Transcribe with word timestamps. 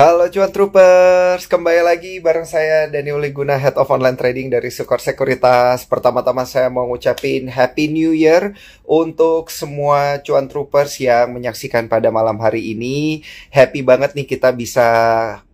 Halo 0.00 0.32
cuan 0.32 0.48
troopers, 0.48 1.44
kembali 1.44 1.84
lagi 1.84 2.24
bareng 2.24 2.48
saya 2.48 2.88
Daniel 2.88 3.20
Liguna, 3.20 3.60
Head 3.60 3.76
of 3.76 3.92
Online 3.92 4.16
Trading 4.16 4.48
dari 4.48 4.72
Sukor 4.72 4.96
Sekuritas. 4.96 5.84
Pertama-tama 5.84 6.48
saya 6.48 6.72
mau 6.72 6.88
ngucapin 6.88 7.52
Happy 7.52 7.92
New 7.92 8.16
Year 8.16 8.56
untuk 8.88 9.52
semua 9.52 10.16
cuan 10.24 10.48
troopers 10.48 10.96
yang 11.04 11.36
menyaksikan 11.36 11.84
pada 11.84 12.08
malam 12.08 12.40
hari 12.40 12.72
ini. 12.72 13.20
Happy 13.52 13.84
banget 13.84 14.16
nih 14.16 14.24
kita 14.24 14.56
bisa 14.56 14.88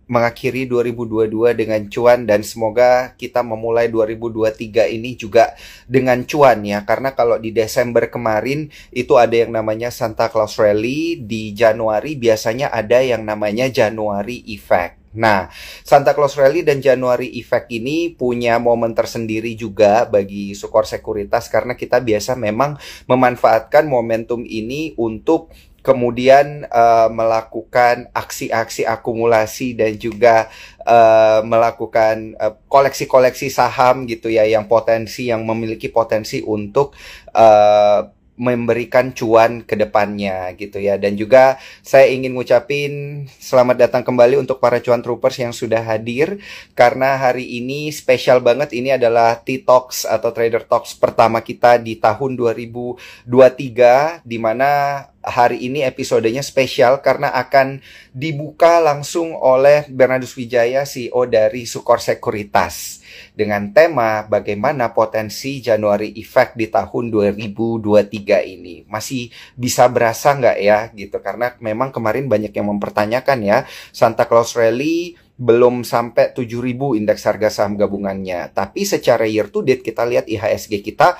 mengakhiri 0.07 0.65
2022 0.71 1.53
dengan 1.53 1.81
cuan 1.91 2.23
dan 2.23 2.41
semoga 2.41 3.13
kita 3.19 3.43
memulai 3.43 3.91
2023 3.91 4.95
ini 4.95 5.19
juga 5.19 5.53
dengan 5.85 6.23
cuan 6.23 6.63
ya 6.63 6.87
karena 6.87 7.11
kalau 7.11 7.35
di 7.35 7.51
Desember 7.51 8.07
kemarin 8.07 8.71
itu 8.95 9.19
ada 9.19 9.35
yang 9.35 9.51
namanya 9.51 9.91
Santa 9.91 10.31
Claus 10.31 10.55
Rally 10.55 11.19
di 11.19 11.51
Januari 11.51 12.15
biasanya 12.15 12.71
ada 12.71 13.03
yang 13.03 13.27
namanya 13.27 13.67
Januari 13.67 14.47
Effect. 14.47 15.07
Nah, 15.17 15.49
Santa 15.81 16.13
Claus 16.13 16.37
Rally 16.37 16.61
dan 16.61 16.77
Januari 16.77 17.33
Effect 17.41 17.73
ini 17.73 18.13
punya 18.13 18.61
momen 18.61 18.93
tersendiri 18.93 19.57
juga 19.57 20.05
bagi 20.05 20.53
Sukor 20.53 20.85
Sekuritas 20.85 21.49
karena 21.49 21.73
kita 21.73 21.97
biasa 21.97 22.37
memang 22.37 22.77
memanfaatkan 23.09 23.89
momentum 23.89 24.45
ini 24.45 24.93
untuk 24.93 25.49
kemudian 25.87 26.67
uh, 26.67 27.07
melakukan 27.07 28.11
aksi-aksi 28.11 28.83
akumulasi 28.83 29.71
dan 29.71 29.95
juga 29.95 30.51
uh, 30.83 31.39
melakukan 31.47 32.35
koleksi-koleksi 32.67 33.47
uh, 33.47 33.55
saham 33.63 34.03
gitu 34.03 34.27
ya 34.27 34.43
yang 34.43 34.67
potensi 34.67 35.31
yang 35.31 35.47
memiliki 35.47 35.87
potensi 35.87 36.43
untuk 36.43 36.91
uh, 37.31 38.11
memberikan 38.37 39.11
cuan 39.17 39.65
ke 39.65 39.73
depannya 39.73 40.53
gitu 40.53 40.77
ya. 40.77 40.95
Dan 40.95 41.17
juga 41.17 41.57
saya 41.81 42.05
ingin 42.07 42.37
ngucapin 42.37 43.25
selamat 43.41 43.89
datang 43.89 44.05
kembali 44.05 44.37
untuk 44.37 44.61
para 44.61 44.77
cuan 44.77 45.01
troopers 45.01 45.41
yang 45.41 45.51
sudah 45.51 45.81
hadir 45.81 46.37
karena 46.77 47.17
hari 47.17 47.57
ini 47.57 47.89
spesial 47.89 48.39
banget 48.39 48.77
ini 48.77 48.93
adalah 48.93 49.41
T-Talks 49.41 50.05
atau 50.05 50.29
Trader 50.29 50.63
Talks 50.69 50.93
pertama 50.93 51.41
kita 51.41 51.81
di 51.81 51.97
tahun 51.97 52.37
2023 52.37 54.21
di 54.21 54.37
mana 54.37 55.01
hari 55.27 55.67
ini 55.67 55.83
episodenya 55.83 56.39
spesial 56.39 57.03
karena 57.03 57.35
akan 57.35 57.83
dibuka 58.15 58.79
langsung 58.79 59.35
oleh 59.35 59.83
Bernardus 59.91 60.33
Wijaya 60.39 60.87
CEO 60.87 61.27
dari 61.27 61.67
Sukor 61.67 61.99
Sekuritas 61.99 63.03
dengan 63.35 63.75
tema 63.75 64.23
bagaimana 64.25 64.95
potensi 64.95 65.59
Januari 65.59 66.15
Effect 66.15 66.55
di 66.55 66.71
tahun 66.71 67.11
2023 67.11 68.55
ini. 68.55 68.87
Masih 68.87 69.29
bisa 69.53 69.85
berasa 69.91 70.33
nggak 70.33 70.57
ya 70.63 70.89
gitu 70.95 71.19
karena 71.19 71.53
memang 71.59 71.91
kemarin 71.91 72.31
banyak 72.31 72.55
yang 72.55 72.71
mempertanyakan 72.71 73.39
ya 73.43 73.57
Santa 73.91 74.25
Claus 74.25 74.55
Rally 74.55 75.19
belum 75.37 75.85
sampai 75.85 76.33
7000 76.33 76.97
indeks 76.97 77.21
harga 77.29 77.53
saham 77.53 77.77
gabungannya. 77.77 78.49
Tapi 78.57 78.81
secara 78.89 79.29
year 79.29 79.53
to 79.53 79.61
date 79.61 79.85
kita 79.85 80.01
lihat 80.01 80.25
IHSG 80.25 80.81
kita 80.81 81.13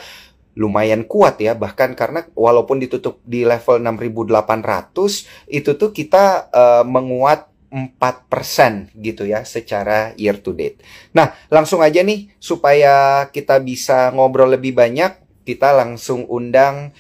lumayan 0.58 1.06
kuat 1.06 1.38
ya 1.38 1.54
bahkan 1.54 1.94
karena 1.94 2.26
walaupun 2.34 2.82
ditutup 2.82 3.22
di 3.22 3.46
level 3.46 3.78
6800 3.78 5.54
itu 5.54 5.72
tuh 5.78 5.94
kita 5.94 6.50
uh, 6.50 6.84
menguat 6.84 7.48
4% 7.68 8.96
gitu 8.96 9.28
ya 9.28 9.44
secara 9.44 10.16
year 10.16 10.40
to 10.40 10.56
date. 10.56 10.80
Nah, 11.12 11.36
langsung 11.52 11.84
aja 11.84 12.00
nih 12.00 12.32
supaya 12.40 13.28
kita 13.30 13.60
bisa 13.60 14.08
ngobrol 14.16 14.56
lebih 14.56 14.72
banyak, 14.72 15.44
kita 15.44 15.76
langsung 15.76 16.24
undang 16.32 16.96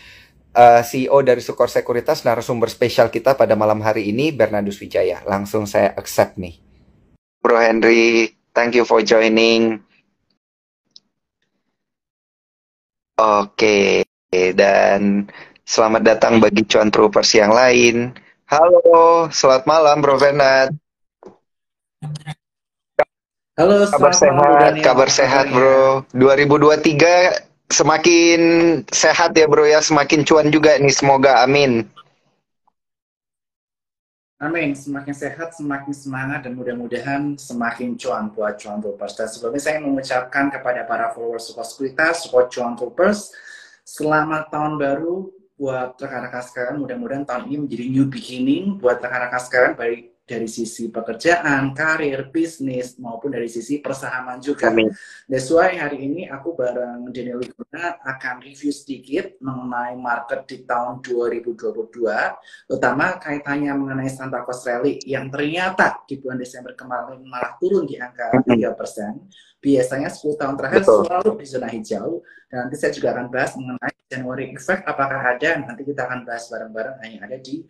uh, 0.51 0.79
eh, 0.79 0.81
CEO 0.83 1.23
dari 1.23 1.39
Sukor 1.39 1.71
Sekuritas 1.71 2.27
narasumber 2.27 2.67
spesial 2.67 3.07
kita 3.07 3.39
pada 3.39 3.55
malam 3.55 3.79
hari 3.79 4.11
ini 4.11 4.35
Bernardus 4.35 4.83
Wijaya. 4.83 5.23
Langsung 5.23 5.63
saya 5.63 5.95
accept 5.95 6.35
nih. 6.35 6.59
Bro 7.39 7.63
Henry, 7.63 8.35
thank 8.51 8.75
you 8.75 8.83
for 8.83 8.99
joining. 8.99 9.86
Oke, 13.17 14.05
dan 14.29 15.25
selamat 15.65 16.05
datang 16.05 16.37
bagi 16.37 16.61
cuan 16.69 16.93
troopers 16.93 17.33
yang 17.33 17.49
lain. 17.49 18.13
Halo, 18.45 19.25
selamat 19.33 19.65
malam 19.65 20.05
Bro 20.05 20.21
Fernand. 20.21 20.69
Halo, 23.57 23.89
kabar 23.89 24.13
sehat, 24.13 24.37
malam, 24.37 24.85
kabar 24.85 25.09
sehat 25.09 25.49
Bro. 25.49 26.05
2023 26.13 27.73
semakin 27.73 28.39
sehat 28.85 29.33
ya 29.33 29.49
Bro 29.49 29.65
ya, 29.65 29.81
semakin 29.81 30.21
cuan 30.21 30.53
juga 30.53 30.77
nih 30.77 30.93
semoga 30.93 31.41
amin. 31.41 31.89
Amin, 34.37 34.77
semakin 34.77 35.17
sehat, 35.17 35.57
semakin 35.57 35.89
semangat, 35.97 36.45
dan 36.45 36.53
mudah-mudahan 36.53 37.33
semakin 37.41 37.97
cuan 37.97 38.29
buat 38.29 38.53
cuan 38.61 38.77
troopers. 38.77 39.17
Dan 39.17 39.25
sebelumnya 39.33 39.61
saya 39.65 39.81
mengucapkan 39.81 40.53
kepada 40.53 40.85
para 40.85 41.09
followers 41.09 41.49
support 41.49 41.65
sekuritas, 41.65 42.21
support 42.21 42.53
cuan 42.53 42.77
troopers, 42.77 43.33
selamat 43.81 44.53
tahun 44.53 44.77
baru 44.77 45.33
buat 45.57 45.97
rekan-rekan 45.97 46.45
sekalian. 46.45 46.77
Mudah-mudahan 46.77 47.25
tahun 47.25 47.49
ini 47.49 47.57
menjadi 47.65 47.85
new 47.89 48.05
beginning 48.05 48.77
buat 48.77 49.01
rekan-rekan 49.01 49.41
sekalian, 49.41 49.73
baik 49.73 50.13
dari 50.27 50.51
sisi 50.51 50.91
pekerjaan, 50.91 51.71
karir, 51.71 52.27
bisnis, 52.27 52.99
maupun 52.99 53.31
dari 53.31 53.47
sisi 53.47 53.79
persahaman 53.79 54.43
juga. 54.43 54.67
Amin. 54.67 54.91
That's 55.23 55.47
why 55.47 55.79
hari 55.79 56.03
ini 56.03 56.27
aku 56.27 56.51
bareng 56.51 57.07
Daniel 57.15 57.39
Luguna 57.39 57.95
akan 58.03 58.43
review 58.43 58.75
sedikit 58.75 59.39
mengenai 59.39 59.95
market 59.95 60.43
di 60.43 60.67
tahun 60.67 60.99
2022, 60.99 62.67
terutama 62.67 63.15
kaitannya 63.15 63.71
mengenai 63.71 64.11
Santa 64.11 64.43
Claus 64.43 64.67
Rally 64.67 64.99
yang 65.07 65.31
ternyata 65.31 66.03
di 66.03 66.19
bulan 66.19 66.43
Desember 66.43 66.75
kemarin 66.75 67.23
malah 67.23 67.55
turun 67.55 67.87
di 67.87 67.95
angka 67.95 68.43
3%. 68.43 69.63
Biasanya 69.63 70.11
10 70.11 70.37
tahun 70.37 70.53
terakhir 70.59 70.83
Betul. 70.83 71.01
selalu 71.07 71.29
di 71.39 71.45
zona 71.47 71.67
hijau. 71.71 72.19
Dan 72.51 72.67
nanti 72.67 72.75
saya 72.75 72.91
juga 72.91 73.15
akan 73.15 73.25
bahas 73.31 73.51
mengenai 73.55 73.95
January 74.07 74.45
Effect, 74.55 74.83
apakah 74.87 75.19
ada, 75.19 75.49
nanti 75.63 75.83
kita 75.83 76.07
akan 76.07 76.23
bahas 76.23 76.47
bareng-bareng 76.47 76.95
hanya 77.03 77.19
ada 77.27 77.37
di 77.39 77.63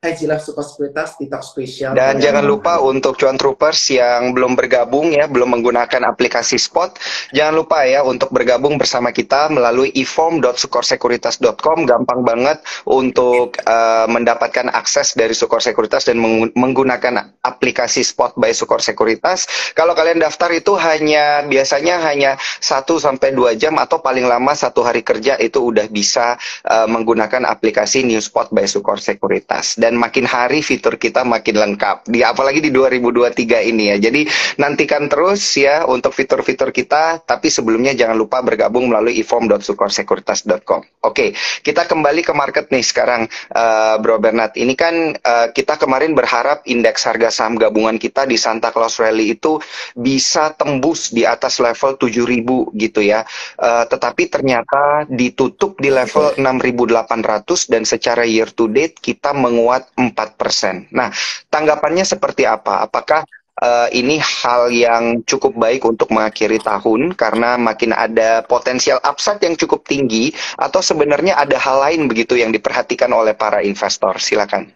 Ajilah 0.00 0.40
Suka 0.40 0.64
Sekuritas 0.64 1.20
TikTok 1.20 1.44
spesial. 1.44 1.92
Dan 1.92 2.24
jangan 2.24 2.40
lupa 2.40 2.80
untuk 2.80 3.20
cuan 3.20 3.36
troopers 3.36 3.92
yang 3.92 4.32
belum 4.32 4.56
bergabung 4.56 5.12
ya, 5.12 5.28
belum 5.28 5.60
menggunakan 5.60 6.08
aplikasi 6.08 6.56
Spot, 6.56 6.96
jangan 7.36 7.60
lupa 7.60 7.84
ya 7.84 8.00
untuk 8.00 8.32
bergabung 8.32 8.80
bersama 8.80 9.12
kita 9.12 9.52
melalui 9.52 9.92
eform.sukorsekuritas.com. 9.92 11.84
Gampang 11.84 12.24
banget 12.24 12.64
untuk 12.88 13.60
uh, 13.60 14.08
mendapatkan 14.08 14.72
akses 14.72 15.12
dari 15.20 15.36
Sukor 15.36 15.60
Sekuritas 15.60 16.08
dan 16.08 16.16
menggunakan 16.56 17.36
aplikasi 17.44 18.00
Spot 18.00 18.32
by 18.40 18.56
Sukor 18.56 18.80
Sekuritas. 18.80 19.44
Kalau 19.76 19.92
kalian 19.92 20.16
daftar 20.16 20.48
itu 20.56 20.80
hanya 20.80 21.44
biasanya 21.44 22.00
hanya 22.08 22.40
1 22.64 22.88
sampai 22.88 23.36
2 23.36 23.52
jam 23.60 23.76
atau 23.76 24.00
paling 24.00 24.24
lama 24.24 24.56
satu 24.56 24.80
hari 24.80 25.04
kerja 25.04 25.36
itu 25.36 25.60
udah 25.60 25.92
bisa 25.92 26.40
uh, 26.64 26.88
menggunakan 26.88 27.44
aplikasi 27.44 28.00
New 28.00 28.24
Spot 28.24 28.48
by 28.48 28.64
Sukor 28.64 28.96
Sekuritas. 28.96 29.76
Dan 29.76 29.89
dan 29.90 29.98
makin 29.98 30.22
hari 30.22 30.62
fitur 30.62 30.94
kita 30.94 31.26
makin 31.26 31.58
lengkap. 31.58 32.06
Di 32.06 32.22
apalagi 32.22 32.62
di 32.62 32.70
2023 32.70 33.74
ini 33.74 33.90
ya. 33.90 33.96
Jadi 33.98 34.22
nantikan 34.62 35.10
terus 35.10 35.42
ya 35.58 35.82
untuk 35.82 36.14
fitur-fitur 36.14 36.70
kita, 36.70 37.26
tapi 37.26 37.50
sebelumnya 37.50 37.90
jangan 37.98 38.14
lupa 38.14 38.38
bergabung 38.38 38.86
melalui 38.86 39.18
eform.sukorsekuritas.com. 39.18 41.02
Oke, 41.02 41.34
kita 41.66 41.90
kembali 41.90 42.22
ke 42.22 42.30
market 42.30 42.70
nih 42.70 42.86
sekarang 42.86 43.26
uh, 43.50 43.98
Bro 43.98 44.22
Bernard. 44.22 44.54
Ini 44.54 44.78
kan 44.78 45.18
uh, 45.18 45.50
kita 45.50 45.74
kemarin 45.74 46.14
berharap 46.14 46.62
indeks 46.70 47.02
harga 47.02 47.34
saham 47.34 47.58
gabungan 47.58 47.98
kita 47.98 48.30
di 48.30 48.38
Santa 48.38 48.70
Claus 48.70 49.02
Rally 49.02 49.34
itu 49.34 49.58
bisa 49.98 50.54
tembus 50.54 51.10
di 51.10 51.26
atas 51.26 51.58
level 51.58 51.98
7000 51.98 52.78
gitu 52.78 53.00
ya. 53.02 53.26
Uh, 53.58 53.82
tetapi 53.90 54.30
ternyata 54.30 55.02
ditutup 55.10 55.74
di 55.82 55.90
level 55.90 56.38
6800 56.38 57.72
dan 57.72 57.82
secara 57.82 58.22
year 58.22 58.46
to 58.54 58.70
date 58.70 59.00
kita 59.02 59.32
menguat 59.32 59.79
4%. 59.96 60.90
Nah, 60.94 61.08
tanggapannya 61.48 62.04
seperti 62.06 62.46
apa? 62.46 62.86
Apakah 62.86 63.24
uh, 63.60 63.88
ini 63.92 64.18
hal 64.18 64.72
yang 64.72 65.20
cukup 65.28 65.54
baik 65.54 65.84
untuk 65.84 66.10
mengakhiri 66.10 66.58
tahun 66.60 67.14
karena 67.14 67.60
makin 67.60 67.92
ada 67.92 68.42
potensial 68.44 68.98
upside 69.04 69.40
yang 69.44 69.54
cukup 69.54 69.84
tinggi 69.84 70.32
atau 70.56 70.80
sebenarnya 70.80 71.36
ada 71.36 71.60
hal 71.60 71.80
lain 71.84 72.08
begitu 72.08 72.36
yang 72.40 72.50
diperhatikan 72.50 73.12
oleh 73.12 73.36
para 73.36 73.60
investor? 73.60 74.16
Silakan. 74.18 74.72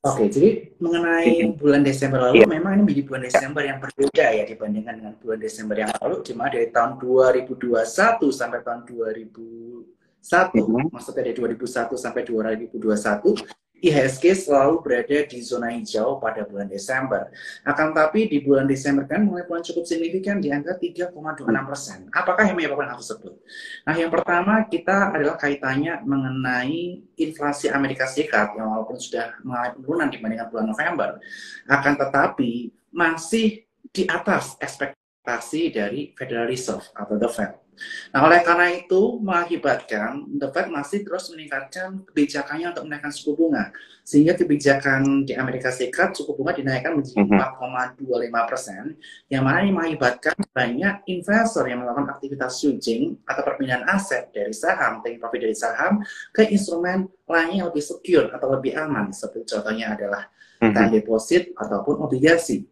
Oke, 0.00 0.32
jadi 0.32 0.72
mengenai 0.80 1.44
bulan 1.60 1.84
Desember 1.84 2.24
lalu, 2.24 2.40
yeah. 2.40 2.48
memang 2.48 2.72
ini 2.72 2.82
menjadi 2.88 3.02
bulan 3.04 3.22
Desember 3.28 3.60
yang 3.60 3.84
berbeda 3.84 4.26
ya 4.32 4.44
dibandingkan 4.48 4.96
dengan 4.96 5.12
bulan 5.20 5.36
Desember 5.44 5.76
yang 5.76 5.92
lalu, 6.00 6.24
mana 6.32 6.50
dari 6.56 6.72
tahun 6.72 6.96
2021 6.96 7.84
sampai 8.32 8.64
tahun 8.64 8.80
2000 8.88 8.88
satu, 8.88 9.04
mm 9.04 9.84
-hmm. 9.84 9.99
Maksudnya 10.92 11.26
dari 11.26 11.34
2001 11.36 11.96
sampai 11.96 12.22
2021 12.28 12.76
IHSG 13.80 14.44
selalu 14.44 14.84
berada 14.84 15.24
di 15.24 15.40
zona 15.40 15.72
hijau 15.72 16.20
pada 16.20 16.44
bulan 16.44 16.68
Desember. 16.68 17.32
Akan 17.64 17.96
tapi 17.96 18.28
di 18.28 18.44
bulan 18.44 18.68
Desember 18.68 19.08
kan 19.08 19.24
mulai 19.24 19.48
bulan 19.48 19.64
cukup 19.64 19.88
signifikan 19.88 20.36
di 20.36 20.52
angka 20.52 20.76
3,26 20.76 21.48
persen. 21.64 21.98
Apakah 22.12 22.44
yang 22.44 22.60
menyebabkan 22.60 22.92
hal 22.92 23.00
tersebut? 23.00 23.40
Nah, 23.88 23.96
yang 23.96 24.12
pertama 24.12 24.68
kita 24.68 25.16
adalah 25.16 25.40
kaitannya 25.40 26.04
mengenai 26.04 27.08
inflasi 27.16 27.72
Amerika 27.72 28.04
Serikat 28.04 28.52
yang 28.60 28.68
walaupun 28.68 29.00
sudah 29.00 29.40
mengalami 29.40 29.72
penurunan 29.80 30.08
dibandingkan 30.12 30.48
bulan 30.52 30.66
November, 30.68 31.08
akan 31.64 31.94
tetapi 31.96 32.52
masih 32.92 33.64
di 33.90 34.04
atas 34.04 34.60
ekspektasi 34.60 35.72
dari 35.72 36.12
Federal 36.12 36.46
Reserve 36.46 36.84
atau 36.92 37.16
The 37.16 37.30
Fed. 37.32 37.69
Nah, 38.10 38.20
oleh 38.26 38.40
karena 38.44 38.66
itu 38.74 39.22
mengakibatkan 39.22 40.26
The 40.36 40.48
Fed 40.52 40.68
masih 40.68 41.00
terus 41.06 41.30
meningkatkan 41.32 42.04
kebijakannya 42.10 42.76
untuk 42.76 42.84
menaikkan 42.86 43.12
suku 43.14 43.32
bunga. 43.38 43.72
Sehingga 44.02 44.34
kebijakan 44.34 45.24
di 45.24 45.38
Amerika 45.38 45.70
Serikat 45.70 46.18
suku 46.18 46.34
bunga 46.34 46.52
dinaikkan 46.56 46.98
menjadi 46.98 47.22
4,25 47.24 48.00
mhm. 48.02 48.34
persen, 48.50 48.84
yang 49.30 49.42
mana 49.46 49.62
ini 49.62 49.72
mengakibatkan 49.72 50.34
banyak 50.50 50.94
investor 51.08 51.64
yang 51.70 51.86
melakukan 51.86 52.10
aktivitas 52.10 52.58
switching 52.58 53.16
atau 53.24 53.42
perpindahan 53.46 53.86
aset 53.86 54.28
dari 54.34 54.52
saham, 54.52 55.00
taking 55.00 55.22
profit 55.22 55.40
dari 55.46 55.56
saham, 55.56 56.02
ke 56.34 56.50
instrumen 56.50 57.06
lainnya 57.30 57.64
yang 57.64 57.68
lebih 57.70 57.84
secure 57.86 58.34
atau 58.34 58.50
lebih 58.50 58.74
aman. 58.76 59.14
Seperti 59.14 59.54
contohnya 59.56 59.94
adalah 59.94 60.26
mhm. 60.58 60.74
time 60.74 60.90
deposit 60.90 61.42
ataupun 61.54 62.02
obligasi. 62.02 62.66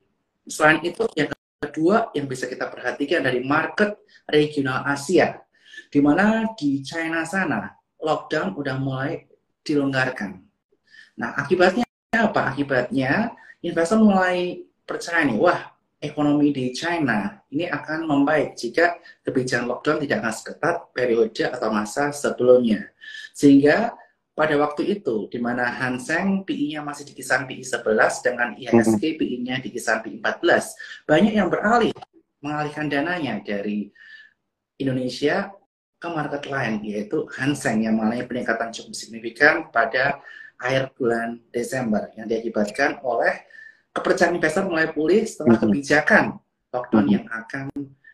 Selain 0.48 0.80
itu, 0.80 1.04
yang 1.14 1.28
kedua 1.58 2.14
yang 2.14 2.30
bisa 2.30 2.46
kita 2.46 2.70
perhatikan 2.70 3.26
dari 3.26 3.42
market 3.42 3.98
regional 4.30 4.86
Asia, 4.86 5.42
di 5.90 5.98
mana 5.98 6.46
di 6.54 6.80
China 6.86 7.26
sana 7.26 7.74
lockdown 7.98 8.54
udah 8.54 8.78
mulai 8.78 9.26
dilonggarkan. 9.66 10.38
Nah, 11.18 11.34
akibatnya 11.34 11.82
apa? 12.14 12.54
Akibatnya 12.54 13.34
investor 13.58 13.98
mulai 13.98 14.62
percaya 14.86 15.26
nih, 15.26 15.34
wah 15.34 15.74
ekonomi 15.98 16.54
di 16.54 16.70
China 16.70 17.42
ini 17.50 17.66
akan 17.66 18.06
membaik 18.06 18.54
jika 18.54 19.02
kebijakan 19.26 19.66
lockdown 19.66 19.98
tidak 20.06 20.22
akan 20.22 20.34
seketat 20.34 20.76
periode 20.94 21.42
atau 21.42 21.68
masa 21.74 22.14
sebelumnya. 22.14 22.86
Sehingga 23.34 23.98
pada 24.38 24.54
waktu 24.54 24.86
itu, 24.94 25.26
di 25.26 25.42
mana 25.42 25.66
Hang 25.66 25.98
Seng 25.98 26.46
PI-nya 26.46 26.78
masih 26.86 27.10
di 27.10 27.18
kisaran 27.18 27.50
PI 27.50 27.66
11 27.66 28.22
dengan 28.22 28.48
IHSG 28.54 29.02
hmm. 29.02 29.18
PI-nya 29.18 29.56
di 29.58 29.74
kisaran 29.74 30.06
PI 30.06 30.22
14, 30.22 31.10
banyak 31.10 31.34
yang 31.34 31.50
beralih 31.50 31.90
mengalihkan 32.38 32.86
dananya 32.86 33.42
dari 33.42 33.90
Indonesia 34.78 35.50
ke 35.98 36.06
market 36.06 36.46
lain, 36.46 36.86
yaitu 36.86 37.26
Hang 37.34 37.58
Seng 37.58 37.82
yang 37.82 37.98
mengalami 37.98 38.22
peningkatan 38.30 38.70
cukup 38.70 38.94
signifikan 38.94 39.74
pada 39.74 40.22
akhir 40.62 40.94
bulan 40.94 41.42
Desember 41.50 42.06
yang 42.14 42.30
diakibatkan 42.30 43.02
oleh 43.02 43.42
kepercayaan 43.90 44.38
investor 44.38 44.70
mulai 44.70 44.86
pulih 44.94 45.26
setelah 45.26 45.58
hmm. 45.58 45.66
kebijakan 45.66 46.24
lockdown 46.70 47.10
hmm. 47.10 47.14
yang 47.18 47.26
akan 47.26 47.66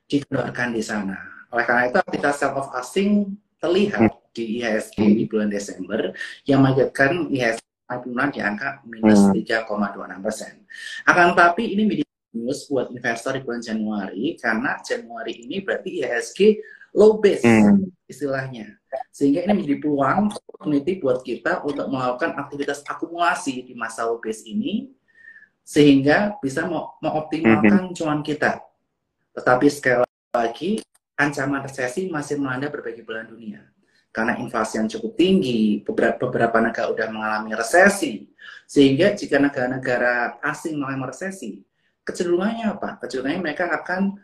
dikeluarkan 0.09 0.73
di 0.73 0.81
sana. 0.81 1.21
Oleh 1.53 1.69
karena 1.69 1.93
itu, 1.93 2.01
aktivitas 2.01 2.41
sell 2.41 2.57
off 2.57 2.73
asing 2.81 3.37
terlihat 3.61 4.24
di 4.35 4.61
IHSG 4.61 4.99
di 5.15 5.25
bulan 5.31 5.49
Desember 5.49 6.11
yang 6.45 6.67
mengakibatkan 6.67 7.31
IHSG 7.31 7.63
penurunan 7.87 8.31
di 8.35 8.41
angka 8.43 8.83
minus 8.83 9.31
3,26 9.31 9.71
hmm. 9.71 10.21
persen. 10.21 10.55
Akan 11.07 11.39
tapi 11.39 11.71
ini 11.71 11.83
menjadi 11.87 12.13
news 12.35 12.67
buat 12.67 12.91
investor 12.91 13.39
di 13.39 13.41
bulan 13.47 13.63
Januari 13.63 14.35
karena 14.35 14.83
Januari 14.83 15.33
ini 15.47 15.63
berarti 15.63 16.03
IHSG 16.03 16.41
low 16.99 17.23
base 17.23 17.47
hmm. 17.47 17.87
istilahnya. 18.11 18.75
Sehingga 19.15 19.47
ini 19.47 19.63
menjadi 19.63 19.79
peluang 19.79 20.35
opportunity 20.35 20.99
buat 20.99 21.23
kita 21.23 21.63
untuk 21.63 21.87
melakukan 21.87 22.35
aktivitas 22.35 22.83
akumulasi 22.83 23.63
di 23.63 23.75
masa 23.79 24.11
low 24.11 24.19
base 24.19 24.43
ini 24.47 24.91
sehingga 25.65 26.37
bisa 26.43 26.67
mengoptimalkan 26.99 27.91
hmm. 27.91 27.95
cuan 27.95 28.21
kita. 28.27 28.59
Tetapi 29.35 29.67
sekali 29.71 30.07
lagi 30.35 30.83
ancaman 31.15 31.63
resesi 31.63 32.11
masih 32.11 32.43
melanda 32.43 32.67
berbagai 32.67 33.07
belahan 33.07 33.31
dunia 33.31 33.74
karena 34.15 34.39
inflasi 34.39 34.79
yang 34.79 34.87
cukup 34.87 35.19
tinggi, 35.19 35.83
beberapa, 35.83 36.31
beberapa 36.31 36.63
negara 36.63 36.95
sudah 36.95 37.11
mengalami 37.11 37.51
resesi, 37.59 38.31
sehingga 38.63 39.11
jika 39.11 39.43
negara-negara 39.43 40.39
asing 40.39 40.79
mengalami 40.79 41.11
resesi, 41.11 41.67
kecenderungannya 42.07 42.79
apa? 42.79 43.03
Kecenderungannya 43.03 43.43
mereka 43.43 43.75
akan 43.75 44.15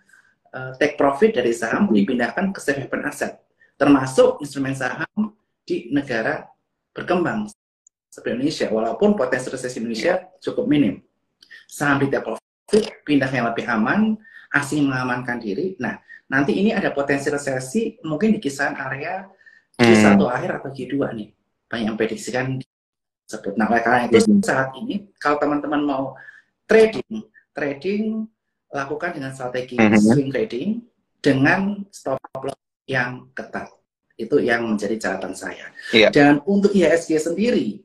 uh, 0.54 0.72
take 0.78 0.94
profit 0.94 1.34
dari 1.34 1.50
saham 1.50 1.90
dipindahkan 1.90 2.54
ke 2.54 2.62
safe 2.62 2.86
haven 2.86 3.02
aset, 3.02 3.34
termasuk 3.74 4.38
instrumen 4.38 4.78
saham 4.78 5.34
di 5.66 5.90
negara 5.90 6.46
berkembang 6.94 7.50
seperti 8.06 8.38
Indonesia, 8.38 8.66
walaupun 8.70 9.18
potensi 9.18 9.50
resesi 9.50 9.82
Indonesia 9.82 10.22
cukup 10.38 10.70
minim. 10.70 11.02
Saham 11.66 11.98
di 11.98 12.06
take 12.06 12.22
profit 12.22 12.84
pindah 13.02 13.30
yang 13.34 13.50
lebih 13.50 13.66
aman, 13.66 14.14
asing 14.54 14.86
mengamankan 14.86 15.42
diri. 15.42 15.74
Nah, 15.82 15.98
nanti 16.30 16.54
ini 16.62 16.70
ada 16.70 16.94
potensi 16.94 17.26
resesi 17.26 17.98
mungkin 18.06 18.34
di 18.34 18.38
kisaran 18.38 18.78
area 18.78 19.26
Q1 19.80 20.20
hmm. 20.20 20.28
akhir 20.28 20.50
atau 20.60 20.70
Q2 20.70 20.94
nih 21.16 21.28
banyak 21.70 21.86
yang 21.88 21.96
prediksikan 21.96 22.60
sebut 23.24 23.54
nah 23.56 23.70
karena 23.70 24.10
itu 24.10 24.18
hmm. 24.28 24.44
saat 24.44 24.74
ini 24.76 25.08
kalau 25.16 25.40
teman-teman 25.40 25.80
mau 25.80 26.04
trading 26.68 27.24
trading 27.56 28.28
lakukan 28.70 29.16
dengan 29.16 29.32
strategi 29.32 29.80
hmm. 29.80 29.96
swing 29.96 30.28
trading 30.28 30.84
dengan 31.24 31.80
stop 31.88 32.20
loss 32.44 32.60
yang 32.84 33.30
ketat 33.32 33.72
itu 34.20 34.36
yang 34.44 34.68
menjadi 34.68 35.00
catatan 35.00 35.32
saya 35.32 35.72
yeah. 35.96 36.12
dan 36.12 36.44
untuk 36.44 36.76
IHSG 36.76 37.16
sendiri 37.16 37.80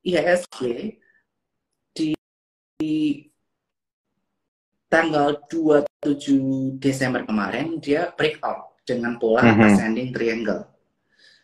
IHSG 0.00 0.60
di, 1.92 2.16
di 2.80 2.96
tanggal 4.88 5.36
27 5.50 6.80
Desember 6.80 7.28
kemarin 7.28 7.76
dia 7.78 8.10
breakout 8.16 8.80
dengan 8.82 9.20
pola 9.20 9.44
mm 9.44 9.52
-hmm. 9.52 9.66
ascending 9.68 10.08
triangle 10.10 10.71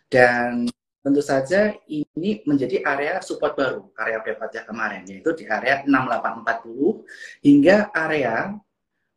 dan 0.08 0.68
tentu 1.04 1.22
saja 1.24 1.72
ini 1.88 2.44
menjadi 2.44 2.84
area 2.84 3.22
support 3.24 3.54
baru, 3.56 3.88
area 3.96 4.20
berikutnya 4.20 4.62
kemarin, 4.66 5.02
yaitu 5.08 5.30
di 5.32 5.44
area 5.48 5.80
6840 5.86 7.46
hingga 7.46 7.76
area 7.94 8.52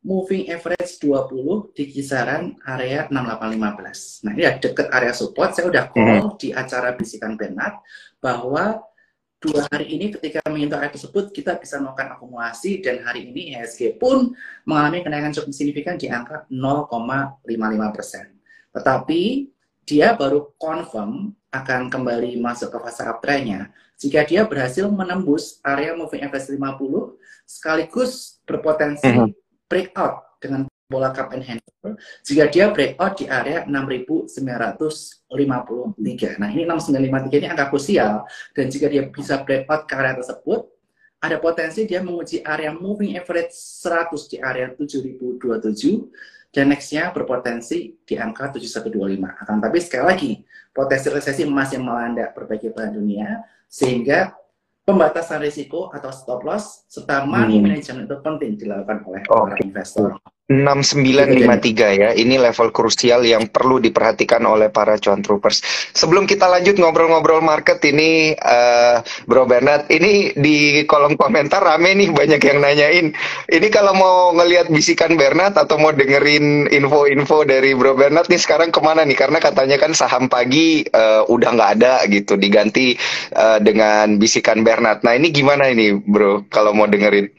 moving 0.02 0.50
average 0.50 0.98
20 0.98 1.76
di 1.78 1.84
kisaran 1.90 2.58
area 2.66 3.06
6815. 3.06 4.26
Nah, 4.26 4.32
ini 4.34 4.42
ya 4.42 4.58
dekat 4.58 4.90
area 4.90 5.14
support. 5.14 5.54
Saya 5.54 5.70
udah 5.70 5.84
call 5.94 6.34
hmm. 6.34 6.38
di 6.42 6.48
acara 6.50 6.96
bisikan 6.98 7.38
Bernard 7.38 7.78
bahwa 8.18 8.82
dua 9.42 9.66
hari 9.70 9.90
ini 9.94 10.14
ketika 10.14 10.42
menyentuh 10.50 10.78
area 10.78 10.94
tersebut 10.94 11.34
kita 11.34 11.58
bisa 11.58 11.78
melakukan 11.82 12.14
akumulasi 12.18 12.82
dan 12.82 13.02
hari 13.02 13.30
ini 13.30 13.54
IHSG 13.54 13.98
pun 13.98 14.34
mengalami 14.66 15.02
kenaikan 15.02 15.34
cukup 15.34 15.54
signifikan 15.54 15.94
di 15.98 16.10
angka 16.10 16.46
0,55 16.50 17.94
persen. 17.94 18.26
Tetapi 18.74 19.51
dia 19.82 20.14
baru 20.14 20.54
confirm 20.56 21.34
akan 21.52 21.90
kembali 21.92 22.40
masuk 22.40 22.72
ke 22.72 22.78
fase 22.80 23.04
uptrendnya 23.04 23.68
jika 24.00 24.24
dia 24.26 24.48
berhasil 24.48 24.88
menembus 24.88 25.60
area 25.62 25.94
moving 25.94 26.24
average 26.24 26.48
50 26.48 26.58
sekaligus 27.44 28.40
berpotensi 28.48 29.06
mm 29.06 29.18
-hmm. 29.18 29.28
breakout 29.68 30.22
dengan 30.42 30.66
bola 30.90 31.12
cup 31.14 31.32
and 31.32 31.44
handle 31.48 31.96
jika 32.22 32.46
dia 32.52 32.70
breakout 32.70 33.18
di 33.18 33.26
area 33.26 33.66
6953. 33.66 36.38
Nah, 36.38 36.50
ini 36.52 36.62
6953 36.68 37.40
ini 37.42 37.48
angka 37.50 37.66
krusial 37.72 38.22
dan 38.54 38.70
jika 38.70 38.86
dia 38.86 39.02
bisa 39.10 39.42
breakout 39.42 39.90
ke 39.90 39.94
area 39.98 40.14
tersebut 40.20 40.72
ada 41.22 41.38
potensi 41.38 41.86
dia 41.86 42.02
menguji 42.02 42.42
area 42.42 42.74
moving 42.74 43.14
average 43.14 43.54
100 43.54 44.30
di 44.30 44.36
area 44.42 44.66
7027 44.74 46.10
dan 46.52 46.68
nextnya 46.68 47.08
berpotensi 47.16 47.96
di 48.04 48.14
angka 48.20 48.52
7125. 48.52 49.42
Akan 49.42 49.56
tapi 49.58 49.80
sekali 49.80 50.04
lagi, 50.04 50.32
potensi 50.70 51.08
resesi 51.08 51.42
masih 51.48 51.80
melanda 51.80 52.28
berbagai 52.30 52.76
belahan 52.76 52.92
dunia, 52.92 53.28
sehingga 53.72 54.36
pembatasan 54.84 55.40
risiko 55.40 55.88
atau 55.88 56.12
stop 56.12 56.44
loss 56.44 56.84
serta 56.92 57.24
money 57.24 57.56
hmm. 57.56 57.64
management 57.64 58.04
itu 58.04 58.16
penting 58.20 58.50
dilakukan 58.60 58.98
oleh 59.08 59.22
oh. 59.32 59.48
para 59.48 59.56
investor. 59.64 60.08
6953 60.50 62.02
ya. 62.02 62.10
Ini 62.12 62.34
level 62.36 62.74
krusial 62.74 63.22
yang 63.22 63.46
perlu 63.48 63.78
diperhatikan 63.78 64.42
oleh 64.42 64.68
para 64.68 64.98
cuan 64.98 65.22
troopers. 65.22 65.62
Sebelum 65.94 66.26
kita 66.26 66.50
lanjut 66.50 66.76
ngobrol-ngobrol 66.76 67.40
market 67.40 67.78
ini 67.86 68.34
uh, 68.36 69.00
Bro 69.24 69.46
Bernard, 69.46 69.86
ini 69.88 70.34
di 70.34 70.82
kolom 70.84 71.14
komentar 71.14 71.62
rame 71.62 71.94
nih 71.94 72.10
banyak 72.10 72.42
yang 72.42 72.58
nanyain. 72.58 73.06
Ini 73.48 73.68
kalau 73.70 73.94
mau 73.94 74.16
ngelihat 74.34 74.68
bisikan 74.68 75.14
Bernard 75.14 75.54
atau 75.54 75.78
mau 75.78 75.94
dengerin 75.94 76.68
info-info 76.68 77.46
dari 77.46 77.72
Bro 77.78 77.94
Bernard 77.94 78.26
nih 78.26 78.42
sekarang 78.42 78.74
ke 78.74 78.82
mana 78.82 79.06
nih? 79.06 79.16
Karena 79.16 79.38
katanya 79.38 79.78
kan 79.78 79.94
saham 79.94 80.26
pagi 80.26 80.82
uh, 80.90 81.22
udah 81.30 81.50
nggak 81.54 81.70
ada 81.80 82.02
gitu, 82.10 82.34
diganti 82.36 82.98
uh, 83.38 83.62
dengan 83.62 84.18
bisikan 84.18 84.66
Bernard. 84.66 85.06
Nah 85.06 85.14
ini 85.16 85.30
gimana 85.30 85.70
ini 85.70 85.96
Bro 85.96 86.50
kalau 86.50 86.74
mau 86.74 86.90
dengerin? 86.90 87.30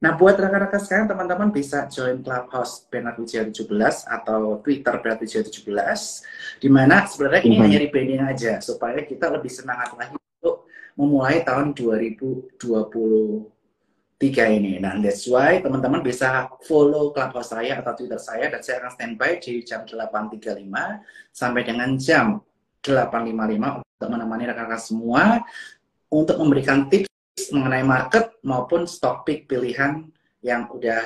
Nah, 0.00 0.16
buat 0.16 0.40
rekan-rekan 0.40 0.80
sekarang, 0.80 1.12
teman-teman 1.12 1.52
bisa 1.52 1.84
join 1.92 2.24
Clubhouse 2.24 2.88
Bernard 2.88 3.20
Wijaya 3.20 3.52
17 3.52 3.68
atau 4.08 4.56
Twitter 4.64 4.96
Bernard 4.96 5.20
Wijaya 5.20 5.44
17, 5.44 6.24
di 6.56 6.72
mana 6.72 7.04
sebenarnya 7.04 7.44
ini 7.44 7.44
mm 7.44 7.52
-hmm. 7.52 7.64
hanya 7.68 7.78
rebranding 7.84 8.24
aja, 8.24 8.64
supaya 8.64 9.04
kita 9.04 9.28
lebih 9.28 9.52
semangat 9.52 9.92
lagi 10.00 10.16
untuk 10.16 10.64
memulai 10.96 11.44
tahun 11.44 11.76
2023 11.76 14.56
ini. 14.56 14.80
Nah, 14.80 14.96
that's 15.04 15.28
why 15.28 15.60
teman-teman 15.60 16.00
bisa 16.00 16.48
follow 16.64 17.12
Clubhouse 17.12 17.52
saya 17.52 17.84
atau 17.84 17.92
Twitter 17.92 18.16
saya, 18.16 18.48
dan 18.48 18.64
saya 18.64 18.80
akan 18.80 18.96
standby 18.96 19.36
di 19.36 19.60
jam 19.68 19.84
8.35 19.84 20.64
sampai 21.28 21.60
dengan 21.60 21.92
jam 22.00 22.40
8.55 22.80 23.84
untuk 23.84 24.08
menemani 24.08 24.48
rekan-rekan 24.48 24.80
semua 24.80 25.44
untuk 26.08 26.40
memberikan 26.40 26.88
tips 26.88 27.10
mengenai 27.48 27.80
market 27.80 28.36
maupun 28.44 28.84
stok 28.84 29.24
pick 29.24 29.48
pilihan 29.48 30.04
yang 30.44 30.68
udah 30.68 31.00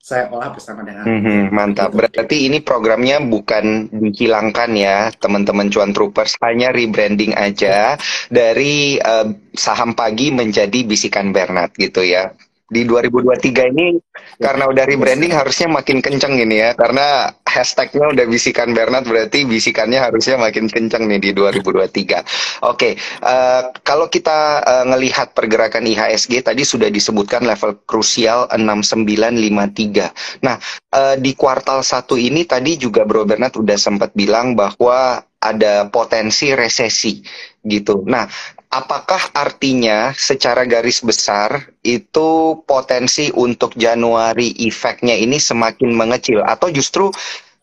saya 0.00 0.32
olah 0.32 0.48
bersama 0.50 0.80
dengan 0.80 1.04
mm-hmm, 1.04 1.52
mantap. 1.52 1.92
Berarti 1.92 2.48
ini 2.48 2.64
programnya 2.64 3.20
bukan 3.20 3.92
dihilangkan 3.92 4.72
ya, 4.72 5.12
teman-teman 5.20 5.68
cuan 5.68 5.92
troopers, 5.92 6.40
hanya 6.40 6.72
rebranding 6.72 7.36
aja 7.36 8.00
dari 8.32 8.96
uh, 8.96 9.28
saham 9.52 9.92
pagi 9.92 10.32
menjadi 10.32 10.88
bisikan 10.88 11.36
Bernard 11.36 11.76
gitu 11.76 12.00
ya 12.00 12.32
di 12.70 12.86
2023 12.86 13.74
ini 13.74 13.98
karena 14.38 14.70
udah 14.70 14.84
rebranding 14.86 15.34
harusnya 15.34 15.66
makin 15.66 15.98
kenceng 15.98 16.38
ini 16.38 16.62
ya 16.62 16.70
karena 16.78 17.34
hashtagnya 17.50 18.14
udah 18.14 18.26
bisikan 18.30 18.70
Bernard 18.70 19.10
berarti 19.10 19.42
bisikannya 19.42 19.98
harusnya 19.98 20.38
makin 20.38 20.70
kenceng 20.70 21.10
nih 21.10 21.18
di 21.18 21.30
2023. 21.34 21.66
Oke, 21.66 22.22
okay, 22.62 22.92
uh, 23.26 23.26
eh, 23.26 23.62
kalau 23.82 24.06
kita 24.06 24.62
uh, 24.62 24.84
ngelihat 24.86 25.34
pergerakan 25.34 25.90
IHSG 25.90 26.46
tadi 26.46 26.62
sudah 26.62 26.86
disebutkan 26.86 27.42
level 27.42 27.82
krusial 27.90 28.46
6953. 28.54 30.46
Nah, 30.46 30.56
uh, 30.94 31.18
di 31.18 31.34
kuartal 31.34 31.82
satu 31.82 32.14
ini 32.14 32.46
tadi 32.46 32.78
juga 32.78 33.02
Bro 33.02 33.26
Bernard 33.26 33.58
udah 33.58 33.74
sempat 33.74 34.14
bilang 34.14 34.54
bahwa 34.54 35.18
ada 35.40 35.88
potensi 35.90 36.52
resesi 36.54 37.24
gitu. 37.64 38.04
Nah, 38.06 38.28
apakah 38.70 39.34
artinya 39.34 40.14
secara 40.14 40.62
garis 40.62 41.02
besar 41.02 41.74
itu 41.82 42.62
potensi 42.62 43.28
untuk 43.34 43.74
Januari 43.74 44.54
efeknya 44.62 45.18
ini 45.18 45.42
semakin 45.42 45.90
mengecil 45.90 46.46
atau 46.46 46.70
justru 46.70 47.10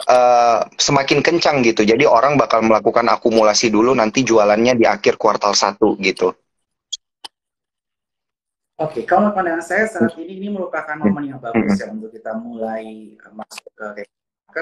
uh, 0.06 0.62
semakin 0.76 1.24
kencang 1.24 1.64
gitu. 1.64 1.88
Jadi 1.88 2.04
orang 2.04 2.36
bakal 2.36 2.62
melakukan 2.62 3.08
akumulasi 3.08 3.72
dulu 3.72 3.96
nanti 3.96 4.28
jualannya 4.28 4.76
di 4.76 4.86
akhir 4.86 5.16
kuartal 5.16 5.56
satu 5.56 5.96
gitu. 6.04 6.36
Oke, 8.78 9.02
okay, 9.02 9.04
kalau 9.10 9.34
pandangan 9.34 9.66
saya 9.66 9.90
saat 9.90 10.14
ini 10.22 10.38
ini 10.38 10.48
merupakan 10.54 10.94
momen 11.02 11.34
yang 11.34 11.42
bagus 11.42 11.82
ya 11.82 11.90
untuk 11.90 12.14
kita 12.14 12.38
mulai 12.38 13.18
masuk 13.34 13.74
ke 13.74 14.06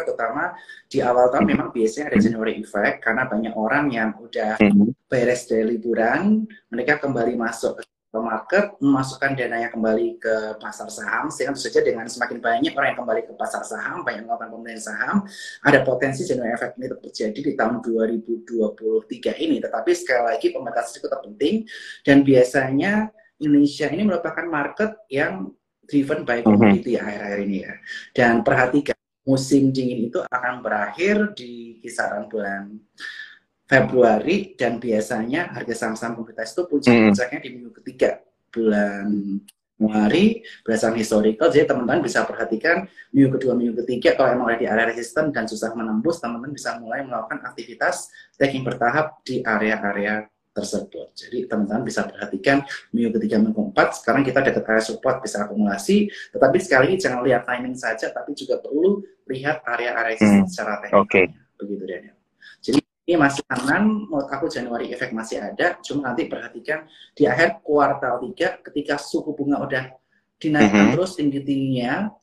terutama 0.04 0.58
di 0.92 1.00
awal 1.00 1.32
tahun 1.32 1.46
memang 1.48 1.70
biasanya 1.72 2.12
ada 2.12 2.20
January 2.20 2.60
effect 2.60 3.06
karena 3.06 3.24
banyak 3.30 3.54
orang 3.56 3.86
yang 3.94 4.10
udah 4.20 4.60
mm-hmm. 4.60 5.08
beres 5.08 5.48
dari 5.48 5.78
liburan, 5.78 6.44
mereka 6.68 7.00
kembali 7.00 7.40
masuk 7.40 7.80
ke 7.80 8.20
market, 8.24 8.66
memasukkan 8.80 9.36
dananya 9.36 9.68
kembali 9.68 10.24
ke 10.24 10.36
pasar 10.64 10.88
saham, 10.88 11.28
sehingga 11.28 11.52
tentu 11.52 11.68
saja 11.68 11.84
dengan 11.84 12.08
semakin 12.08 12.40
banyak 12.40 12.72
orang 12.72 12.96
yang 12.96 13.00
kembali 13.04 13.22
ke 13.28 13.34
pasar 13.36 13.68
saham, 13.68 14.08
banyak 14.08 14.24
melakukan 14.24 14.56
pembelian 14.56 14.80
saham, 14.80 15.28
ada 15.68 15.84
potensi 15.84 16.24
January 16.24 16.56
effect 16.56 16.80
ini 16.80 16.88
terjadi 16.96 17.40
di 17.44 17.52
tahun 17.60 17.84
2023 17.84 19.44
ini. 19.44 19.60
Tetapi 19.60 19.92
sekali 19.92 20.24
lagi 20.32 20.48
pembatasan 20.56 20.92
itu 20.96 21.04
tetap 21.04 21.22
penting, 21.28 21.56
dan 22.08 22.24
biasanya 22.24 23.12
Indonesia 23.36 23.92
ini 23.92 24.04
merupakan 24.08 24.46
market 24.48 24.96
yang 25.12 25.52
driven 25.84 26.24
by 26.24 26.40
mm-hmm. 26.40 26.56
commodity 26.56 26.96
akhir-akhir 26.96 27.40
ini 27.44 27.58
ya. 27.68 27.74
Dan 28.16 28.48
perhatikan 28.48 28.95
musim 29.26 29.74
dingin 29.74 30.08
itu 30.08 30.22
akan 30.30 30.62
berakhir 30.62 31.34
di 31.34 31.82
kisaran 31.82 32.30
bulan 32.30 32.78
Februari 33.66 34.54
dan 34.54 34.78
biasanya 34.78 35.50
harga 35.58 35.74
saham-saham 35.74 36.22
komoditas 36.22 36.54
itu 36.54 36.70
puncak-puncaknya 36.70 37.40
di 37.42 37.50
minggu 37.50 37.72
ketiga 37.82 38.22
bulan 38.54 39.42
Januari 39.76 40.40
berdasarkan 40.64 40.96
historical. 40.96 41.52
Jadi 41.52 41.68
teman-teman 41.68 42.00
bisa 42.00 42.24
perhatikan 42.24 42.88
minggu 43.12 43.36
kedua 43.36 43.60
minggu 43.60 43.84
ketiga 43.84 44.16
kalau 44.16 44.32
emang 44.32 44.56
ada 44.56 44.60
di 44.64 44.68
area 44.70 44.86
resisten 44.88 45.36
dan 45.36 45.50
susah 45.50 45.76
menembus 45.76 46.24
teman-teman 46.24 46.56
bisa 46.56 46.80
mulai 46.80 47.04
melakukan 47.04 47.44
aktivitas 47.44 48.08
taking 48.40 48.64
bertahap 48.64 49.20
di 49.28 49.44
area-area 49.44 50.30
tersebut. 50.56 51.12
Jadi 51.12 51.52
teman-teman 51.52 51.84
bisa 51.84 52.08
perhatikan 52.08 52.64
minggu 52.96 53.20
ketiga 53.20 53.44
minggu 53.44 53.76
empat, 53.76 54.00
sekarang 54.00 54.24
kita 54.24 54.40
dekat 54.40 54.64
area 54.64 54.84
support 54.88 55.20
bisa 55.20 55.44
akumulasi, 55.44 56.08
tetapi 56.32 56.58
sekali 56.64 56.82
lagi 56.88 56.96
jangan 57.04 57.20
lihat 57.28 57.44
timing 57.44 57.76
saja, 57.76 58.08
tapi 58.16 58.32
juga 58.32 58.64
perlu 58.64 59.04
lihat 59.28 59.68
area-area 59.68 60.16
hmm. 60.16 60.48
secara 60.48 60.80
teknis. 60.80 61.04
Okay. 61.04 61.26
Begitu 61.60 61.84
Daniel. 61.84 62.16
Jadi 62.64 62.80
ini 62.80 63.16
masih 63.20 63.44
aman, 63.52 63.84
menurut 64.08 64.32
aku 64.32 64.48
Januari 64.48 64.90
efek 64.96 65.12
masih 65.12 65.44
ada, 65.44 65.76
cuma 65.84 66.10
nanti 66.10 66.26
perhatikan 66.32 66.88
di 67.12 67.28
akhir 67.28 67.60
kuartal 67.60 68.24
3 68.24 68.64
ketika 68.72 68.96
suku 68.96 69.36
bunga 69.36 69.60
udah 69.60 69.84
dinaikkan 70.40 70.72
mm 70.72 70.88
-hmm. 70.88 70.94
terus 70.96 71.12
tinggi-tingginya, 71.20 72.16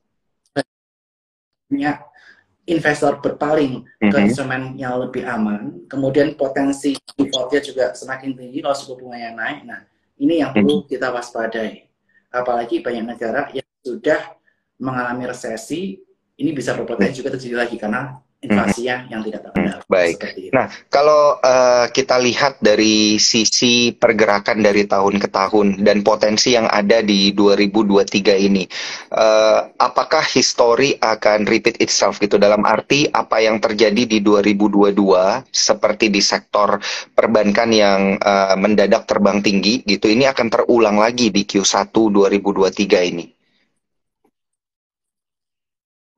investor 2.66 3.19
berpaling 3.19 3.83
mm-hmm. 3.83 4.11
ke 4.11 4.19
instrumen 4.23 4.78
yang 4.78 5.02
lebih 5.02 5.26
aman, 5.26 5.83
kemudian 5.90 6.38
potensi 6.38 6.95
defaultnya 7.19 7.61
juga 7.62 7.85
semakin 7.95 8.38
tinggi 8.38 8.59
kalau 8.62 8.76
suku 8.76 9.02
bunganya 9.02 9.35
naik. 9.35 9.61
Nah, 9.66 9.81
ini 10.23 10.38
yang 10.42 10.54
perlu 10.54 10.83
mm-hmm. 10.83 10.90
kita 10.90 11.11
waspadai. 11.11 11.90
Apalagi 12.33 12.81
banyak 12.81 13.04
negara 13.04 13.50
yang 13.52 13.66
sudah 13.83 14.38
mengalami 14.78 15.28
resesi, 15.28 16.00
ini 16.38 16.50
bisa 16.54 16.73
berpotensi 16.73 17.21
juga 17.21 17.35
terjadi 17.35 17.57
lagi 17.66 17.76
karena 17.76 18.19
inflasi 18.43 18.91
yang, 18.91 19.07
yang 19.07 19.23
tidak 19.23 19.47
terkendali. 19.47 19.79
Hmm, 19.79 19.87
baik. 19.87 20.19
Nah, 20.51 20.67
kalau 20.91 21.39
uh, 21.39 21.87
kita 21.95 22.19
lihat 22.19 22.59
dari 22.59 23.17
sisi 23.23 23.95
pergerakan 23.95 24.59
dari 24.67 24.85
tahun 24.91 25.23
ke 25.23 25.29
tahun 25.31 25.67
dan 25.87 26.03
potensi 26.03 26.59
yang 26.59 26.67
ada 26.67 27.01
di 27.07 27.31
2023 27.31 28.47
ini, 28.51 28.67
uh, 29.15 29.71
apakah 29.79 30.27
histori 30.27 30.99
akan 30.99 31.47
repeat 31.47 31.79
itself 31.79 32.19
gitu 32.19 32.37
dalam 32.37 32.67
arti 32.67 33.07
apa 33.07 33.39
yang 33.39 33.63
terjadi 33.63 34.11
di 34.11 34.19
2022 34.19 35.47
seperti 35.55 36.11
di 36.11 36.19
sektor 36.19 36.83
perbankan 37.15 37.71
yang 37.71 38.01
uh, 38.19 38.59
mendadak 38.59 39.07
terbang 39.07 39.39
tinggi 39.39 39.87
gitu, 39.87 40.11
ini 40.11 40.27
akan 40.27 40.51
terulang 40.51 40.99
lagi 40.99 41.31
di 41.31 41.47
Q1 41.47 41.95
2023 41.95 43.11
ini? 43.15 43.42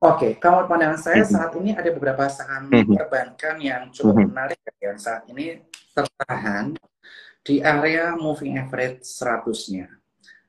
Oke, 0.05 0.21
okay, 0.21 0.31
kalau 0.37 0.69
pandangan 0.69 1.01
saya 1.01 1.25
mm-hmm. 1.25 1.33
saat 1.33 1.51
ini 1.57 1.73
ada 1.73 1.89
beberapa 1.89 2.29
saham 2.29 2.69
mm-hmm. 2.69 2.93
perbankan 2.93 3.57
yang 3.57 3.89
cukup 3.89 4.21
mm-hmm. 4.21 4.29
menarik 4.37 4.59
ya, 4.61 4.93
yang 4.93 4.99
saat 5.01 5.25
ini 5.33 5.65
tertahan 5.97 6.77
di 7.41 7.57
area 7.57 8.13
moving 8.13 8.61
average 8.61 9.01
100-nya. 9.01 9.89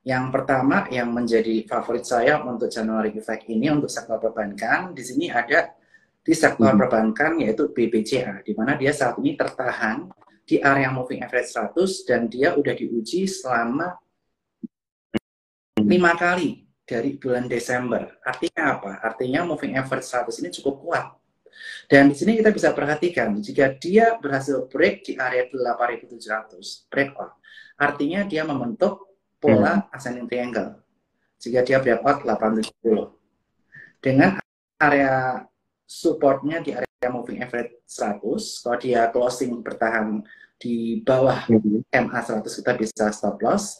Yang 0.05 0.25
pertama 0.29 0.85
yang 0.93 1.09
menjadi 1.09 1.65
favorit 1.65 2.05
saya 2.05 2.37
untuk 2.45 2.69
January 2.69 3.17
Effect 3.17 3.49
ini 3.49 3.73
untuk 3.73 3.89
sektor 3.89 4.21
perbankan, 4.21 4.93
di 4.93 5.01
sini 5.01 5.33
ada 5.33 5.73
di 6.21 6.33
sektor 6.37 6.77
perbankan 6.77 7.41
yaitu 7.41 7.73
BBCA, 7.73 8.45
di 8.45 8.53
mana 8.53 8.77
dia 8.77 8.93
saat 8.93 9.17
ini 9.17 9.33
tertahan 9.33 10.05
di 10.45 10.61
area 10.61 10.93
moving 10.93 11.25
average 11.25 11.49
100 11.49 12.05
dan 12.05 12.29
dia 12.29 12.53
udah 12.53 12.77
diuji 12.77 13.25
selama 13.25 13.97
lima 15.81 16.13
kali 16.13 16.66
dari 16.87 17.19
bulan 17.19 17.51
Desember. 17.51 18.17
Artinya 18.23 18.79
apa? 18.79 18.91
Artinya 19.03 19.43
moving 19.43 19.75
average 19.75 20.07
100 20.07 20.39
ini 20.39 20.49
cukup 20.55 20.75
kuat. 20.79 21.05
Dan 21.91 22.07
di 22.07 22.15
sini 22.15 22.39
kita 22.39 22.55
bisa 22.55 22.71
perhatikan, 22.71 23.35
jika 23.43 23.75
dia 23.75 24.15
berhasil 24.15 24.71
break 24.71 25.03
di 25.03 25.13
area 25.19 25.51
8700, 25.51 26.87
breakout, 26.87 27.35
artinya 27.75 28.23
dia 28.23 28.47
membentuk 28.47 29.19
pola 29.43 29.83
hmm. 29.83 29.95
ascending 29.95 30.27
triangle. 30.31 30.79
Jika 31.37 31.59
dia 31.67 31.77
breakout 31.83 32.23
870. 32.23 33.11
Dengan 33.99 34.39
area 34.79 35.43
supportnya 35.83 36.63
di 36.63 36.71
area 36.71 37.09
moving 37.11 37.43
average 37.43 37.83
100, 37.83 38.63
kalau 38.63 38.77
dia 38.79 39.01
closing 39.11 39.59
bertahan 39.59 40.23
di 40.57 41.05
bawah 41.05 41.45
MA 41.93 42.19
100 42.21 42.41
kita 42.41 42.73
bisa 42.73 43.05
stop 43.13 43.37
loss 43.45 43.77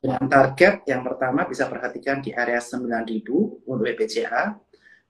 dengan 0.00 0.24
target 0.32 0.88
yang 0.88 1.04
pertama 1.04 1.44
bisa 1.44 1.68
perhatikan 1.68 2.24
di 2.24 2.32
area 2.32 2.56
9000 2.56 3.68
untuk 3.68 3.84
BPCA 3.84 4.56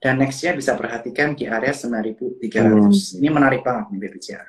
dan 0.02 0.18
nextnya 0.18 0.59
bisa 0.59 0.75
perhatikan 0.75 1.38
di 1.38 1.47
area 1.47 1.70
9300. 1.70 2.42
Hmm. 2.42 2.90
Ini 3.23 3.28
menarik 3.30 3.62
banget 3.62 3.94
nih 3.94 4.00
BPCA. 4.02 4.44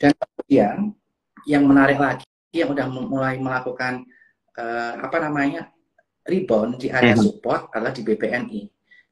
Dan 0.00 0.12
kemudian 0.16 0.76
yang 1.44 1.62
menarik 1.68 2.00
lagi 2.00 2.24
yang 2.54 2.72
udah 2.72 2.86
mulai 2.88 3.36
melakukan 3.36 4.08
uh, 4.56 5.04
apa 5.04 5.20
namanya 5.20 5.68
rebound 6.24 6.80
di 6.80 6.88
area 6.88 7.12
hmm. 7.12 7.24
support 7.28 7.68
adalah 7.76 7.92
di 7.92 8.00
BPNI. 8.00 8.60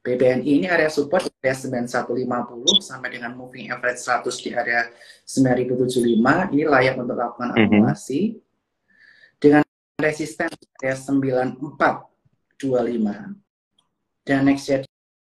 BPNI 0.01 0.51
ini 0.63 0.65
area 0.71 0.87
support 0.87 1.27
di 1.27 1.31
area 1.43 1.53
9150 1.53 2.81
sampai 2.81 3.09
dengan 3.13 3.35
moving 3.37 3.69
average 3.69 4.01
100 4.01 4.25
di 4.41 4.49
area 4.55 4.87
9075 5.27 6.55
ini 6.55 6.63
layak 6.63 6.95
untuk 6.97 7.13
lakukan 7.13 7.53
hmm. 7.53 7.57
akumulasi. 7.61 8.21
Dengan 9.37 9.61
resisten 9.97 10.53
area 10.77 10.93
94 10.93 11.57
dan 14.21 14.45
next 14.45 14.69
year 14.69 14.85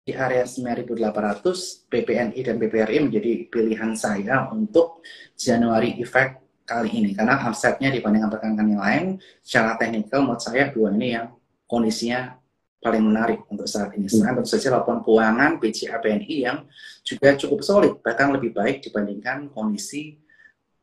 di 0.04 0.12
area 0.12 0.44
9800 0.44 1.88
BPNI 1.88 2.40
dan 2.44 2.60
BPRI 2.60 2.98
menjadi 3.08 3.48
pilihan 3.48 3.96
saya 3.96 4.52
untuk 4.52 5.00
Januari 5.40 5.96
effect 6.04 6.44
kali 6.68 6.92
ini 6.92 7.16
karena 7.16 7.40
offsetnya 7.48 7.88
dibandingkan 7.88 8.28
perbankan 8.28 8.68
yang 8.68 8.84
lain 8.84 9.06
secara 9.40 9.80
teknikal 9.80 10.28
menurut 10.28 10.44
saya 10.44 10.68
dua 10.76 10.92
ini 10.92 11.16
yang 11.16 11.32
kondisinya 11.64 12.36
paling 12.84 13.04
menarik 13.04 13.48
untuk 13.48 13.68
saat 13.68 13.96
ini. 13.96 14.12
Sekarang 14.12 14.44
tentu 14.44 14.56
saja 14.56 14.76
laporan 14.76 15.00
keuangan 15.04 15.60
BCA 15.60 16.00
BNI 16.00 16.36
yang 16.36 16.64
juga 17.04 17.36
cukup 17.36 17.60
solid, 17.64 17.94
bahkan 18.00 18.32
lebih 18.32 18.56
baik 18.56 18.84
dibandingkan 18.84 19.52
kondisi 19.52 20.20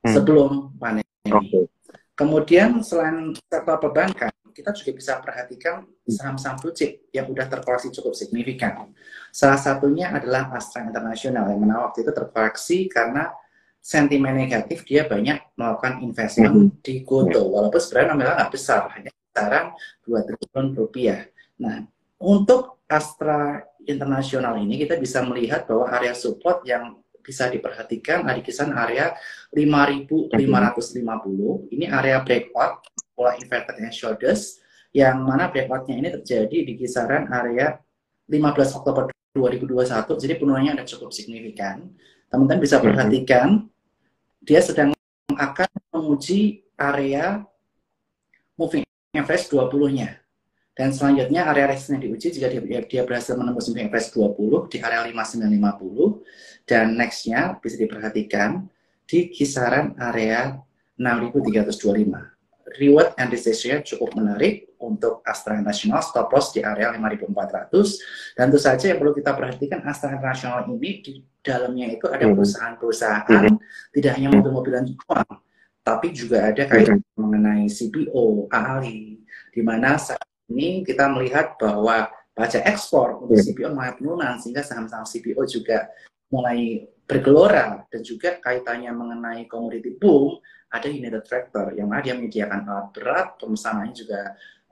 hmm. 0.05 0.13
sebelum 0.13 0.77
pandemi. 0.77 1.05
Okay. 1.25 1.76
Kemudian 2.17 2.81
selain 2.81 3.37
sektor 3.37 3.77
perbankan, 3.77 4.33
kita 4.57 4.73
juga 4.73 4.97
bisa 4.97 5.13
perhatikan 5.21 5.85
saham-saham 6.09 6.57
blue 6.57 6.73
chip 6.73 7.13
yang 7.13 7.29
sudah 7.29 7.45
terkoreksi 7.45 7.93
cukup 7.93 8.17
signifikan. 8.17 8.89
Salah 9.29 9.61
satunya 9.61 10.09
adalah 10.09 10.49
Astra 10.57 10.81
International 10.81 11.53
yang 11.53 11.61
mana 11.61 11.85
waktu 11.85 12.09
itu 12.09 12.13
terkoreksi 12.17 12.89
karena 12.89 13.29
sentimen 13.85 14.33
negatif 14.33 14.89
dia 14.89 15.05
banyak 15.05 15.45
melakukan 15.61 16.01
investment 16.01 16.57
mm-hmm. 16.57 16.81
di 16.81 16.95
Goto 17.05 17.53
walaupun 17.53 17.79
sebenarnya 17.79 18.09
nominalnya 18.11 18.37
nggak 18.43 18.53
besar 18.57 18.83
hanya 18.97 19.11
kisaran 19.15 19.67
2 20.09 20.27
triliun 20.27 20.67
rupiah. 20.75 21.21
Nah 21.61 21.85
untuk 22.19 22.81
Astra 22.89 23.61
International 23.87 24.59
ini 24.59 24.83
kita 24.83 24.99
bisa 24.99 25.23
melihat 25.23 25.69
bahwa 25.71 25.87
area 25.95 26.17
support 26.19 26.67
yang 26.67 26.99
bisa 27.27 27.51
diperhatikan 27.51 28.23
ada 28.23 28.39
kisaran 28.39 28.79
area 28.79 29.19
5.550 29.51 30.31
ini 31.75 31.91
area 31.91 32.23
breakout 32.23 32.87
pola 33.19 33.35
inverted 33.35 33.83
and 33.83 33.91
shoulders 33.91 34.63
yang 34.95 35.27
mana 35.27 35.51
breakoutnya 35.51 35.99
ini 35.99 36.09
terjadi 36.15 36.59
di 36.63 36.73
kisaran 36.79 37.27
area 37.35 37.83
15 38.31 38.79
Oktober 38.79 39.11
2021 39.35 40.23
jadi 40.23 40.35
penurunannya 40.41 40.73
ada 40.81 40.85
cukup 40.89 41.13
signifikan. 41.13 41.93
Teman-teman 42.33 42.63
bisa 42.63 42.79
mm-hmm. 42.79 42.87
perhatikan 42.95 43.49
dia 44.41 44.61
sedang 44.65 44.95
akan 45.37 45.69
menguji 45.93 46.65
area 46.79 47.45
moving 48.57 48.87
average 49.13 49.53
20-nya 49.53 50.26
dan 50.77 50.93
selanjutnya 50.93 51.49
area 51.49 51.73
resistance 51.73 51.97
yang 51.97 52.05
diuji 52.13 52.29
jika 52.37 52.47
dia, 52.53 52.81
dia 52.85 53.03
berhasil 53.09 53.33
menembus 53.33 53.73
moving 53.73 53.89
average 53.89 54.13
20 54.13 54.69
di 54.69 54.79
area 54.85 55.01
5950 55.09 56.69
dan 56.69 56.93
nextnya 56.93 57.57
bisa 57.65 57.81
diperhatikan 57.81 58.69
di 59.09 59.33
kisaran 59.33 59.97
area 59.97 60.61
6325 61.01 62.37
reward 62.77 63.17
and 63.17 63.33
decision 63.33 63.81
cukup 63.81 64.13
menarik 64.21 64.69
untuk 64.77 65.25
Astra 65.25 65.57
International 65.57 66.05
stop 66.05 66.29
loss 66.29 66.53
di 66.53 66.61
area 66.61 66.93
5400 66.93 68.37
dan 68.37 68.53
tentu 68.53 68.59
saja 68.61 68.85
yang 68.93 69.01
perlu 69.01 69.17
kita 69.17 69.33
perhatikan 69.33 69.81
Astra 69.89 70.13
International 70.13 70.69
ini 70.69 71.01
di 71.01 71.13
dalamnya 71.41 71.89
itu 71.89 72.05
ada 72.11 72.29
hmm. 72.29 72.37
perusahaan-perusahaan 72.37 73.49
hmm. 73.49 73.59
tidak 73.97 74.13
hanya 74.21 74.29
mobil-mobilan 74.37 74.85
Jepang 74.85 75.25
tapi 75.81 76.13
juga 76.13 76.53
ada 76.53 76.67
kaitan 76.67 77.01
hmm. 77.01 77.17
mengenai 77.17 77.65
CPO, 77.71 78.51
Ali 78.53 79.25
di 79.55 79.63
mana 79.65 79.97
saat 79.97 80.21
ini 80.51 80.87
kita 80.87 81.11
melihat 81.11 81.59
bahwa 81.59 82.11
pajak 82.37 82.63
ekspor 82.69 83.23
untuk 83.25 83.41
CPO 83.41 83.73
mulai 83.73 83.97
penurunan 83.97 84.37
sehingga 84.39 84.63
saham-saham 84.63 85.09
CPO 85.09 85.43
juga 85.49 85.89
mulai 86.29 86.85
bergelora 87.07 87.87
dan 87.89 88.03
juga 88.03 88.37
kaitannya 88.43 88.91
mengenai 88.91 89.47
komoditi 89.47 89.95
boom 89.95 90.37
ada 90.71 90.91
United 90.91 91.23
Tractor 91.25 91.73
yang 91.79 91.89
mana 91.89 92.03
dia 92.03 92.15
menyediakan 92.19 92.67
alat 92.67 92.89
berat, 92.93 93.29
pemesanannya 93.39 93.95
juga 93.95 94.21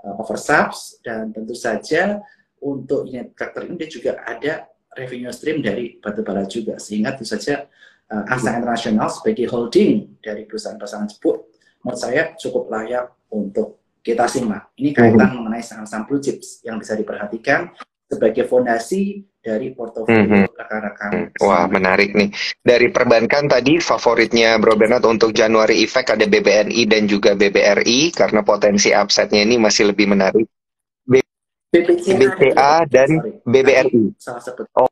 uh, 0.03 0.21
oversubs 0.21 1.01
dan 1.01 1.31
tentu 1.31 1.55
saja 1.55 2.19
untuk 2.61 3.07
United 3.07 3.33
Tractor 3.39 3.65
ini 3.65 3.79
dia 3.79 3.91
juga 3.91 4.13
ada 4.27 4.67
revenue 4.99 5.31
stream 5.31 5.63
dari 5.63 5.97
batubara 6.03 6.45
juga. 6.45 6.77
Sehingga 6.83 7.15
tentu 7.15 7.31
saja 7.31 7.71
uh, 8.11 8.25
Asa 8.27 8.59
Internasional 8.59 9.09
sebagai 9.09 9.47
holding 9.49 10.19
dari 10.19 10.45
perusahaan-perusahaan 10.45 11.09
tersebut 11.09 11.37
menurut 11.85 12.01
saya 12.01 12.33
cukup 12.41 12.73
layak 12.73 13.13
untuk 13.31 13.84
kita 14.05 14.29
simak. 14.29 14.77
Ini 14.77 14.93
kaitan 14.93 15.33
hmm. 15.33 15.37
mengenai 15.41 15.65
saham-saham 15.65 16.05
blue 16.05 16.21
chips 16.21 16.61
yang 16.61 16.77
bisa 16.77 16.93
diperhatikan 16.93 17.73
sebagai 18.05 18.45
fondasi 18.45 19.25
dari 19.45 19.77
portofolio 19.77 20.25
mm-hmm. 20.25 20.57
rekan-rekan. 20.57 21.11
Mm-hmm. 21.13 21.45
Wah, 21.45 21.69
menarik 21.69 22.17
nih. 22.17 22.33
Dari 22.65 22.89
perbankan 22.89 23.45
tadi 23.49 23.77
favoritnya 23.77 24.57
Bro 24.57 24.81
Bernard 24.81 25.05
untuk 25.05 25.37
Januari 25.37 25.85
Effect 25.85 26.17
ada 26.17 26.25
BBNI 26.25 26.81
dan 26.89 27.05
juga 27.05 27.37
BBRI 27.37 28.13
karena 28.17 28.41
potensi 28.41 28.89
upside-nya 28.93 29.45
ini 29.45 29.61
masih 29.61 29.93
lebih 29.93 30.09
menarik. 30.09 30.49
B- 31.05 31.21
dan 32.89 33.11
BBRI. 33.45 34.17
Salah 34.17 34.41
satu. 34.41 34.65
Oh, 34.81 34.89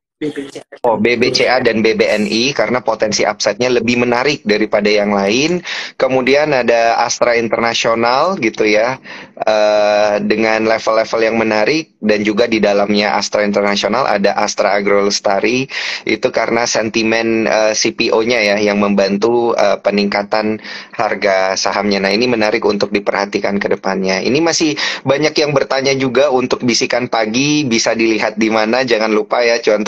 Oh, 0.83 0.99
BBCA 0.99 1.63
dan 1.63 1.83
BBNI 1.83 2.55
karena 2.55 2.79
potensi 2.83 3.27
upside-nya 3.27 3.71
lebih 3.71 4.03
menarik 4.03 4.47
daripada 4.47 4.87
yang 4.87 5.11
lain. 5.11 5.63
Kemudian 5.99 6.55
ada 6.55 7.03
Astra 7.03 7.35
Internasional 7.35 8.39
gitu 8.39 8.63
ya, 8.63 9.03
uh, 9.43 10.19
dengan 10.23 10.67
level-level 10.67 11.21
yang 11.23 11.37
menarik 11.39 11.99
dan 11.99 12.23
juga 12.23 12.47
di 12.47 12.59
dalamnya 12.59 13.15
Astra 13.19 13.47
Internasional 13.47 14.07
ada 14.07 14.35
Astra 14.39 14.75
Agro 14.75 15.07
Lestari 15.07 15.67
itu 16.07 16.29
karena 16.35 16.67
sentimen 16.67 17.47
uh, 17.47 17.71
eh, 17.71 17.75
CPO-nya 17.79 18.39
ya 18.43 18.57
yang 18.59 18.83
membantu 18.83 19.55
uh, 19.55 19.79
peningkatan 19.79 20.59
harga 20.95 21.55
sahamnya. 21.55 22.03
Nah 22.03 22.11
ini 22.11 22.27
menarik 22.27 22.63
untuk 22.67 22.91
diperhatikan 22.91 23.59
ke 23.63 23.71
depannya. 23.79 24.19
Ini 24.23 24.39
masih 24.43 24.75
banyak 25.07 25.35
yang 25.35 25.55
bertanya 25.55 25.95
juga 25.95 26.31
untuk 26.31 26.63
bisikan 26.67 27.07
pagi 27.07 27.67
bisa 27.67 27.95
dilihat 27.95 28.39
di 28.39 28.51
mana. 28.51 28.83
Jangan 28.83 29.11
lupa 29.15 29.47
ya 29.47 29.63
cuan 29.63 29.87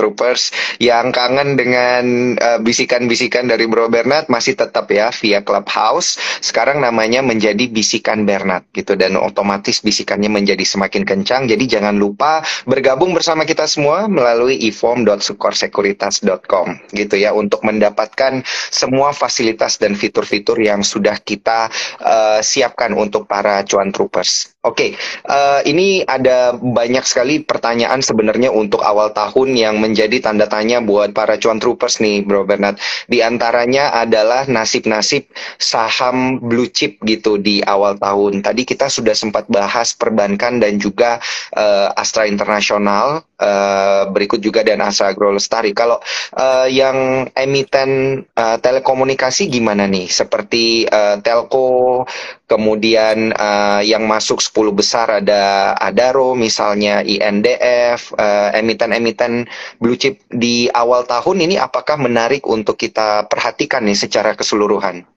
yang 0.80 1.12
kangen 1.12 1.58
dengan 1.58 2.04
uh, 2.38 2.58
bisikan-bisikan 2.62 3.50
dari 3.50 3.66
Bro 3.68 3.90
Bernard 3.90 4.30
masih 4.32 4.56
tetap 4.56 4.88
ya 4.88 5.12
via 5.12 5.44
Clubhouse. 5.44 6.16
Sekarang 6.40 6.80
namanya 6.80 7.20
menjadi 7.20 7.68
bisikan 7.68 8.24
Bernard 8.24 8.64
gitu 8.72 8.96
dan 8.96 9.20
otomatis 9.20 9.84
bisikannya 9.84 10.32
menjadi 10.32 10.64
semakin 10.64 11.04
kencang. 11.04 11.44
Jadi 11.50 11.66
jangan 11.66 11.98
lupa 11.98 12.40
bergabung 12.64 13.12
bersama 13.12 13.44
kita 13.44 13.68
semua 13.68 14.08
melalui 14.08 14.56
eform.sukorsekuritas.com 14.70 16.94
gitu 16.94 17.18
ya 17.18 17.34
untuk 17.34 17.66
mendapatkan 17.66 18.46
semua 18.70 19.10
fasilitas 19.12 19.82
dan 19.82 19.98
fitur-fitur 19.98 20.62
yang 20.62 20.86
sudah 20.86 21.18
kita 21.20 21.68
uh, 22.00 22.40
siapkan 22.40 22.94
untuk 22.94 23.26
para 23.26 23.66
cuan 23.66 23.90
troopers. 23.90 24.53
Oke, 24.64 24.96
okay, 24.96 25.28
uh, 25.28 25.60
eh, 25.60 25.76
ini 25.76 25.88
ada 26.08 26.56
banyak 26.56 27.04
sekali 27.04 27.44
pertanyaan 27.44 28.00
sebenarnya 28.00 28.48
untuk 28.48 28.80
awal 28.80 29.12
tahun 29.12 29.52
yang 29.60 29.76
menjadi 29.76 30.24
tanda 30.24 30.48
tanya 30.48 30.80
buat 30.80 31.12
para 31.12 31.36
cuan 31.36 31.60
troopers 31.60 32.00
nih, 32.00 32.24
Bro 32.24 32.48
Bernard. 32.48 32.80
Di 33.04 33.20
antaranya 33.20 33.92
adalah 33.92 34.48
nasib-nasib 34.48 35.28
saham 35.60 36.40
blue 36.40 36.72
chip 36.72 36.96
gitu 37.04 37.36
di 37.36 37.60
awal 37.60 38.00
tahun. 38.00 38.40
Tadi 38.40 38.64
kita 38.64 38.88
sudah 38.88 39.12
sempat 39.12 39.52
bahas 39.52 39.92
perbankan 39.92 40.56
dan 40.56 40.80
juga 40.80 41.20
uh, 41.52 41.92
Astra 41.92 42.24
Internasional, 42.24 43.20
uh, 43.36 44.08
berikut 44.08 44.40
juga 44.40 44.64
dan 44.64 44.80
Astra 44.80 45.12
Agro 45.12 45.28
Lestari. 45.36 45.76
Kalau 45.76 46.00
uh, 46.40 46.66
yang 46.72 47.28
emiten 47.36 48.24
uh, 48.32 48.56
telekomunikasi 48.56 49.52
gimana 49.52 49.84
nih? 49.84 50.08
Seperti 50.08 50.88
uh, 50.88 51.20
Telco, 51.20 52.08
kemudian 52.44 53.32
uh, 53.32 53.80
yang 53.80 54.04
masuk 54.04 54.40
10 54.40 54.72
besar 54.76 55.08
ada 55.24 55.72
Adaro 55.80 56.36
misalnya 56.36 57.00
INDF 57.00 58.12
uh, 58.16 58.52
eh, 58.52 58.60
emiten-emiten 58.60 59.48
blue 59.80 59.96
chip 59.96 60.20
di 60.28 60.68
awal 60.72 61.08
tahun 61.08 61.48
ini 61.48 61.56
apakah 61.56 61.96
menarik 61.96 62.44
untuk 62.44 62.76
kita 62.76 63.24
perhatikan 63.32 63.88
nih 63.88 63.96
secara 63.96 64.36
keseluruhan? 64.36 65.08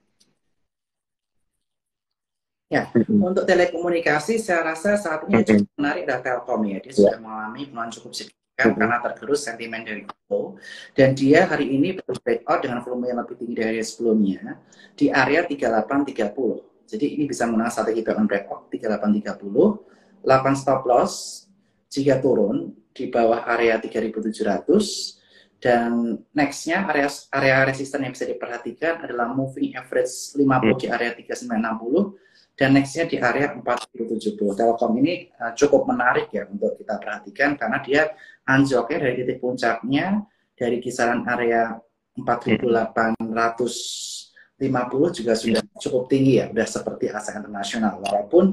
Ya, 2.68 2.84
mm-hmm. 2.92 3.24
untuk 3.24 3.44
telekomunikasi 3.48 4.36
saya 4.36 4.72
rasa 4.72 5.00
saat 5.00 5.24
ini 5.24 5.40
mm-hmm. 5.40 5.48
cukup 5.48 5.68
menarik 5.80 6.02
adalah 6.04 6.20
Telkom 6.20 6.60
ya. 6.68 6.78
Dia 6.84 6.92
yeah. 6.92 6.96
sudah 7.00 7.18
mengalami 7.24 7.60
penurunan 7.64 7.92
cukup 7.96 8.12
signifikan 8.12 8.60
mm-hmm. 8.60 8.76
karena 8.76 8.96
tergerus 9.00 9.40
sentimen 9.40 9.82
dari 9.88 10.02
Google 10.04 10.60
dan 10.92 11.08
dia 11.16 11.40
hari 11.48 11.66
ini 11.72 11.88
breakout 11.96 12.60
dengan 12.60 12.84
volume 12.84 13.08
yang 13.08 13.18
lebih 13.24 13.36
tinggi 13.40 13.56
dari 13.56 13.80
sebelumnya 13.80 14.60
di 14.92 15.08
area 15.08 15.48
3830. 15.48 16.77
Jadi 16.88 17.20
ini 17.20 17.28
bisa 17.28 17.44
menang 17.44 17.68
strategi 17.68 18.00
buy 18.00 18.16
on 18.16 18.24
breakout 18.24 18.72
3830, 18.72 20.24
8 20.24 20.56
stop 20.56 20.88
loss 20.88 21.44
jika 21.92 22.16
turun 22.18 22.72
di 22.96 23.12
bawah 23.12 23.44
area 23.44 23.76
3700 23.76 25.20
dan 25.58 26.14
nextnya 26.32 26.86
area 26.86 27.10
area 27.34 27.66
resisten 27.66 28.06
yang 28.06 28.14
bisa 28.14 28.24
diperhatikan 28.24 29.04
adalah 29.04 29.34
moving 29.34 29.74
average 29.74 30.32
50 30.32 30.48
hmm. 30.48 30.78
di 30.80 30.86
area 30.88 31.10
3960 31.12 32.56
dan 32.58 32.74
nextnya 32.74 33.06
di 33.06 33.22
area 33.22 33.54
4070. 33.54 34.58
Telkom 34.58 34.92
ini 34.98 35.30
uh, 35.38 35.54
cukup 35.54 35.86
menarik 35.86 36.26
ya 36.34 36.50
untuk 36.50 36.74
kita 36.74 36.98
perhatikan 36.98 37.54
karena 37.54 37.78
dia 37.84 38.02
anjloknya 38.48 39.06
dari 39.06 39.14
titik 39.22 39.38
puncaknya 39.38 40.26
dari 40.58 40.82
kisaran 40.82 41.22
area 41.30 41.78
4800 42.18 44.17
50 44.58 45.22
juga 45.22 45.32
sudah 45.38 45.62
cukup 45.78 46.10
tinggi 46.10 46.42
ya, 46.42 46.50
sudah 46.50 46.66
seperti 46.66 47.04
Astra 47.14 47.38
Internasional. 47.38 48.02
Walaupun 48.02 48.52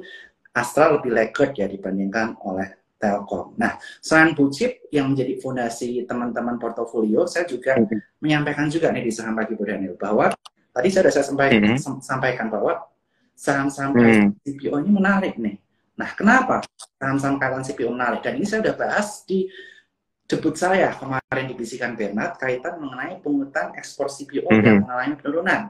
Astra 0.53 0.93
lebih 0.93 1.11
laggard 1.11 1.57
ya 1.57 1.65
dibandingkan 1.65 2.37
oleh 2.45 2.85
Telkom. 2.95 3.59
Nah, 3.59 3.75
selain 3.99 4.31
blue 4.31 4.47
chip 4.47 4.87
yang 4.87 5.11
menjadi 5.11 5.35
fondasi 5.43 6.07
teman-teman 6.07 6.55
portofolio, 6.55 7.27
saya 7.27 7.43
juga 7.43 7.75
mm-hmm. 7.75 8.23
menyampaikan 8.23 8.71
juga 8.71 8.89
nih 8.93 9.03
di 9.03 9.11
saham 9.11 9.35
pagi 9.35 9.53
Bu 9.53 9.67
Daniel 9.67 9.99
bahwa 9.99 10.31
tadi 10.71 10.87
saya 10.87 11.09
sudah 11.09 11.13
saya 11.13 11.25
sampaikan, 11.27 11.59
mm-hmm. 11.59 11.99
sampaikan 11.99 12.47
bahwa 12.47 12.73
saham-saham 13.35 13.91
mm-hmm. 13.99 14.27
CPO 14.47 14.75
ini 14.79 14.91
menarik 14.95 15.35
nih. 15.35 15.59
Nah, 15.99 16.09
kenapa 16.15 16.63
saham-saham 16.95 17.35
kaitan 17.35 17.63
CPO 17.67 17.91
menarik? 17.91 18.23
Dan 18.23 18.39
ini 18.39 18.47
saya 18.47 18.63
sudah 18.63 18.75
bahas 18.79 19.27
di 19.27 19.51
debut 20.25 20.55
saya 20.55 20.95
kemarin 20.95 21.45
di 21.51 21.53
Bisikan 21.53 21.93
Bernard 21.93 22.39
kaitan 22.39 22.81
mengenai 22.81 23.19
pungutan 23.19 23.75
ekspor 23.75 24.07
CPO 24.07 24.47
mm-hmm. 24.47 24.63
yang 24.63 24.77
mengalami 24.87 25.15
penurunan 25.19 25.61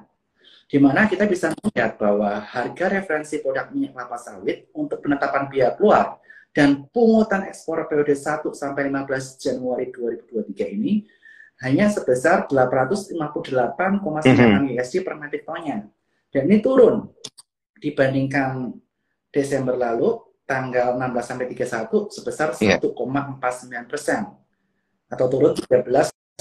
di 0.66 0.78
mana 0.82 1.06
kita 1.06 1.30
bisa 1.30 1.54
melihat 1.62 1.94
bahwa 2.02 2.42
harga 2.42 2.86
referensi 2.90 3.38
produk 3.38 3.70
minyak 3.70 3.94
kelapa 3.94 4.18
sawit 4.18 4.66
untuk 4.74 4.98
penetapan 5.06 5.46
biaya 5.46 5.78
keluar 5.78 6.18
dan 6.56 6.90
pungutan 6.90 7.46
ekspor 7.46 7.86
periode 7.86 8.18
1 8.18 8.42
sampai 8.56 8.90
15 8.90 9.44
Januari 9.44 9.94
2023 9.94 10.76
ini 10.80 11.06
hanya 11.62 11.88
sebesar 11.92 12.48
858,9 12.48 14.02
mm 14.24 14.76
USD 14.76 15.06
per 15.06 15.16
metrik 15.16 15.44
tonnya. 15.48 15.88
Dan 16.32 16.52
ini 16.52 16.60
turun 16.60 17.08
dibandingkan 17.80 18.76
Desember 19.32 19.76
lalu 19.76 20.20
tanggal 20.48 20.96
16 20.96 21.28
sampai 21.28 21.46
31 21.52 22.12
sebesar 22.12 22.48
1,49 22.56 22.64
iya. 22.64 23.82
persen 23.84 24.22
atau 25.12 25.26
turun 25.28 25.54
13,03 25.54 26.40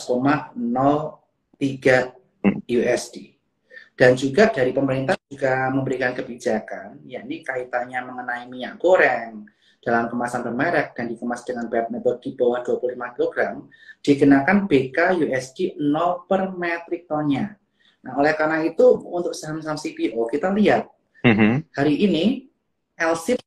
USD. 2.70 3.33
Dan 3.94 4.18
juga 4.18 4.50
dari 4.50 4.74
pemerintah 4.74 5.14
juga 5.30 5.70
memberikan 5.70 6.10
kebijakan, 6.18 7.06
yakni 7.06 7.46
kaitannya 7.46 8.02
mengenai 8.02 8.50
minyak 8.50 8.82
goreng 8.82 9.46
dalam 9.84 10.10
kemasan 10.10 10.42
bermerek 10.42 10.98
dan 10.98 11.06
dikemas 11.06 11.46
dengan 11.46 11.70
berat 11.70 11.92
metode 11.94 12.18
di 12.24 12.34
bawah 12.34 12.64
25 12.66 12.90
kg, 13.20 13.36
dikenakan 14.02 14.66
BK 14.66 14.98
USD 15.22 15.78
0 15.78 16.26
per 16.26 16.50
metrik 16.56 17.06
tonnya. 17.06 17.54
Nah, 18.00 18.16
oleh 18.16 18.32
karena 18.32 18.64
itu, 18.64 18.84
untuk 19.04 19.36
saham-saham 19.36 19.76
CPO, 19.76 20.28
kita 20.32 20.50
lihat 20.56 20.88
mm-hmm. 21.24 21.52
hari 21.76 21.94
ini 22.00 22.24
LSIP 22.96 23.40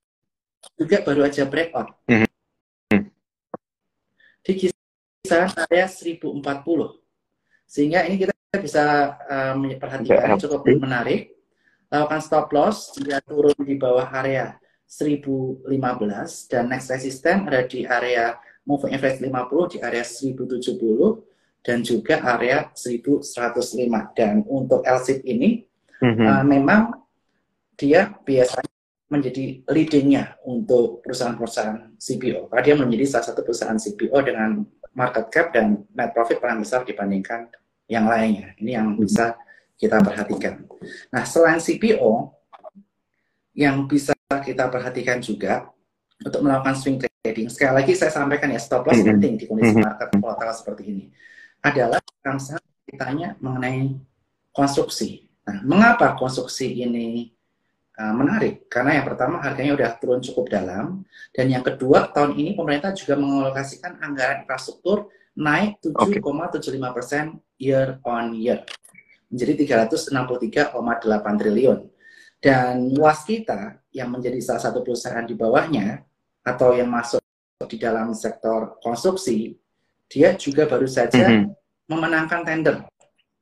juga 0.78 1.02
baru 1.02 1.26
aja 1.26 1.44
breakout. 1.50 1.94
Mm-hmm. 2.06 3.04
Di 4.46 4.52
kisaran 4.56 5.52
area 5.68 5.90
1040. 5.90 6.42
Sehingga 7.68 8.08
ini 8.08 8.16
kita 8.16 8.37
bisa 8.62 9.16
uh, 9.28 9.54
memperhatikan 9.58 10.38
cukup 10.40 10.66
menarik. 10.68 11.34
Lakukan 11.88 12.20
stop 12.20 12.52
loss 12.52 12.92
jika 13.00 13.24
turun 13.24 13.56
di 13.64 13.80
bawah 13.80 14.04
area 14.12 14.60
1015 14.88 15.68
dan 16.48 16.64
next 16.72 16.92
resistance 16.92 17.44
ada 17.48 17.64
di 17.68 17.84
area 17.84 18.40
moving 18.68 18.96
average 18.96 19.20
50 19.24 19.72
di 19.76 19.78
area 19.84 20.04
1070 20.04 21.64
dan 21.64 21.84
juga 21.84 22.24
area 22.24 22.72
1105 22.72 24.16
dan 24.16 24.44
untuk 24.48 24.84
LSIP 24.88 25.28
ini 25.28 25.68
mm-hmm. 26.00 26.28
uh, 26.28 26.44
memang 26.48 26.96
dia 27.76 28.16
biasanya 28.24 28.72
menjadi 29.08 29.64
leadingnya 29.72 30.36
untuk 30.44 31.00
perusahaan-perusahaan 31.04 31.96
CPO 31.96 32.52
karena 32.52 32.64
dia 32.64 32.76
menjadi 32.76 33.06
salah 33.08 33.26
satu 33.32 33.44
perusahaan 33.44 33.80
CPO 33.80 34.18
dengan 34.24 34.64
market 34.96 35.32
cap 35.32 35.56
dan 35.56 35.84
net 35.96 36.12
profit 36.12 36.44
paling 36.44 36.64
besar 36.64 36.84
dibandingkan 36.84 37.48
yang 37.88 38.06
lainnya. 38.06 38.54
Ini 38.60 38.72
yang 38.78 39.00
bisa 39.00 39.40
kita 39.80 40.04
perhatikan. 40.04 40.68
Nah, 41.10 41.24
selain 41.24 41.64
CPO, 41.64 42.36
yang 43.58 43.90
bisa 43.90 44.14
kita 44.30 44.70
perhatikan 44.70 45.18
juga 45.18 45.66
untuk 46.22 46.46
melakukan 46.46 46.78
swing 46.78 47.02
trading, 47.02 47.50
sekali 47.50 47.74
lagi 47.82 47.94
saya 47.98 48.14
sampaikan 48.14 48.54
ya, 48.54 48.62
stop 48.62 48.86
loss 48.86 49.02
hmm. 49.02 49.18
penting 49.18 49.34
di 49.42 49.46
kondisi 49.50 49.74
hmm. 49.74 49.86
market 49.86 50.10
volatile 50.18 50.54
seperti 50.54 50.84
ini, 50.86 51.06
adalah 51.64 51.98
saham 52.38 52.62
ditanya 52.86 53.34
mengenai 53.42 53.98
konstruksi. 54.54 55.26
Nah, 55.48 55.64
mengapa 55.64 56.18
konstruksi 56.20 56.84
ini 56.84 57.32
uh, 57.98 58.14
menarik? 58.14 58.68
Karena 58.68 59.00
yang 59.00 59.06
pertama 59.08 59.40
harganya 59.40 59.74
udah 59.78 59.90
turun 60.02 60.20
cukup 60.22 60.50
dalam, 60.50 61.06
dan 61.32 61.46
yang 61.48 61.62
kedua 61.62 62.10
tahun 62.12 62.36
ini 62.36 62.58
pemerintah 62.58 62.92
juga 62.94 63.16
mengalokasikan 63.16 64.02
anggaran 64.02 64.44
infrastruktur 64.44 65.10
naik 65.38 65.78
7,75 65.86 66.98
persen 66.98 67.26
year 67.62 68.02
on 68.02 68.34
year 68.34 68.66
menjadi 69.30 69.86
363,8 69.88 71.40
triliun. 71.40 71.80
Dan 72.38 72.94
Waskita 72.98 73.82
yang 73.90 74.14
menjadi 74.14 74.38
salah 74.42 74.62
satu 74.70 74.86
perusahaan 74.86 75.26
di 75.26 75.34
bawahnya 75.34 76.06
atau 76.46 76.74
yang 76.78 76.90
masuk 76.90 77.22
di 77.66 77.78
dalam 77.82 78.14
sektor 78.14 78.78
konstruksi, 78.82 79.58
dia 80.06 80.38
juga 80.38 80.70
baru 80.70 80.86
saja 80.86 81.26
mm 81.28 81.34
-hmm. 81.34 81.46
memenangkan 81.90 82.42
tender 82.46 82.86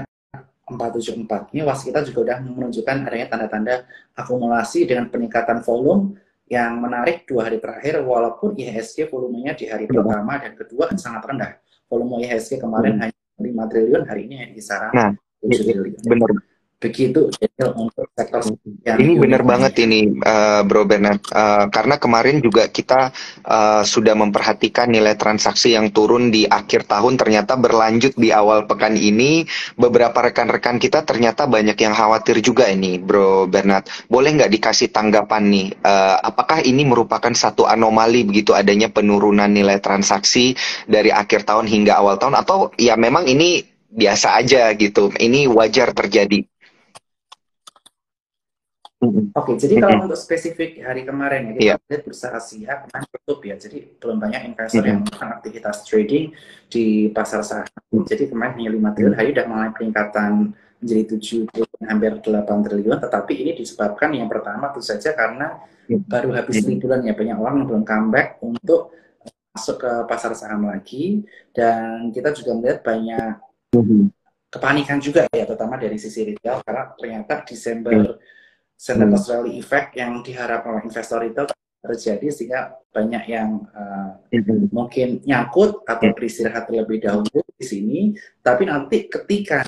474. 0.70 1.58
Ini 1.58 1.66
waskita 1.66 2.06
juga 2.06 2.38
sudah 2.38 2.38
menunjukkan 2.46 2.96
adanya 3.10 3.28
tanda-tanda 3.34 3.76
akumulasi 4.14 4.86
dengan 4.86 5.10
peningkatan 5.10 5.66
volume 5.66 6.22
yang 6.50 6.78
menarik 6.82 7.26
dua 7.26 7.50
hari 7.50 7.58
terakhir 7.58 8.02
walaupun 8.06 8.58
IHSG 8.58 9.10
volumenya 9.10 9.58
di 9.58 9.70
hari 9.70 9.90
pertama 9.90 10.38
dan 10.38 10.54
kedua 10.54 10.94
sangat 10.98 11.26
rendah. 11.26 11.52
Volume 11.90 12.22
IHSG 12.26 12.62
kemarin 12.62 12.98
hmm. 12.98 13.02
hanya 13.02 13.18
5 13.40 13.72
triliun, 13.72 14.04
hari 14.06 14.22
ini 14.30 14.36
hanya 14.46 14.54
kisaran 14.54 14.92
nah, 14.94 15.12
7 15.42 15.50
triliun. 15.66 16.02
Benar 16.06 16.49
begitu 16.80 17.28
untuk 17.76 18.08
sektor 18.16 18.40
yang 18.88 18.96
ini 19.04 19.20
benar 19.20 19.44
banget 19.44 19.84
ini 19.84 20.16
uh, 20.24 20.64
Bro 20.64 20.88
Bernard. 20.88 21.20
Uh, 21.28 21.68
karena 21.68 22.00
kemarin 22.00 22.40
juga 22.40 22.72
kita 22.72 23.12
uh, 23.44 23.84
sudah 23.84 24.16
memperhatikan 24.16 24.88
nilai 24.88 25.20
transaksi 25.20 25.76
yang 25.76 25.92
turun 25.92 26.32
di 26.32 26.48
akhir 26.48 26.88
tahun 26.88 27.20
ternyata 27.20 27.60
berlanjut 27.60 28.16
di 28.16 28.32
awal 28.32 28.64
pekan 28.64 28.96
ini. 28.96 29.44
Beberapa 29.76 30.32
rekan-rekan 30.32 30.80
kita 30.80 31.04
ternyata 31.04 31.52
banyak 31.52 31.76
yang 31.76 31.92
khawatir 31.92 32.40
juga 32.40 32.72
ini 32.72 32.96
Bro 32.96 33.52
Bernard. 33.52 33.92
Boleh 34.08 34.40
nggak 34.40 34.52
dikasih 34.56 34.96
tanggapan 34.96 35.52
nih 35.52 35.68
uh, 35.84 36.24
apakah 36.24 36.64
ini 36.64 36.88
merupakan 36.88 37.36
satu 37.36 37.68
anomali 37.68 38.24
begitu 38.24 38.56
adanya 38.56 38.88
penurunan 38.88 39.52
nilai 39.52 39.84
transaksi 39.84 40.56
dari 40.88 41.12
akhir 41.12 41.44
tahun 41.44 41.68
hingga 41.68 42.00
awal 42.00 42.16
tahun? 42.16 42.40
Atau 42.40 42.72
ya 42.80 42.96
memang 42.96 43.28
ini 43.28 43.68
biasa 43.90 44.38
aja 44.38 44.70
gitu 44.78 45.10
ini 45.18 45.50
wajar 45.50 45.98
terjadi 45.98 46.46
Oke, 49.00 49.32
okay, 49.32 49.56
jadi 49.56 49.80
kalau 49.80 50.12
untuk 50.12 50.20
spesifik 50.20 50.84
hari 50.84 51.08
kemarin 51.08 51.48
ya, 51.48 51.52
kita 51.56 51.64
yeah. 51.72 51.88
lihat 51.88 52.02
bursa 52.04 52.36
Asia 52.36 52.84
kemarin 52.84 53.08
tutup 53.16 53.40
ya, 53.48 53.56
jadi 53.56 53.96
belum 53.96 54.18
banyak 54.20 54.42
investor 54.52 54.84
yang 54.84 55.08
melakukan 55.08 55.30
aktivitas 55.40 55.88
trading 55.88 56.36
di 56.68 57.08
pasar 57.16 57.40
saham. 57.48 58.04
Jadi 58.04 58.28
kemarin 58.28 58.60
hanya 58.60 58.92
5 58.92 58.96
triliun, 59.00 59.16
hari 59.16 59.32
sudah 59.32 59.46
mulai 59.48 59.72
peningkatan 59.72 60.52
menjadi 60.84 61.04
7 61.16 61.48
triliun, 61.48 61.84
hampir 61.88 62.12
8 62.20 62.44
triliun, 62.44 62.98
tetapi 63.00 63.34
ini 63.40 63.52
disebabkan 63.56 64.12
yang 64.12 64.28
pertama 64.28 64.68
tentu 64.76 64.84
saja 64.84 65.16
karena 65.16 65.64
baru 65.88 66.36
habis 66.36 66.60
liburan 66.68 67.00
ya, 67.08 67.16
banyak 67.16 67.40
orang 67.40 67.56
yang 67.64 67.68
belum 67.72 67.84
comeback 67.88 68.44
untuk 68.44 68.92
masuk 69.56 69.80
ke 69.80 69.92
pasar 70.12 70.36
saham 70.36 70.68
lagi, 70.68 71.24
dan 71.56 72.12
kita 72.12 72.36
juga 72.36 72.52
melihat 72.52 72.84
banyak 72.84 73.32
kepanikan 74.52 75.00
juga 75.00 75.24
ya, 75.32 75.48
terutama 75.48 75.80
dari 75.80 75.96
sisi 75.96 76.36
retail, 76.36 76.60
karena 76.68 76.92
ternyata 77.00 77.48
Desember 77.48 77.96
Sentiment 77.96 78.38
hmm. 78.80 79.12
Rally 79.12 79.60
Effect 79.60 80.00
yang 80.00 80.24
diharapkan 80.24 80.80
oleh 80.80 80.88
investor 80.88 81.20
itu 81.28 81.44
terjadi 81.80 82.28
sehingga 82.32 82.76
banyak 82.92 83.24
yang 83.28 83.64
uh, 83.72 84.20
hmm. 84.32 84.72
mungkin 84.72 85.24
nyangkut 85.24 85.84
atau 85.88 86.08
hmm. 86.12 86.16
beristirahat 86.16 86.68
terlebih 86.68 87.00
dahulu 87.04 87.44
di 87.56 87.66
sini 87.66 88.00
tapi 88.44 88.68
nanti 88.68 89.08
ketika 89.08 89.64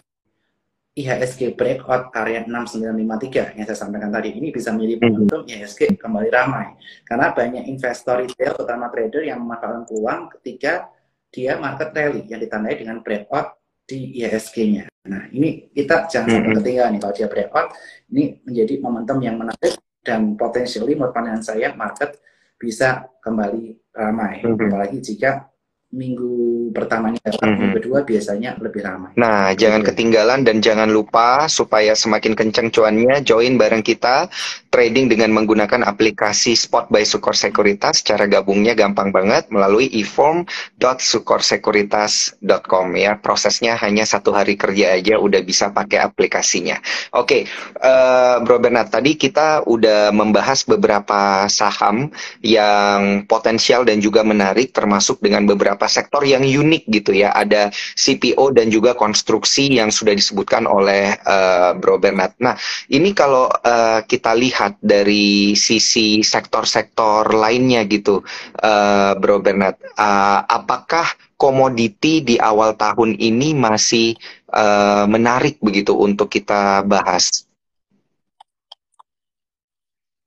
IHSG 0.91 1.56
breakout 1.56 2.12
area 2.12 2.43
6953 2.43 3.56
yang 3.56 3.63
saya 3.63 3.80
sampaikan 3.80 4.12
tadi 4.12 4.36
ini 4.36 4.52
bisa 4.52 4.76
menjadi 4.76 5.08
momentum 5.08 5.47
IHSG 5.47 5.95
kembali 5.95 6.28
ramai 6.28 6.76
karena 7.08 7.32
banyak 7.32 7.63
investor 7.71 8.19
retail 8.19 8.60
terutama 8.60 8.91
trader 8.91 9.24
yang 9.24 9.39
memanfaatkan 9.39 9.88
peluang 9.88 10.28
ketika 10.36 10.91
dia 11.32 11.56
market 11.56 11.95
rally 11.95 12.28
yang 12.28 12.43
ditandai 12.43 12.76
dengan 12.76 13.00
breakout 13.00 13.56
di 13.84 14.24
IHSG-nya. 14.24 14.88
Nah 15.12 15.28
ini 15.36 15.67
kita 15.76 16.08
jangan 16.08 16.39
sampai 16.39 16.56
ketinggalan 16.62 16.91
nih. 16.96 17.02
Kalau 17.04 17.13
dia 17.13 17.28
breakout 17.28 17.67
ini 18.13 18.24
menjadi 18.48 18.74
momentum 18.80 19.17
yang 19.20 19.36
menarik 19.36 19.76
dan 20.02 20.34
potensially 20.39 20.96
menurut 20.96 21.13
pandangan 21.13 21.44
saya 21.44 21.76
market 21.76 22.17
bisa 22.56 23.06
kembali 23.20 23.91
ramai. 23.91 24.41
Apalagi 24.41 25.04
jika 25.04 25.51
minggu 25.92 26.72
pertamanya 26.72 27.20
mm-hmm. 27.20 27.44
minggu 27.44 27.76
kedua 27.84 28.08
biasanya 28.08 28.56
lebih 28.64 28.80
ramai. 28.84 29.12
Nah, 29.20 29.52
jangan 29.54 29.84
ketinggalan 29.84 30.44
dan 30.48 30.62
jangan 30.64 30.88
lupa 30.88 31.52
supaya 31.52 31.96
semakin 31.96 32.36
kencang 32.36 32.72
cuannya 32.72 33.24
join 33.28 33.58
bareng 33.60 33.84
kita 33.84 34.30
trading 34.72 35.12
dengan 35.12 35.36
menggunakan 35.36 35.84
aplikasi 35.84 36.56
Spot 36.56 36.88
by 36.88 37.04
Sukor 37.04 37.36
Sekuritas. 37.36 38.08
Cara 38.08 38.24
gabungnya 38.32 38.72
gampang 38.72 39.12
banget 39.12 39.52
melalui 39.52 39.92
eform.sukorsekuritas.com 40.00 42.88
ya. 42.96 43.20
Prosesnya 43.20 43.76
hanya 43.84 44.08
satu 44.08 44.32
hari 44.32 44.56
kerja 44.56 44.96
aja 44.96 45.20
udah 45.20 45.44
bisa 45.44 45.76
pakai 45.76 46.00
aplikasinya. 46.00 46.80
Oke, 47.20 47.44
okay, 47.44 47.52
uh, 47.84 48.40
Bro 48.48 48.64
Bernard 48.64 48.88
tadi 48.88 49.20
kita 49.20 49.68
udah 49.68 50.16
membahas 50.16 50.64
beberapa 50.64 51.52
saham 51.52 52.16
yang 52.40 53.28
potensial 53.28 53.84
dan 53.84 54.00
juga 54.00 54.24
menarik 54.24 54.72
termasuk 54.72 55.20
dengan 55.20 55.44
beberapa 55.44 55.81
beberapa 55.82 55.98
sektor 55.98 56.22
yang 56.22 56.46
unik 56.46 56.84
gitu 56.94 57.12
ya. 57.17 57.34
Ada 57.34 57.74
CPO 57.74 58.54
dan 58.54 58.70
juga 58.70 58.94
konstruksi 58.94 59.82
yang 59.82 59.89
sudah 59.89 60.13
disebutkan 60.13 60.70
oleh 60.70 61.17
uh, 61.26 61.74
Bro 61.74 61.98
Bernard. 61.98 62.38
Nah, 62.38 62.54
ini 62.94 63.17
kalau 63.17 63.50
uh, 63.50 64.06
kita 64.06 64.38
lihat 64.38 64.78
dari 64.78 65.58
sisi 65.58 66.22
sektor-sektor 66.22 67.34
lainnya 67.34 67.82
gitu, 67.89 68.22
uh, 68.62 69.17
Bro 69.17 69.41
Bernard, 69.41 69.82
uh, 69.98 70.46
apakah 70.46 71.10
komoditi 71.34 72.22
di 72.22 72.38
awal 72.38 72.78
tahun 72.78 73.17
ini 73.17 73.58
masih 73.58 74.13
uh, 74.54 75.10
menarik 75.10 75.58
begitu 75.65 75.98
untuk 75.98 76.30
kita 76.30 76.86
bahas? 76.86 77.50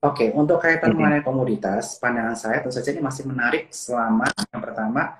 Oke, 0.04 0.28
untuk 0.36 0.60
kaitan 0.60 0.90
mm 0.90 1.00
-hmm. 1.00 1.00
mengenai 1.00 1.22
komoditas, 1.24 1.96
pandangan 1.96 2.36
saya 2.36 2.60
tentu 2.60 2.76
saja 2.76 2.92
ini 2.92 3.00
masih 3.00 3.24
menarik 3.24 3.72
selama 3.72 4.28
yang 4.52 4.60
pertama 4.60 5.16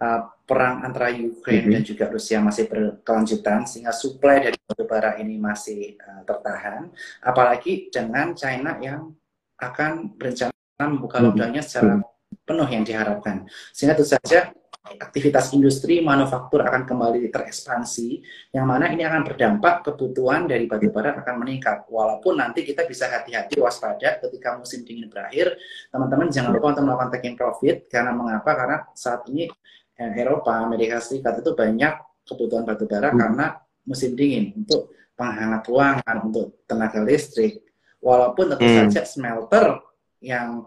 uh, 0.00 0.20
perang 0.48 0.80
antara 0.86 1.12
Ukraina 1.12 1.60
mm 1.60 1.68
-hmm. 1.68 1.74
dan 1.76 1.82
juga 1.84 2.04
Rusia 2.08 2.38
masih 2.40 2.64
berkelanjutan 2.70 3.68
sehingga 3.68 3.92
suplai 3.92 4.40
dari 4.40 4.56
batu 4.64 4.84
bara 4.88 5.20
ini 5.20 5.36
masih 5.36 6.00
uh, 6.00 6.22
tertahan. 6.24 6.88
Apalagi 7.20 7.92
dengan 7.92 8.32
China 8.32 8.78
yang 8.80 9.12
akan 9.58 10.14
berencana 10.14 10.54
membuka 10.86 11.18
lockdownnya 11.18 11.60
secara 11.60 11.98
penuh 12.46 12.68
yang 12.70 12.86
diharapkan. 12.86 13.44
Sehingga 13.74 13.98
tentu 13.98 14.14
saja 14.14 14.54
aktivitas 14.96 15.52
industri 15.52 16.00
manufaktur 16.00 16.64
akan 16.64 16.88
kembali 16.88 17.28
terekspansi 17.28 18.24
yang 18.56 18.64
mana 18.64 18.88
ini 18.88 19.04
akan 19.04 19.20
berdampak 19.28 19.84
kebutuhan 19.84 20.48
dari 20.48 20.64
batu 20.64 20.88
bara 20.88 21.12
akan 21.20 21.44
meningkat. 21.44 21.84
Walaupun 21.92 22.40
nanti 22.40 22.64
kita 22.64 22.88
bisa 22.88 23.04
hati-hati 23.10 23.60
waspada 23.60 24.16
ketika 24.24 24.56
musim 24.56 24.88
dingin 24.88 25.12
berakhir. 25.12 25.60
Teman-teman 25.92 26.32
jangan 26.32 26.56
lupa 26.56 26.72
untuk 26.72 26.84
melakukan 26.88 27.10
taking 27.12 27.36
profit. 27.36 27.76
Karena 27.92 28.16
mengapa? 28.16 28.50
Karena 28.56 28.76
saat 28.96 29.28
ini 29.28 29.50
Eropa, 29.98 30.62
Amerika 30.62 31.02
Serikat 31.02 31.42
itu 31.42 31.52
banyak 31.58 31.98
kebutuhan 32.22 32.62
batu 32.62 32.86
bara 32.86 33.10
hmm. 33.10 33.18
karena 33.18 33.46
musim 33.82 34.14
dingin 34.14 34.54
untuk 34.54 34.94
penghangat 35.18 35.62
ruangan, 35.66 36.16
untuk 36.22 36.62
tenaga 36.70 37.02
listrik. 37.02 37.66
Walaupun 37.98 38.54
tentu 38.54 38.62
hmm. 38.62 38.78
saja 38.86 39.02
smelter 39.02 39.82
yang 40.22 40.62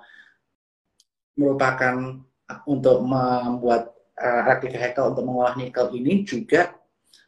merupakan 1.40 2.20
untuk 2.68 3.00
membuat 3.00 3.96
uh, 4.20 4.44
electric 4.44 4.76
vehicle 4.76 5.16
untuk 5.16 5.24
mengolah 5.24 5.56
nikel 5.56 5.88
ini 5.96 6.28
juga 6.28 6.76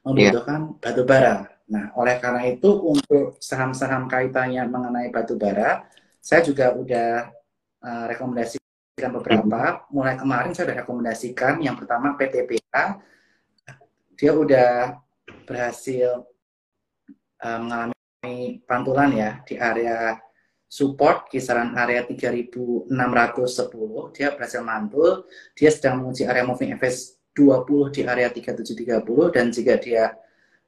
membutuhkan 0.03 0.75
yeah. 0.75 0.79
batu 0.83 1.03
bara. 1.07 1.35
Nah, 1.71 1.95
oleh 1.95 2.19
karena 2.19 2.43
itu 2.51 2.67
untuk 2.83 3.39
saham-saham 3.39 4.11
kaitannya 4.11 4.67
mengenai 4.67 5.07
batu 5.15 5.39
bara, 5.39 5.87
saya 6.19 6.43
juga 6.43 6.75
udah 6.75 7.31
uh, 7.79 8.05
rekomendasi 8.11 8.59
beberapa. 8.97 9.85
Mulai 9.89 10.15
kemarin 10.19 10.53
saya 10.53 10.69
sudah 10.69 10.77
rekomendasikan 10.85 11.57
yang 11.65 11.73
pertama 11.73 12.13
PTPA. 12.13 13.01
Dia 14.13 14.31
udah 14.37 15.01
berhasil 15.49 16.23
uh, 17.41 17.59
mengalami 17.59 18.61
pantulan 18.69 19.09
ya 19.11 19.29
di 19.43 19.57
area 19.57 20.21
support 20.69 21.29
kisaran 21.29 21.77
area 21.77 22.01
3610 22.01 22.89
dia 24.15 24.33
berhasil 24.33 24.65
mantul 24.65 25.29
dia 25.53 25.69
sedang 25.69 26.01
menguji 26.01 26.25
area 26.25 26.41
moving 26.41 26.73
average 26.73 27.13
20 27.37 27.93
di 27.93 28.01
area 28.09 28.33
3730 28.33 29.35
dan 29.35 29.45
jika 29.53 29.77
dia 29.77 30.17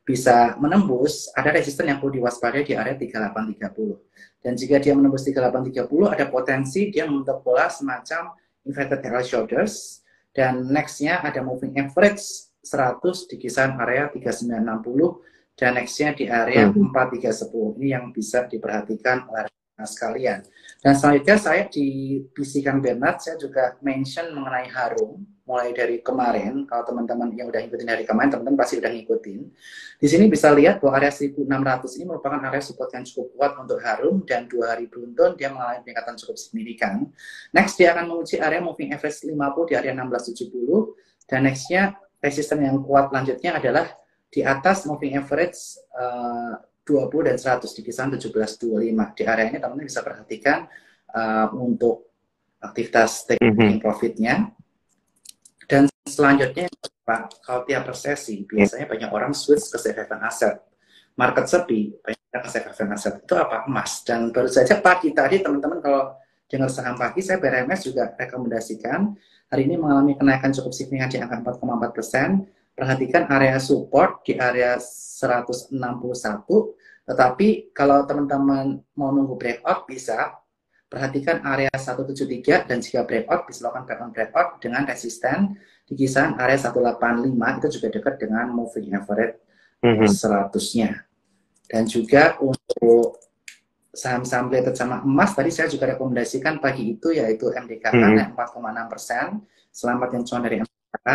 bisa 0.06 0.54
menembus, 0.62 1.34
ada 1.34 1.50
resisten 1.50 1.90
yang 1.90 1.98
perlu 1.98 2.22
diwaspadai 2.22 2.62
di 2.62 2.78
area 2.78 2.94
3830. 2.94 4.35
Dan 4.46 4.54
jika 4.54 4.78
dia 4.78 4.94
menembus 4.94 5.26
3830, 5.26 5.90
ada 6.14 6.30
potensi 6.30 6.94
dia 6.94 7.10
membentuk 7.10 7.42
pola 7.42 7.66
semacam 7.66 8.38
inverted 8.62 9.02
head 9.02 9.26
shoulders. 9.26 10.06
Dan 10.30 10.70
nextnya 10.70 11.26
ada 11.26 11.42
moving 11.42 11.74
average 11.82 12.22
100 12.62 13.02
di 13.26 13.42
kisaran 13.42 13.74
area 13.82 14.14
3960 14.14 15.58
dan 15.58 15.80
nextnya 15.80 16.14
di 16.14 16.30
area 16.30 16.70
hmm. 16.70 16.94
4310. 16.94 17.82
Ini 17.82 17.88
yang 17.98 18.06
bisa 18.14 18.46
diperhatikan 18.46 19.26
oleh 19.34 19.50
sekalian. 19.82 20.46
Dan 20.86 20.94
selanjutnya 20.94 21.38
saya 21.42 21.66
di 21.66 22.22
bisikan 22.30 22.78
Bernard, 22.78 23.18
saya 23.18 23.42
juga 23.42 23.74
mention 23.82 24.30
mengenai 24.38 24.70
Harum 24.70 25.26
mulai 25.50 25.74
dari 25.74 25.98
kemarin, 25.98 26.66
kalau 26.70 26.86
teman-teman 26.86 27.34
yang 27.34 27.50
udah 27.50 27.58
ngikutin 27.66 27.90
dari 27.90 28.06
kemarin, 28.06 28.30
teman-teman 28.34 28.58
pasti 28.62 28.78
udah 28.78 28.94
ngikutin. 28.94 29.42
Di 29.98 30.08
sini 30.10 30.30
bisa 30.30 30.54
lihat 30.54 30.82
bahwa 30.82 31.02
area 31.02 31.10
1600 31.10 31.42
ini 31.98 32.06
merupakan 32.06 32.38
area 32.38 32.62
support 32.62 32.94
yang 32.94 33.02
cukup 33.02 33.34
kuat 33.34 33.52
untuk 33.58 33.82
Harum 33.82 34.22
dan 34.30 34.46
dua 34.46 34.78
hari 34.78 34.86
beruntun 34.86 35.34
dia 35.34 35.50
mengalami 35.50 35.82
peningkatan 35.82 36.22
cukup 36.22 36.38
signifikan. 36.38 37.10
Next 37.50 37.82
dia 37.82 37.94
akan 37.98 38.06
menguji 38.06 38.38
area 38.38 38.62
moving 38.62 38.94
average 38.94 39.26
50 39.26 39.70
di 39.70 39.74
area 39.74 39.94
1670 39.98 41.30
dan 41.30 41.40
nextnya 41.50 41.84
resisten 42.22 42.62
yang 42.62 42.78
kuat 42.86 43.10
lanjutnya 43.10 43.58
adalah 43.58 43.90
di 44.30 44.46
atas 44.46 44.86
moving 44.86 45.18
average 45.18 45.82
uh, 45.98 46.62
20 46.86 47.28
dan 47.28 47.38
100 47.42 47.66
di 47.76 47.82
kisaran 47.82 48.14
1725. 48.14 49.18
Di 49.18 49.24
area 49.26 49.46
ini 49.50 49.58
teman-teman 49.58 49.90
bisa 49.90 50.06
perhatikan 50.06 50.70
uh, 51.12 51.50
untuk 51.58 52.14
aktivitas 52.62 53.26
taking 53.26 53.52
mm 53.52 53.58
-hmm. 53.58 53.82
profitnya 53.82 54.56
dan 55.66 55.90
selanjutnya, 56.06 56.70
Pak, 57.06 57.42
kalau 57.42 57.66
tiap 57.66 57.90
resesi, 57.90 58.46
biasanya 58.46 58.86
banyak 58.86 59.10
orang 59.10 59.34
switch 59.34 59.70
ke 59.70 59.78
safe 59.82 59.98
haven 59.98 60.22
aset. 60.22 60.62
Market 61.18 61.46
sepi, 61.50 61.94
banyak 62.02 62.42
ke 62.42 62.50
safe 62.50 62.68
haven 62.70 62.94
aset. 62.94 63.14
Itu 63.26 63.34
apa? 63.38 63.66
Emas. 63.66 64.06
Dan 64.06 64.30
baru 64.30 64.50
saja 64.50 64.78
pagi 64.82 65.14
tadi, 65.14 65.42
teman-teman 65.42 65.82
kalau 65.82 66.14
dengar 66.46 66.70
saham 66.70 66.96
pagi, 66.98 67.26
saya 67.26 67.42
BRMS 67.42 67.90
juga 67.90 68.14
rekomendasikan. 68.14 69.18
Hari 69.50 69.62
ini 69.66 69.78
mengalami 69.78 70.18
kenaikan 70.18 70.54
cukup 70.54 70.74
signifikan 70.74 71.10
di 71.10 71.18
angka 71.22 71.58
4,4 71.58 71.98
persen. 71.98 72.30
Perhatikan 72.76 73.32
area 73.32 73.56
support 73.58 74.22
di 74.28 74.36
area 74.36 74.76
161. 74.78 75.72
Tetapi 77.08 77.72
kalau 77.72 78.04
teman-teman 78.04 78.84
mau 79.00 79.16
nunggu 79.16 79.40
breakout, 79.40 79.88
bisa 79.88 80.36
Perhatikan 80.86 81.42
area 81.44 81.68
173 81.74 82.70
dan 82.70 82.78
jika 82.78 83.02
breakout 83.04 83.50
bisa 83.50 83.66
lakukan 83.66 83.84
pattern 83.84 84.14
breakout 84.14 84.62
dengan 84.62 84.86
resisten 84.86 85.58
di 85.84 85.98
kisaran 85.98 86.38
area 86.38 86.56
185 86.56 87.36
itu 87.36 87.68
juga 87.76 87.88
dekat 87.90 88.16
dengan 88.22 88.54
moving 88.54 88.94
average 88.94 89.36
mm 89.82 89.92
-hmm. 89.92 90.08
100-nya. 90.08 91.04
Dan 91.68 91.84
juga 91.90 92.40
untuk 92.40 93.18
saham-saham 93.92 94.54
related 94.54 94.78
sama 94.78 95.02
emas 95.02 95.34
tadi 95.34 95.52
saya 95.52 95.68
juga 95.68 95.90
rekomendasikan 95.92 96.62
pagi 96.62 96.96
itu 96.96 97.12
yaitu 97.12 97.50
MDKK 97.50 97.92
mm 97.92 98.00
-hmm. 98.00 98.16
naik 98.16 98.32
4,6 98.38 98.94
persen. 98.94 99.28
Selamat 99.74 100.10
yang 100.14 100.24
cuan 100.24 100.42
dari 100.48 100.56
MDKK. 100.62 101.10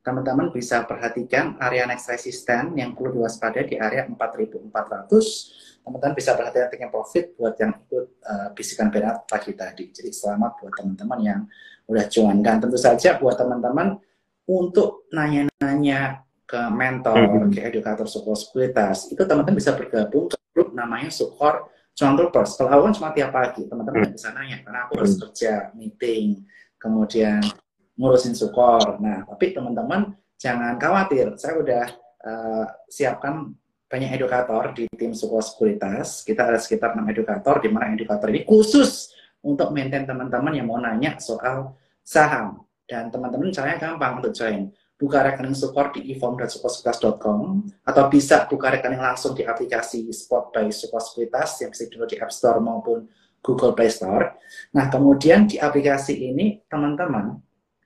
Teman-teman 0.00 0.48
bisa 0.48 0.88
perhatikan 0.88 1.60
area 1.60 1.84
next 1.84 2.08
resisten 2.08 2.72
yang 2.72 2.96
perlu 2.96 3.20
diwaspadai 3.20 3.68
di 3.68 3.76
area 3.76 4.08
4400 4.08 4.70
teman-teman 5.80 6.14
bisa 6.16 6.36
perhatikan 6.36 6.68
taking 6.68 6.92
profit 6.92 7.24
buat 7.34 7.56
yang 7.56 7.72
ikut 7.72 8.06
uh, 8.22 8.48
bisikan 8.52 8.92
berat 8.92 9.24
pagi 9.24 9.56
tadi. 9.56 9.88
Jadi 9.90 10.12
selamat 10.12 10.60
buat 10.60 10.72
teman-teman 10.76 11.20
yang 11.24 11.40
udah 11.88 12.04
cuan 12.06 12.38
dan 12.44 12.62
tentu 12.62 12.78
saja 12.78 13.16
buat 13.18 13.34
teman-teman 13.34 13.98
untuk 14.46 15.08
nanya-nanya 15.10 16.22
ke 16.46 16.60
mentor, 16.70 17.16
hmm. 17.16 17.50
ke 17.54 17.60
edukator 17.62 18.06
sekuritas, 18.10 19.10
itu 19.10 19.22
teman-teman 19.22 19.58
bisa 19.58 19.74
bergabung 19.74 20.26
ke 20.26 20.36
grup 20.50 20.74
namanya 20.74 21.06
Sukor 21.10 21.70
Cuan 21.94 22.18
Troopers. 22.18 22.58
Kalau 22.58 22.70
awal 22.74 22.90
cuma 22.90 23.14
tiap 23.14 23.30
pagi, 23.30 23.66
teman-teman 23.70 24.10
hmm. 24.10 24.14
bisa 24.18 24.34
nanya 24.34 24.58
karena 24.66 24.78
aku 24.86 24.92
harus 24.98 25.14
hmm. 25.14 25.22
kerja, 25.30 25.52
meeting, 25.78 26.42
kemudian 26.78 27.38
ngurusin 28.00 28.32
Sukor. 28.32 28.96
Nah, 28.96 29.28
tapi 29.28 29.52
teman-teman 29.52 30.16
jangan 30.40 30.80
khawatir, 30.80 31.36
saya 31.36 31.60
udah 31.60 31.84
uh, 32.24 32.66
siapkan 32.88 33.52
banyak 33.92 34.16
edukator 34.16 34.72
di 34.72 34.88
tim 34.96 35.12
support 35.12 35.44
sekuritas. 35.44 36.24
Kita 36.24 36.48
ada 36.48 36.56
sekitar 36.56 36.96
6 36.96 37.04
edukator, 37.12 37.60
di 37.60 37.68
mana 37.68 37.92
edukator 37.92 38.32
ini 38.32 38.48
khusus 38.48 39.12
untuk 39.44 39.68
maintain 39.76 40.08
teman-teman 40.08 40.56
yang 40.56 40.66
mau 40.72 40.80
nanya 40.80 41.20
soal 41.20 41.76
saham. 42.00 42.64
Dan 42.88 43.12
teman-teman 43.12 43.52
caranya 43.52 43.78
gampang 43.92 44.18
untuk 44.24 44.32
join. 44.32 44.72
Buka 45.00 45.24
rekening 45.24 45.56
support 45.56 45.96
di 45.96 46.12
eform.supportsekuritas.com 46.12 47.40
atau 47.88 48.04
bisa 48.12 48.44
buka 48.44 48.68
rekening 48.68 49.00
langsung 49.00 49.32
di 49.32 49.48
aplikasi 49.48 50.04
Spot 50.12 50.52
by 50.52 50.68
Support 50.68 51.08
Sekuritas 51.08 51.56
yang 51.64 51.72
bisa 51.72 51.88
download 51.88 52.10
di 52.12 52.18
App 52.20 52.28
Store 52.28 52.60
maupun 52.60 53.08
Google 53.40 53.72
Play 53.72 53.88
Store. 53.88 54.36
Nah, 54.76 54.92
kemudian 54.92 55.48
di 55.48 55.56
aplikasi 55.56 56.20
ini 56.20 56.60
teman-teman 56.68 57.40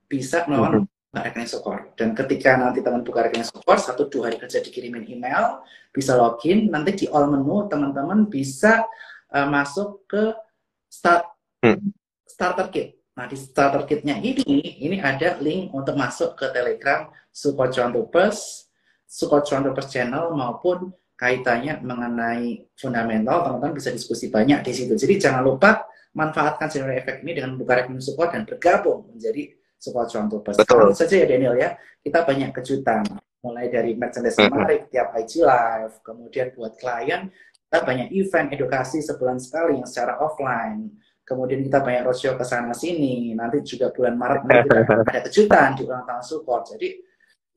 bisa 0.09 0.45
melakukan 0.49 0.85
mm 0.85 0.87
-hmm 0.89 0.93
buka 1.15 1.31
rekening 1.31 1.47
support. 1.47 1.83
Dan 1.95 2.11
ketika 2.19 2.59
nanti 2.59 2.83
teman 2.83 3.07
buka 3.07 3.23
rekening 3.23 3.47
support, 3.47 3.79
satu 3.79 4.11
dua 4.11 4.27
hari 4.27 4.43
kerja 4.43 4.59
dikirimin 4.59 5.07
email, 5.07 5.63
bisa 5.95 6.19
login, 6.19 6.67
nanti 6.75 6.91
di 6.99 7.07
all 7.07 7.31
menu 7.31 7.71
teman-teman 7.71 8.27
bisa 8.27 8.83
uh, 9.31 9.47
masuk 9.47 10.03
ke 10.11 10.35
start 10.91 11.23
hmm. 11.63 11.95
starter 12.27 12.67
kit. 12.75 12.99
Nah 13.15 13.31
di 13.31 13.39
starter 13.39 13.87
kitnya 13.87 14.19
ini, 14.19 14.43
ini 14.83 14.99
ada 14.99 15.39
link 15.39 15.71
untuk 15.71 15.95
masuk 15.95 16.35
ke 16.35 16.51
Telegram 16.51 17.07
support 17.31 17.71
troopers, 17.71 18.67
support 19.07 19.47
troopers 19.47 19.95
channel 19.95 20.35
maupun 20.35 20.91
kaitannya 21.15 21.79
mengenai 21.79 22.67
fundamental, 22.75 23.47
teman-teman 23.47 23.79
bisa 23.79 23.95
diskusi 23.95 24.35
banyak 24.35 24.67
di 24.67 24.73
situ. 24.75 24.99
Jadi 24.99 25.31
jangan 25.31 25.47
lupa 25.47 25.87
manfaatkan 26.11 26.67
channel 26.67 26.91
efek 26.99 27.23
ini 27.23 27.39
dengan 27.39 27.55
buka 27.55 27.79
rekening 27.79 28.03
support 28.03 28.35
dan 28.35 28.43
bergabung 28.43 29.15
menjadi 29.15 29.63
support 29.85 30.09
contoh 30.09 30.41
pas. 30.41 30.57
Betul. 30.57 30.97
saja 30.97 31.15
ya 31.21 31.27
Daniel 31.29 31.55
ya, 31.61 31.77
kita 32.01 32.25
banyak 32.25 32.51
kejutan. 32.57 33.05
Mulai 33.45 33.69
dari 33.69 33.93
merchandise 33.93 34.41
menarik 34.41 34.89
tiap 34.89 35.13
IG 35.13 35.45
Live, 35.45 36.01
kemudian 36.01 36.57
buat 36.57 36.81
klien, 36.81 37.29
kita 37.69 37.79
banyak 37.85 38.09
event 38.17 38.49
edukasi 38.57 39.05
sebulan 39.05 39.37
sekali 39.37 39.77
yang 39.77 39.85
secara 39.85 40.17
offline. 40.17 40.89
Kemudian 41.25 41.61
kita 41.65 41.85
banyak 41.85 42.09
roadshow 42.09 42.37
ke 42.37 42.45
sana 42.45 42.73
sini. 42.73 43.37
Nanti 43.37 43.61
juga 43.65 43.93
bulan 43.93 44.17
Maret 44.17 44.43
nanti 44.49 44.69
kita 44.69 44.95
ada 45.13 45.23
kejutan 45.29 45.69
di 45.77 45.83
ulang 45.85 46.05
tahun 46.09 46.25
support. 46.25 46.73
Jadi 46.73 46.89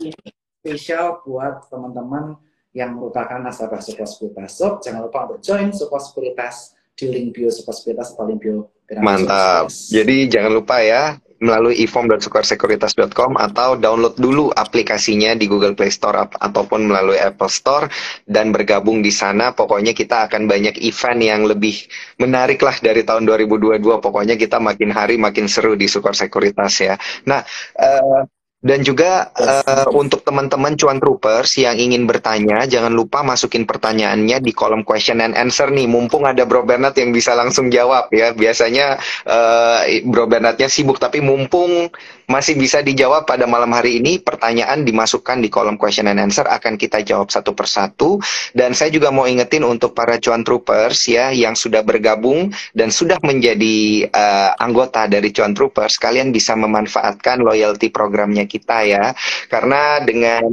ini 0.04 0.28
spesial 0.60 1.24
buat 1.24 1.72
teman-teman 1.72 2.36
yang 2.76 2.96
merupakan 2.96 3.40
nasabah 3.40 3.80
support 3.80 4.10
sekuritas. 4.12 4.60
So, 4.60 4.82
jangan 4.84 5.08
lupa 5.08 5.28
untuk 5.28 5.40
join 5.40 5.72
support 5.72 6.04
sekuritas 6.04 6.76
di 6.98 7.06
link 7.14 7.38
bio 7.38 7.50
support 7.54 7.78
sekuritas 7.80 8.12
atau 8.18 8.28
link 8.28 8.42
bio 8.42 8.74
Mantap. 8.88 9.68
Jadi 9.70 10.32
jangan 10.32 10.52
lupa 10.64 10.80
ya 10.80 11.20
melalui 11.42 11.78
eform.sukarsekuritas.com 11.86 13.38
atau 13.38 13.78
download 13.78 14.18
dulu 14.18 14.50
aplikasinya 14.54 15.38
di 15.38 15.46
Google 15.46 15.78
Play 15.78 15.94
Store 15.94 16.26
ataupun 16.26 16.90
melalui 16.90 17.18
Apple 17.22 17.52
Store 17.52 17.86
dan 18.26 18.50
bergabung 18.50 19.02
di 19.06 19.14
sana. 19.14 19.54
Pokoknya 19.54 19.94
kita 19.94 20.30
akan 20.30 20.50
banyak 20.50 20.82
event 20.82 21.22
yang 21.22 21.42
lebih 21.46 21.86
menarik 22.22 22.62
lah 22.62 22.78
dari 22.82 23.06
tahun 23.06 23.26
2022. 23.30 23.82
Pokoknya 24.02 24.36
kita 24.38 24.58
makin 24.58 24.90
hari 24.90 25.16
makin 25.20 25.46
seru 25.46 25.78
di 25.78 25.86
Sukor 25.86 26.18
Sekuritas 26.18 26.74
ya. 26.82 26.96
Nah, 27.26 27.42
uh, 27.78 28.26
dan 28.58 28.82
juga 28.82 29.30
uh, 29.38 29.86
untuk 29.94 30.26
teman-teman 30.26 30.74
cuan 30.74 30.98
troopers 30.98 31.62
yang 31.62 31.78
ingin 31.78 32.10
bertanya, 32.10 32.66
jangan 32.66 32.90
lupa 32.90 33.22
masukin 33.22 33.70
pertanyaannya 33.70 34.42
di 34.42 34.50
kolom 34.50 34.82
question 34.82 35.22
and 35.22 35.38
answer 35.38 35.70
nih. 35.70 35.86
Mumpung 35.86 36.26
ada 36.26 36.42
Bro 36.42 36.66
Bernard 36.66 36.98
yang 36.98 37.14
bisa 37.14 37.38
langsung 37.38 37.70
jawab 37.70 38.10
ya. 38.10 38.34
Biasanya 38.34 38.98
uh, 39.30 39.86
Bro 40.10 40.26
Bernardnya 40.26 40.74
sibuk, 40.74 40.98
tapi 40.98 41.22
mumpung 41.22 41.94
masih 42.28 42.60
bisa 42.60 42.84
dijawab 42.84 43.24
pada 43.24 43.48
malam 43.48 43.72
hari 43.72 44.04
ini. 44.04 44.20
Pertanyaan 44.20 44.84
dimasukkan 44.84 45.40
di 45.40 45.48
kolom 45.48 45.80
question 45.80 46.12
and 46.12 46.20
answer 46.20 46.44
akan 46.44 46.76
kita 46.76 47.02
jawab 47.02 47.32
satu 47.32 47.56
persatu. 47.56 48.20
Dan 48.52 48.76
saya 48.76 48.92
juga 48.92 49.10
mau 49.10 49.26
ingetin 49.26 49.64
untuk 49.64 49.96
para 49.96 50.20
cuan 50.20 50.44
troopers 50.44 51.08
ya 51.08 51.32
yang 51.32 51.56
sudah 51.56 51.82
bergabung 51.82 52.52
dan 52.76 52.92
sudah 52.92 53.18
menjadi 53.24 54.08
uh, 54.12 54.52
anggota 54.60 55.08
dari 55.08 55.32
cuan 55.32 55.56
troopers, 55.56 55.96
kalian 55.98 56.36
bisa 56.36 56.54
memanfaatkan 56.54 57.40
loyalty 57.42 57.88
programnya 57.88 58.44
kita 58.44 58.84
ya. 58.84 59.16
Karena 59.48 60.04
dengan 60.04 60.44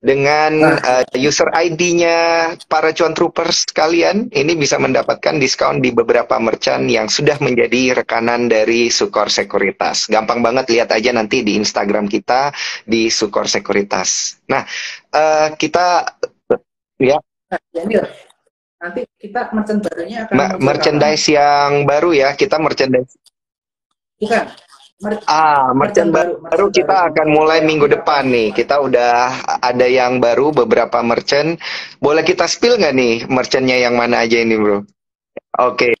dengan 0.00 0.80
uh, 0.80 1.04
user 1.12 1.52
ID-nya 1.52 2.52
para 2.72 2.88
cuan 2.96 3.12
troopers 3.12 3.68
kalian 3.68 4.32
ini 4.32 4.56
bisa 4.56 4.80
mendapatkan 4.80 5.36
diskon 5.36 5.84
di 5.84 5.92
beberapa 5.92 6.40
merchant 6.40 6.88
yang 6.88 7.12
sudah 7.12 7.36
menjadi 7.44 7.92
rekanan 8.00 8.48
dari 8.48 8.88
Sukor 8.88 9.28
Sekuritas. 9.28 10.08
Gampang 10.08 10.40
banget 10.40 10.72
lihat 10.72 10.88
aja 10.96 11.12
nanti 11.12 11.44
di 11.44 11.60
Instagram 11.60 12.08
kita 12.08 12.48
di 12.88 13.12
Sukor 13.12 13.44
Sekuritas. 13.44 14.40
Nah, 14.48 14.64
uh, 15.12 15.52
kita 15.60 16.16
ya. 16.96 17.20
nanti 18.80 19.04
kita 19.20 19.52
merchant 19.52 19.84
barunya 19.84 20.24
akan 20.24 20.32
Ma 20.32 20.46
merchandise 20.56 21.28
yang 21.28 21.84
baru 21.84 22.16
ya, 22.16 22.32
kita 22.32 22.56
merchandise. 22.56 23.20
Bukan, 24.16 24.48
ah, 25.28 25.72
merchant 25.72 26.12
baru, 26.12 26.40
baru 26.44 26.66
kita 26.68 26.92
baru. 26.92 27.08
akan 27.12 27.26
mulai 27.32 27.58
minggu 27.64 27.88
depan 27.88 28.28
nih. 28.28 28.52
Kita 28.52 28.80
udah 28.80 29.44
ada 29.60 29.86
yang 29.88 30.20
baru 30.20 30.52
beberapa 30.52 31.00
merchant. 31.00 31.56
Boleh 32.00 32.24
kita 32.24 32.44
spill 32.48 32.76
nggak 32.80 32.94
nih 32.96 33.14
merchantnya 33.28 33.76
yang 33.80 33.96
mana 33.96 34.24
aja 34.24 34.40
ini, 34.40 34.56
bro? 34.56 34.80
Oke. 34.80 34.84
Okay. 35.76 35.99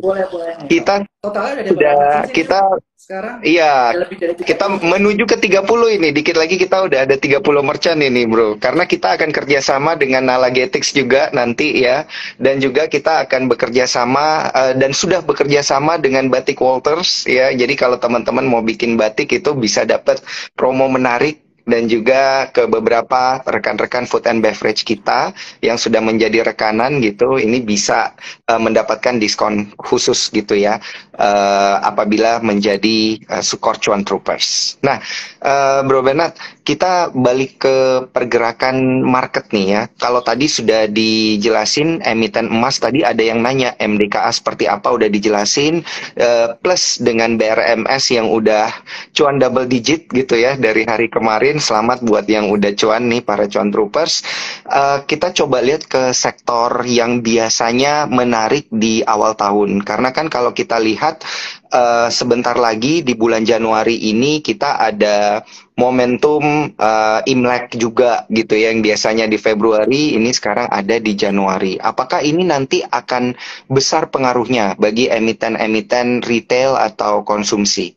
Boleh, 0.00 0.26
boleh. 0.30 0.54
Kita 0.70 1.02
Totalnya 1.18 1.66
udah 1.74 2.30
kita 2.30 2.78
sekarang? 2.94 3.42
iya 3.42 3.90
kita 4.38 4.70
menuju 4.70 5.26
ke 5.26 5.34
30 5.34 5.98
ini. 5.98 6.14
Dikit 6.14 6.38
lagi 6.38 6.54
kita 6.54 6.86
udah 6.86 7.10
ada 7.10 7.18
30 7.18 7.42
merchant 7.66 7.98
ini 7.98 8.22
bro. 8.22 8.54
Karena 8.62 8.86
kita 8.86 9.18
akan 9.18 9.34
kerjasama 9.34 9.98
dengan 9.98 10.30
Nalagetix 10.30 10.94
juga 10.94 11.26
nanti 11.34 11.82
ya. 11.82 12.06
Dan 12.38 12.62
juga 12.62 12.86
kita 12.86 13.26
akan 13.26 13.50
bekerja 13.50 13.90
sama 13.90 14.46
uh, 14.54 14.78
dan 14.78 14.94
sudah 14.94 15.18
bekerja 15.18 15.58
sama 15.66 15.98
dengan 15.98 16.30
Batik 16.30 16.62
Walters 16.62 17.26
ya. 17.26 17.50
Jadi 17.50 17.74
kalau 17.74 17.98
teman-teman 17.98 18.46
mau 18.46 18.62
bikin 18.62 18.94
batik 18.94 19.34
itu 19.34 19.58
bisa 19.58 19.82
dapat 19.82 20.22
promo 20.54 20.86
menarik 20.86 21.47
dan 21.68 21.84
juga 21.86 22.48
ke 22.48 22.64
beberapa 22.64 23.44
rekan-rekan 23.44 24.08
food 24.08 24.24
and 24.24 24.40
beverage 24.40 24.88
kita 24.88 25.36
yang 25.60 25.76
sudah 25.76 26.00
menjadi 26.00 26.40
rekanan 26.42 26.98
gitu 27.04 27.36
ini 27.36 27.60
bisa 27.60 28.16
uh, 28.48 28.56
mendapatkan 28.56 29.20
diskon 29.20 29.68
khusus 29.76 30.32
gitu 30.32 30.56
ya 30.56 30.80
uh, 31.20 31.76
apabila 31.84 32.40
menjadi 32.40 33.20
uh, 33.28 33.44
Sukor 33.44 33.76
Cuan 33.76 34.02
Troopers. 34.02 34.80
Nah, 34.80 34.98
uh, 35.44 35.84
Bro 35.84 36.00
Benat, 36.02 36.40
kita 36.68 37.16
balik 37.16 37.64
ke 37.64 37.76
pergerakan 38.12 39.00
market 39.00 39.48
nih 39.56 39.66
ya. 39.72 39.82
Kalau 39.96 40.20
tadi 40.20 40.44
sudah 40.44 40.84
dijelasin 40.84 42.04
emiten 42.04 42.52
emas 42.52 42.76
tadi 42.76 43.00
ada 43.00 43.24
yang 43.24 43.40
nanya 43.40 43.72
MDKA 43.80 44.28
seperti 44.28 44.68
apa 44.68 44.92
udah 44.92 45.08
dijelasin 45.08 45.80
uh, 46.20 46.60
plus 46.60 47.00
dengan 47.00 47.40
BRMS 47.40 48.12
yang 48.12 48.28
udah 48.28 48.68
cuan 49.16 49.40
double 49.40 49.64
digit 49.64 50.12
gitu 50.12 50.36
ya 50.36 50.60
dari 50.60 50.84
hari 50.84 51.08
kemarin. 51.08 51.56
Selamat 51.56 52.04
buat 52.04 52.28
yang 52.28 52.52
udah 52.52 52.76
cuan 52.76 53.08
nih 53.08 53.24
para 53.24 53.48
cuan 53.48 53.72
troopers. 53.72 54.20
Uh, 54.68 55.00
kita 55.08 55.32
coba 55.32 55.64
lihat 55.64 55.88
ke 55.88 56.12
sektor 56.12 56.84
yang 56.84 57.24
biasanya 57.24 58.04
menarik 58.04 58.68
di 58.68 59.00
awal 59.08 59.32
tahun 59.32 59.80
karena 59.80 60.12
kan 60.12 60.28
kalau 60.28 60.52
kita 60.52 60.76
lihat 60.76 61.24
uh, 61.72 62.08
sebentar 62.08 62.56
lagi 62.56 63.00
di 63.04 63.12
bulan 63.16 63.44
Januari 63.44 63.96
ini 64.12 64.40
kita 64.40 64.80
ada 64.80 65.44
momentum 65.78 66.72
uh, 66.74 67.20
Imlek 67.24 67.78
juga 67.78 68.26
gitu 68.32 68.58
ya 68.58 68.74
yang 68.74 68.84
biasanya 68.84 69.30
di 69.30 69.38
Februari 69.38 70.18
ini 70.18 70.32
sekarang 70.34 70.68
ada 70.68 70.98
di 70.98 71.12
Januari. 71.14 71.78
Apakah 71.78 72.20
ini 72.20 72.44
nanti 72.44 72.84
akan 72.84 73.36
besar 73.70 74.10
pengaruhnya 74.12 74.76
bagi 74.76 75.08
emiten-emiten 75.08 76.20
retail 76.24 76.76
atau 76.76 77.22
konsumsi? 77.22 77.94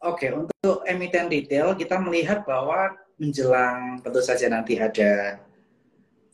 Oke, 0.00 0.32
untuk 0.32 0.80
emiten 0.88 1.28
retail 1.28 1.76
kita 1.76 2.00
melihat 2.00 2.40
bahwa 2.48 2.96
menjelang 3.20 4.00
tentu 4.00 4.24
saja 4.24 4.48
nanti 4.48 4.80
ada 4.80 5.36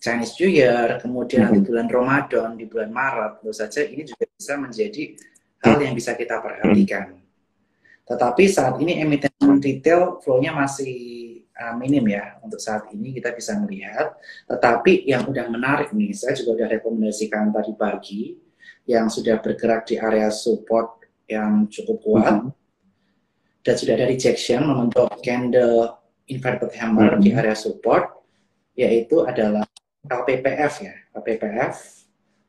Chinese 0.06 0.38
New 0.38 0.50
Year, 0.54 1.02
kemudian 1.02 1.50
mm-hmm. 1.50 1.56
di 1.58 1.60
bulan 1.66 1.86
Ramadan, 1.90 2.48
di 2.54 2.64
bulan 2.70 2.94
Maret, 2.94 3.42
tentu 3.42 3.50
saja 3.50 3.82
ini 3.82 4.06
juga 4.06 4.22
bisa 4.30 4.54
menjadi 4.54 5.02
hal 5.66 5.82
yang 5.82 5.94
bisa 5.98 6.14
kita 6.14 6.38
perhatikan. 6.38 7.18
Tetapi 8.06 8.42
saat 8.46 8.78
ini 8.78 9.02
emiten 9.02 9.34
retail 9.58 10.22
flow-nya 10.22 10.54
masih 10.54 10.94
uh, 11.58 11.74
minim 11.74 12.06
ya 12.06 12.38
untuk 12.38 12.62
saat 12.62 12.86
ini 12.94 13.10
kita 13.18 13.34
bisa 13.34 13.58
melihat. 13.58 14.14
Tetapi 14.46 15.10
yang 15.10 15.26
udah 15.26 15.50
menarik 15.50 15.90
nih, 15.90 16.14
saya 16.14 16.38
juga 16.38 16.62
udah 16.62 16.68
rekomendasikan 16.78 17.50
tadi 17.50 17.74
pagi 17.74 18.22
yang 18.86 19.10
sudah 19.10 19.42
bergerak 19.42 19.90
di 19.90 19.98
area 19.98 20.30
support 20.30 21.02
yang 21.26 21.66
cukup 21.66 21.98
kuat 22.06 22.34
mm 22.38 22.42
-hmm. 22.46 23.64
dan 23.66 23.74
sudah 23.74 23.98
ada 23.98 24.06
rejection 24.06 24.62
membentuk 24.62 25.10
candle 25.26 25.98
inverted 26.30 26.70
hammer 26.78 27.11
mm 27.11 27.18
-hmm. 27.18 27.24
di 27.26 27.30
area 27.34 27.57
support 27.59 28.22
yaitu 28.78 29.26
adalah 29.26 29.66
LPPF 30.07 30.72
ya, 30.82 30.94
LPPF. 31.14 31.74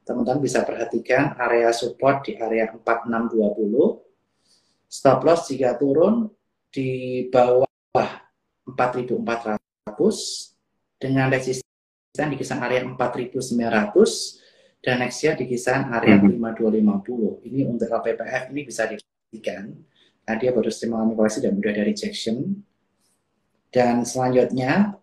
Teman-teman 0.08 0.40
bisa 0.40 0.64
perhatikan 0.64 1.36
area 1.36 1.68
support 1.76 2.24
di 2.24 2.40
area 2.40 2.72
4620. 2.72 4.88
Stop 4.88 5.28
loss 5.28 5.52
jika 5.52 5.76
turun 5.76 6.32
di 6.72 7.28
bawah 7.28 7.68
4400 8.64 9.20
dengan 10.96 11.28
resisten 11.28 12.28
di 12.32 12.40
kisaran 12.40 12.64
area 12.64 12.88
4900 12.88 13.60
dan 14.80 15.04
next 15.04 15.20
year 15.20 15.36
di 15.36 15.44
kisaran 15.44 15.92
area 15.92 16.16
mm 16.16 16.40
-hmm. 16.40 16.64
5250. 16.64 17.44
Ini 17.52 17.68
untuk 17.68 17.92
LPPF 17.92 18.56
ini 18.56 18.64
bisa 18.64 18.88
dipastikan 18.88 19.76
Nah, 20.28 20.36
dia 20.36 20.52
baru 20.52 20.68
mengalami 20.68 21.14
koreksi 21.16 21.40
dan 21.40 21.56
mudah 21.56 21.72
dari 21.72 21.96
rejection. 21.96 22.60
Dan 23.72 24.04
selanjutnya, 24.04 25.00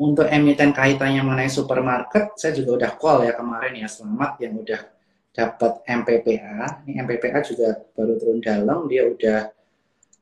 untuk 0.00 0.24
emiten 0.32 0.72
kaitannya 0.72 1.20
mengenai 1.20 1.52
supermarket, 1.52 2.32
saya 2.40 2.56
juga 2.56 2.80
udah 2.80 2.90
call 2.96 3.28
ya 3.28 3.36
kemarin 3.36 3.84
ya, 3.84 3.88
selamat 3.88 4.40
yang 4.40 4.56
udah 4.56 4.80
dapat 5.28 5.72
MPPA. 5.84 6.88
Ini 6.88 7.04
MPPA 7.04 7.38
juga 7.44 7.76
baru 7.92 8.16
turun 8.16 8.40
dalam, 8.40 8.88
dia 8.88 9.04
udah 9.04 9.52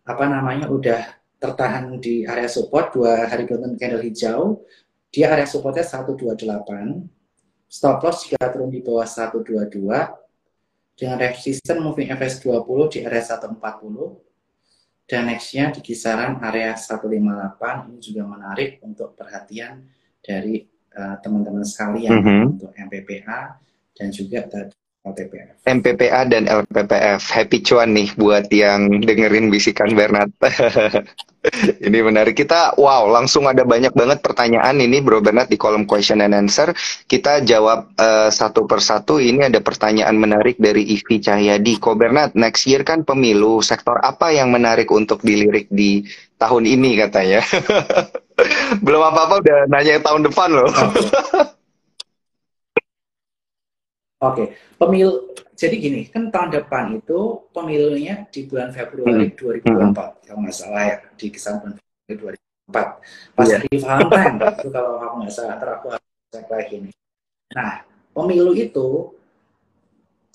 apa 0.02 0.24
namanya 0.26 0.66
udah 0.66 0.98
tertahan 1.38 1.94
di 2.02 2.26
area 2.26 2.50
support 2.50 2.90
dua 2.90 3.30
hari 3.30 3.46
golden 3.46 3.78
candle 3.78 4.02
hijau. 4.02 4.66
Dia 5.14 5.30
area 5.30 5.46
supportnya 5.46 5.86
128. 5.86 6.34
Stop 7.70 8.02
loss 8.02 8.26
jika 8.26 8.50
turun 8.50 8.74
di 8.74 8.82
bawah 8.82 9.06
122 9.06 9.78
dengan 10.98 11.16
resisten 11.22 11.78
moving 11.78 12.10
average 12.10 12.42
20 12.42 12.92
di 12.92 12.98
area 13.06 13.22
140 13.22 14.27
dan 15.08 15.24
nextnya 15.32 15.72
di 15.72 15.80
kisaran 15.80 16.36
area 16.44 16.76
158 16.76 17.88
ini 17.88 17.98
juga 17.98 18.22
menarik 18.28 18.76
untuk 18.84 19.16
perhatian 19.16 19.88
dari 20.20 20.68
eh, 20.68 21.16
teman-teman 21.24 21.64
uh, 21.64 21.68
sekalian 21.68 22.12
mm 22.12 22.22
-hmm. 22.22 22.42
untuk 22.52 22.70
MPPA 22.76 23.40
dan 23.96 24.08
juga 24.12 24.44
tadi 24.44 24.76
LPPF. 25.12 25.64
MPPA 25.68 26.20
dan 26.28 26.44
LPPF. 26.48 27.20
Happy 27.28 27.58
cuan 27.64 27.92
nih 27.92 28.08
buat 28.16 28.48
yang 28.52 29.02
dengerin 29.04 29.52
bisikan 29.52 29.92
Bernard. 29.92 30.32
ini 31.86 31.98
menarik. 32.04 32.36
Kita, 32.36 32.76
wow, 32.76 33.08
langsung 33.08 33.48
ada 33.48 33.64
banyak 33.64 33.92
banget 33.96 34.18
pertanyaan 34.20 34.76
ini 34.80 35.00
Bro 35.00 35.24
Bernard 35.24 35.48
di 35.48 35.56
kolom 35.56 35.88
question 35.88 36.20
and 36.20 36.36
answer. 36.36 36.72
Kita 37.08 37.40
jawab 37.44 37.92
uh, 37.96 38.28
satu 38.28 38.68
persatu. 38.68 39.20
Ini 39.20 39.48
ada 39.48 39.60
pertanyaan 39.64 40.16
menarik 40.16 40.60
dari 40.60 40.84
Ivi 40.84 41.20
Cahyadi. 41.20 41.80
Ko 41.80 41.96
Bernard, 41.96 42.36
next 42.36 42.68
year 42.68 42.84
kan 42.84 43.04
pemilu. 43.04 43.60
Sektor 43.64 44.00
apa 44.00 44.32
yang 44.32 44.52
menarik 44.52 44.88
untuk 44.92 45.24
dilirik 45.24 45.68
di 45.72 46.04
tahun 46.36 46.68
ini 46.68 47.00
katanya? 47.08 47.40
Belum 48.84 49.02
apa-apa 49.02 49.42
udah 49.42 49.58
nanya 49.66 49.98
tahun 49.98 50.30
depan 50.30 50.48
loh. 50.54 50.70
Oke, 54.18 54.58
pemilu. 54.74 55.30
Jadi 55.58 55.74
gini, 55.78 56.00
kan 56.10 56.30
tahun 56.30 56.54
depan 56.54 56.98
itu 56.98 57.46
pemilunya 57.54 58.26
di 58.30 58.46
bulan 58.46 58.70
Februari 58.70 59.30
hmm. 59.30 59.38
2024, 59.38 59.70
hmm. 59.70 59.94
kalau 60.26 60.38
nggak 60.42 60.54
salah 60.54 60.82
ya, 60.86 60.96
di 61.18 61.26
kisaran 61.30 61.58
bulan 61.62 61.74
Februari 62.06 62.38
2024. 62.68 63.34
Pas 63.34 63.48
yeah. 63.48 63.60
di 63.62 63.76
Valentine, 63.80 64.36
itu 64.58 64.68
kalau 64.70 64.92
aku 65.02 65.14
nggak 65.24 65.34
salah, 65.34 65.54
ntar 65.56 65.70
aku 65.78 65.86
cek 66.34 66.46
lagi 66.50 66.76
nih. 66.82 66.94
Nah, 67.56 67.74
pemilu 68.12 68.52
itu 68.52 68.88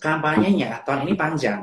kampanyenya 0.01 0.81
tahun 0.84 1.07
ini 1.07 1.13
panjang, 1.15 1.61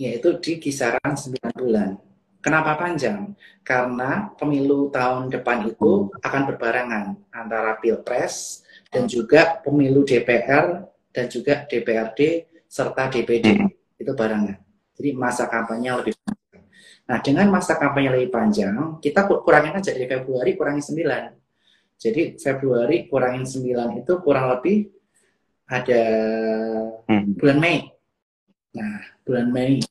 yaitu 0.00 0.28
di 0.42 0.52
kisaran 0.58 1.12
9 1.14 1.40
bulan. 1.56 1.96
Kenapa 2.40 2.72
panjang? 2.80 3.36
Karena 3.60 4.32
pemilu 4.32 4.88
tahun 4.88 5.28
depan 5.28 5.68
itu 5.68 6.08
akan 6.24 6.42
berbarengan 6.48 7.06
antara 7.36 7.76
pilpres 7.76 8.64
dan 8.88 9.04
juga 9.04 9.60
pemilu 9.60 10.08
DPR 10.08 10.88
dan 11.10 11.26
juga 11.26 11.66
DPRD 11.66 12.50
serta 12.70 13.10
DPD 13.10 13.46
hmm. 13.58 14.00
itu 14.00 14.12
barengan. 14.14 14.56
Jadi 14.94 15.10
masa 15.16 15.50
kampanye 15.50 15.90
lebih 15.98 16.14
panjang. 16.22 16.64
Nah 17.10 17.18
dengan 17.18 17.46
masa 17.50 17.74
kampanye 17.74 18.10
lebih 18.14 18.30
panjang, 18.30 19.02
kita 19.02 19.26
kurangin 19.26 19.74
aja 19.74 19.90
dari 19.90 20.06
Februari 20.06 20.54
kurangi 20.54 20.82
9. 20.82 21.98
Jadi 22.00 22.22
Februari 22.38 22.96
kurangin 23.10 23.44
9 23.44 24.00
itu 24.06 24.12
kurang 24.22 24.46
lebih 24.54 24.86
ada 25.66 26.02
hmm. 27.10 27.38
bulan 27.38 27.58
Mei. 27.58 27.78
Nah 28.74 29.02
bulan 29.26 29.48
Mei 29.50 29.82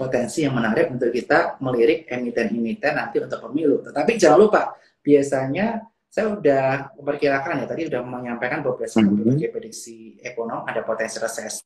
potensi 0.00 0.48
yang 0.48 0.56
menarik 0.56 0.88
untuk 0.88 1.12
kita 1.12 1.60
melirik 1.60 2.08
emiten-emiten 2.08 2.96
nanti 2.96 3.20
untuk 3.20 3.36
pemilu. 3.44 3.84
Tetapi 3.84 4.16
jangan 4.16 4.38
lupa, 4.40 4.62
biasanya 5.04 5.84
saya 6.10 6.34
udah 6.34 6.90
memperkirakan 6.98 7.62
ya 7.62 7.66
tadi 7.70 7.86
sudah 7.86 8.02
menyampaikan 8.02 8.66
bahwa 8.66 8.82
berdasarkan 8.82 9.14
mm-hmm. 9.14 9.22
berbagai 9.22 9.48
prediksi 9.54 10.18
ekonom 10.18 10.66
ada 10.66 10.82
potensi 10.82 11.22
resesi 11.22 11.62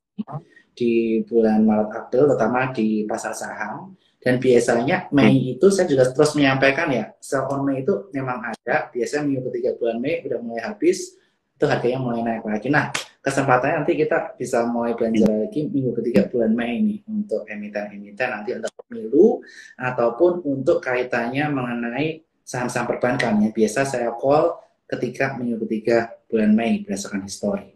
di 0.76 1.24
bulan 1.24 1.64
Maret 1.64 1.90
April 1.96 2.22
terutama 2.28 2.68
di 2.76 3.08
pasar 3.08 3.32
saham 3.32 3.96
dan 4.20 4.36
biasanya 4.36 5.08
Mei 5.16 5.32
mm. 5.32 5.52
itu 5.56 5.66
saya 5.72 5.88
juga 5.88 6.12
terus 6.12 6.36
menyampaikan 6.36 6.92
ya 6.92 7.08
sell 7.24 7.48
on 7.48 7.64
Mei 7.64 7.80
itu 7.80 8.12
memang 8.12 8.52
ada 8.52 8.92
biasanya 8.92 9.24
minggu 9.24 9.48
ketiga 9.48 9.80
bulan 9.80 9.96
Mei 9.96 10.20
udah 10.20 10.38
mulai 10.44 10.60
habis 10.60 11.16
itu 11.56 11.64
harganya 11.64 11.98
mulai 12.04 12.20
naik 12.20 12.44
lagi 12.44 12.68
nah 12.68 12.92
kesempatannya 13.24 13.80
nanti 13.80 13.96
kita 13.96 14.36
bisa 14.36 14.68
mulai 14.68 14.92
belanja 14.92 15.24
lagi 15.24 15.72
minggu 15.72 15.96
ketiga 16.04 16.28
bulan 16.28 16.52
Mei 16.52 16.84
ini 16.84 16.96
untuk 17.08 17.48
emiten-emiten 17.48 18.28
nanti 18.28 18.52
untuk 18.52 18.76
pemilu 18.84 19.40
ataupun 19.80 20.44
untuk 20.44 20.84
kaitannya 20.84 21.48
mengenai 21.48 22.20
saham-saham 22.44 22.86
perbankan 22.86 23.40
ya 23.40 23.50
biasa 23.50 23.88
saya 23.88 24.12
call 24.14 24.60
ketika 24.84 25.34
minggu 25.40 25.64
ketiga 25.64 26.12
bulan 26.28 26.52
Mei 26.52 26.84
berdasarkan 26.84 27.24
histori. 27.24 27.72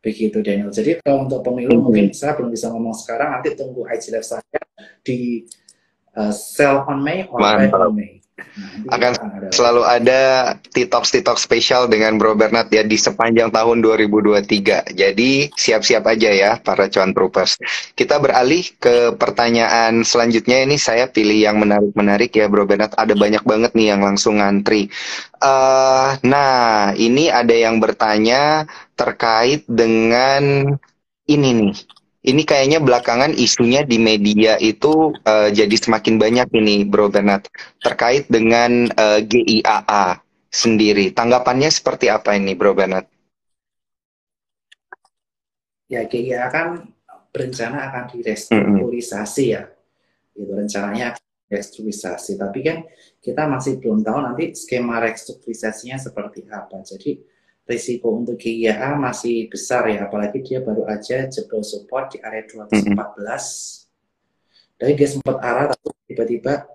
Begitu 0.00 0.40
Daniel. 0.40 0.72
Jadi 0.72 1.00
kalau 1.00 1.28
untuk 1.28 1.44
pemilu 1.44 1.76
hmm. 1.76 1.84
mungkin 1.84 2.06
saya 2.12 2.36
belum 2.36 2.52
bisa 2.52 2.72
ngomong 2.72 2.96
sekarang, 2.96 3.36
nanti 3.36 3.52
tunggu 3.52 3.84
IG 3.84 4.12
live 4.12 4.24
saya 4.24 4.60
di 5.04 5.44
uh, 6.16 6.32
sell 6.32 6.84
on 6.88 7.04
May 7.04 7.28
or 7.28 7.40
buy 7.40 7.68
on 7.68 7.92
May. 7.92 8.19
Nah, 8.40 8.96
akan 8.96 9.12
selalu 9.52 9.82
ada 9.84 10.20
T-Talks 10.56 11.12
spesial 11.40 11.86
dengan 11.86 12.16
Bro 12.16 12.36
Bernard 12.36 12.68
ya 12.72 12.84
di 12.84 12.96
sepanjang 12.96 13.52
tahun 13.52 13.82
2023. 13.84 14.96
Jadi 14.96 15.50
siap-siap 15.52 16.04
aja 16.06 16.30
ya 16.30 16.50
para 16.60 16.88
cuan 16.88 17.12
troopers. 17.12 17.60
Kita 17.94 18.18
beralih 18.18 18.64
ke 18.80 19.14
pertanyaan 19.16 20.02
selanjutnya 20.06 20.64
ini 20.64 20.76
saya 20.80 21.10
pilih 21.10 21.36
yang 21.36 21.60
menarik-menarik 21.60 22.32
ya 22.32 22.46
Bro 22.48 22.66
Bernard. 22.66 22.96
Ada 22.96 23.14
banyak 23.14 23.44
banget 23.44 23.72
nih 23.76 23.96
yang 23.96 24.00
langsung 24.04 24.40
ngantri. 24.40 24.88
Uh, 25.40 26.16
nah, 26.24 26.92
ini 26.96 27.32
ada 27.32 27.52
yang 27.52 27.80
bertanya 27.80 28.68
terkait 28.96 29.64
dengan 29.64 30.76
ini 31.30 31.48
nih 31.54 31.99
ini 32.20 32.44
kayaknya 32.44 32.84
belakangan 32.84 33.32
isunya 33.32 33.80
di 33.80 33.96
media 33.96 34.60
itu 34.60 35.16
uh, 35.24 35.48
jadi 35.48 35.72
semakin 35.72 36.20
banyak 36.20 36.52
ini, 36.52 36.84
Bro 36.84 37.08
Bernard, 37.08 37.48
terkait 37.80 38.28
dengan 38.28 38.92
uh, 38.92 39.16
eh, 39.16 39.20
GIAA 39.24 40.20
sendiri. 40.52 41.16
Tanggapannya 41.16 41.72
seperti 41.72 42.12
apa 42.12 42.36
ini, 42.36 42.52
Bro 42.52 42.76
Bernard? 42.76 43.08
Ya, 45.88 46.04
GIAA 46.04 46.48
kan 46.52 46.92
berencana 47.32 47.88
akan 47.88 48.04
direstrukturisasi 48.12 49.44
mm 49.48 49.52
-hmm. 49.56 49.56
ya. 49.56 49.62
Itu 50.36 50.52
rencananya 50.52 51.08
restrukturisasi. 51.48 52.36
Tapi 52.36 52.58
kan 52.60 52.84
kita 53.16 53.48
masih 53.48 53.80
belum 53.80 54.04
tahu 54.04 54.18
nanti 54.20 54.52
skema 54.52 55.00
restrukturisasinya 55.00 55.96
seperti 55.96 56.44
apa. 56.52 56.84
Jadi 56.84 57.16
risiko 57.68 58.12
untuk 58.16 58.40
GIA 58.40 58.96
masih 58.98 59.46
besar 59.46 59.86
ya, 59.90 60.06
apalagi 60.06 60.42
dia 60.42 60.60
baru 60.60 60.86
aja 60.88 61.28
jebol 61.30 61.62
support 61.62 62.14
di 62.14 62.18
area 62.22 62.42
214. 62.46 62.96
Dari 64.80 64.92
dia 64.96 65.08
sempat 65.08 65.36
arah, 65.44 65.70
tapi 65.70 65.92
tiba-tiba 66.08 66.66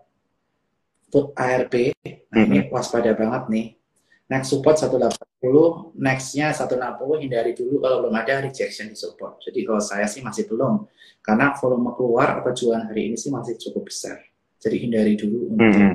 put 1.09 1.33
ARB, 1.33 1.95
nah 2.29 2.43
ini 2.43 2.69
waspada 2.69 3.15
banget 3.15 3.43
nih. 3.49 3.67
Next 4.25 4.49
support 4.53 4.77
180, 4.77 5.93
nextnya 6.01 6.49
160 6.49 7.21
hindari 7.21 7.53
dulu 7.53 7.77
kalau 7.77 8.05
belum 8.05 8.15
ada 8.17 8.41
rejection 8.41 8.89
di 8.89 8.97
support. 8.97 9.37
Jadi 9.41 9.61
kalau 9.63 9.81
saya 9.81 10.09
sih 10.09 10.25
masih 10.25 10.49
belum, 10.49 10.85
karena 11.21 11.53
volume 11.57 11.93
keluar 11.93 12.41
atau 12.41 12.51
jualan 12.53 12.89
hari 12.89 13.13
ini 13.13 13.17
sih 13.17 13.29
masih 13.29 13.57
cukup 13.57 13.89
besar. 13.89 14.17
Jadi 14.61 14.75
hindari 14.81 15.13
dulu 15.13 15.53
untuk 15.53 15.65
mm 15.65 15.77
-hmm. 15.77 15.93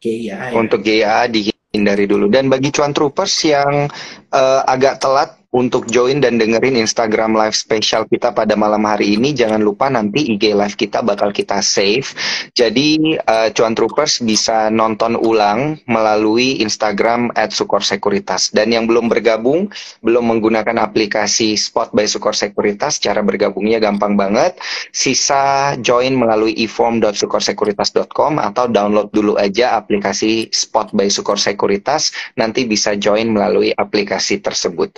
GIA. 0.00 0.38
Ya. 0.52 0.56
Untuk 0.56 0.80
GIA 0.80 1.28
di 1.28 1.49
hindari 1.72 2.04
dulu. 2.06 2.28
Dan 2.28 2.50
bagi 2.50 2.70
cuan 2.74 2.92
troopers 2.92 3.34
yang 3.46 3.88
uh, 4.34 4.60
agak 4.66 5.00
telat 5.00 5.39
untuk 5.50 5.90
join 5.90 6.22
dan 6.22 6.38
dengerin 6.38 6.78
Instagram 6.78 7.34
live 7.34 7.58
special 7.58 8.06
kita 8.06 8.30
pada 8.30 8.54
malam 8.54 8.86
hari 8.86 9.18
ini. 9.18 9.34
Jangan 9.34 9.58
lupa 9.58 9.90
nanti 9.90 10.30
IG 10.30 10.54
live 10.54 10.78
kita 10.78 11.02
bakal 11.02 11.34
kita 11.34 11.58
save. 11.58 12.06
Jadi 12.54 13.18
uh, 13.18 13.50
cuan 13.50 13.74
troopers 13.74 14.22
bisa 14.22 14.70
nonton 14.70 15.18
ulang 15.18 15.82
melalui 15.90 16.62
Instagram 16.62 17.34
at 17.34 17.50
Sukor 17.50 17.82
Sekuritas. 17.82 18.54
Dan 18.54 18.70
yang 18.70 18.86
belum 18.86 19.10
bergabung, 19.10 19.66
belum 20.06 20.30
menggunakan 20.30 20.78
aplikasi 20.86 21.58
Spot 21.58 21.90
by 21.90 22.06
Sukor 22.06 22.38
Sekuritas, 22.38 23.02
cara 23.02 23.18
bergabungnya 23.26 23.82
gampang 23.82 24.14
banget. 24.14 24.54
Sisa 24.94 25.74
join 25.82 26.14
melalui 26.14 26.54
eform.sukorsekuritas.com 26.62 28.38
atau 28.38 28.70
download 28.70 29.10
dulu 29.10 29.34
aja 29.34 29.74
aplikasi 29.74 30.46
Spot 30.54 30.94
by 30.94 31.10
Sukor 31.10 31.42
Sekuritas. 31.42 32.14
Nanti 32.38 32.70
bisa 32.70 32.94
join 32.94 33.34
melalui 33.34 33.74
aplikasi 33.74 34.38
tersebut. 34.38 34.94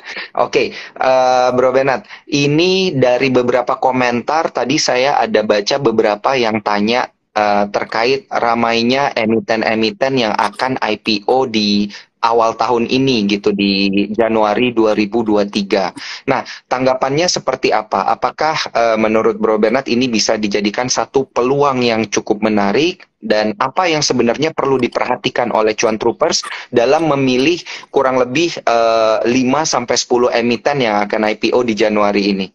Okay, 0.49 0.67
uh, 0.99 1.07
eh, 1.07 1.49
Bro 1.55 1.71
Benat, 1.77 2.09
ini 2.33 2.97
dari 2.97 3.29
beberapa 3.29 3.79
komentar 3.79 4.51
tadi 4.51 4.81
saya 4.81 5.21
ada 5.21 5.45
baca 5.45 5.77
beberapa 5.79 6.35
yang 6.35 6.65
tanya 6.65 7.07
uh, 7.37 7.69
terkait 7.69 8.27
ramainya 8.33 9.13
emiten-emiten 9.15 10.19
yang 10.19 10.35
akan 10.35 10.81
IPO 10.81 11.53
di 11.53 11.91
awal 12.23 12.55
tahun 12.55 12.87
ini 12.87 13.27
gitu 13.27 13.51
di 13.51 14.07
Januari 14.15 14.71
2023. 14.71 16.31
Nah, 16.31 16.47
tanggapannya 16.71 17.27
seperti 17.27 17.75
apa? 17.75 18.07
Apakah 18.09 18.57
uh, 18.73 18.97
menurut 18.97 19.37
Bro 19.37 19.59
Bernard 19.59 19.91
ini 19.91 20.07
bisa 20.07 20.39
dijadikan 20.39 20.87
satu 20.87 21.27
peluang 21.29 21.83
yang 21.83 22.07
cukup 22.07 22.41
menarik 22.41 23.11
dan 23.23 23.55
apa 23.59 23.87
yang 23.87 24.03
sebenarnya 24.03 24.51
perlu 24.55 24.79
diperhatikan 24.79 25.55
oleh 25.55 25.75
cuan 25.79 25.99
troopers 25.99 26.43
dalam 26.75 27.07
memilih 27.11 27.59
kurang 27.91 28.19
lebih 28.19 28.55
uh, 28.67 29.23
5 29.23 29.31
sampai 29.63 29.97
10 29.99 30.41
emiten 30.43 30.79
yang 30.83 31.03
akan 31.07 31.31
IPO 31.37 31.59
di 31.67 31.75
Januari 31.75 32.23
ini? 32.31 32.47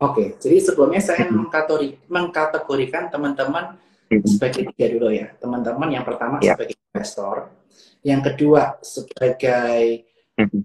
Oke, 0.00 0.32
jadi 0.40 0.56
sebelumnya 0.64 1.04
saya 1.04 1.28
mengkategorikan 2.08 3.12
teman-teman 3.12 3.76
sebagai 4.26 4.74
tiga 4.74 4.86
dulu 4.90 5.08
ya. 5.14 5.30
Teman-teman 5.38 5.88
yang 5.94 6.04
pertama 6.04 6.42
yeah. 6.42 6.58
sebagai 6.58 6.76
investor, 6.90 7.36
yang 8.02 8.20
kedua 8.24 8.80
sebagai 8.82 10.04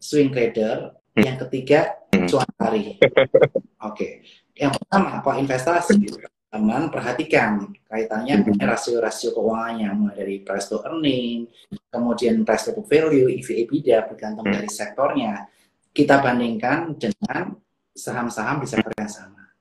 swing 0.01 0.33
trader, 0.33 0.97
yang 1.19 1.37
ketiga 1.47 2.01
cuan 2.25 2.49
hari. 2.57 2.97
Oke, 3.89 4.25
yang 4.57 4.73
pertama 4.73 5.21
apa? 5.21 5.37
Investasi. 5.37 6.09
Teman 6.55 6.87
perhatikan 6.87 7.67
kaitannya 7.83 8.47
rasio-rasio 8.63 9.35
keuangannya 9.35 9.91
mulai 9.91 10.15
dari 10.15 10.35
price 10.39 10.71
to 10.71 10.79
earning, 10.87 11.51
kemudian 11.91 12.47
price 12.47 12.71
to 12.71 12.79
value, 12.87 13.27
EV 13.27 13.67
EBITDA 13.67 14.07
bergantung 14.07 14.47
dari 14.47 14.71
sektornya. 14.71 15.51
Kita 15.91 16.23
bandingkan 16.23 16.95
dengan 16.95 17.59
saham-saham 17.91 18.63
di 18.63 18.67
sektor 18.71 18.91
yang 18.95 19.11
sama. 19.11 19.51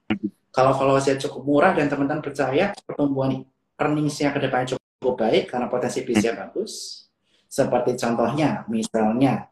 Kalau 0.54 0.70
valuasinya 0.78 1.18
cukup 1.18 1.42
murah 1.42 1.72
dan 1.74 1.90
teman-teman 1.90 2.22
percaya 2.22 2.70
pertumbuhan 2.86 3.42
earningsnya 3.78 4.30
ke 4.30 4.38
depan 4.42 4.66
cukup 4.68 5.14
baik 5.18 5.50
karena 5.50 5.66
potensi 5.66 6.02
bisnisnya 6.02 6.34
bagus. 6.38 7.04
Seperti 7.46 7.94
contohnya, 7.94 8.66
misalnya 8.66 9.46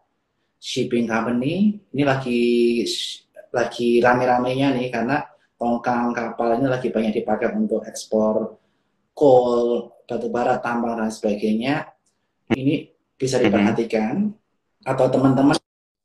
shipping 0.59 1.07
company 1.07 1.79
ini 1.91 2.03
lagi 2.03 2.43
lagi 3.53 4.01
rame-ramenya 4.03 4.75
nih 4.75 4.89
karena 4.91 5.23
tongkang 5.59 6.11
kapal 6.11 6.59
ini 6.59 6.67
lagi 6.67 6.91
banyak 6.91 7.23
dipakai 7.23 7.55
untuk 7.55 7.87
ekspor 7.87 8.59
coal, 9.13 9.93
batu 10.09 10.29
bara, 10.33 10.59
tambang 10.59 10.99
dan 10.99 11.13
sebagainya. 11.13 11.87
Ini 12.53 12.91
bisa 13.15 13.39
diperhatikan 13.39 14.33
atau 14.83 15.07
teman-teman 15.09 15.57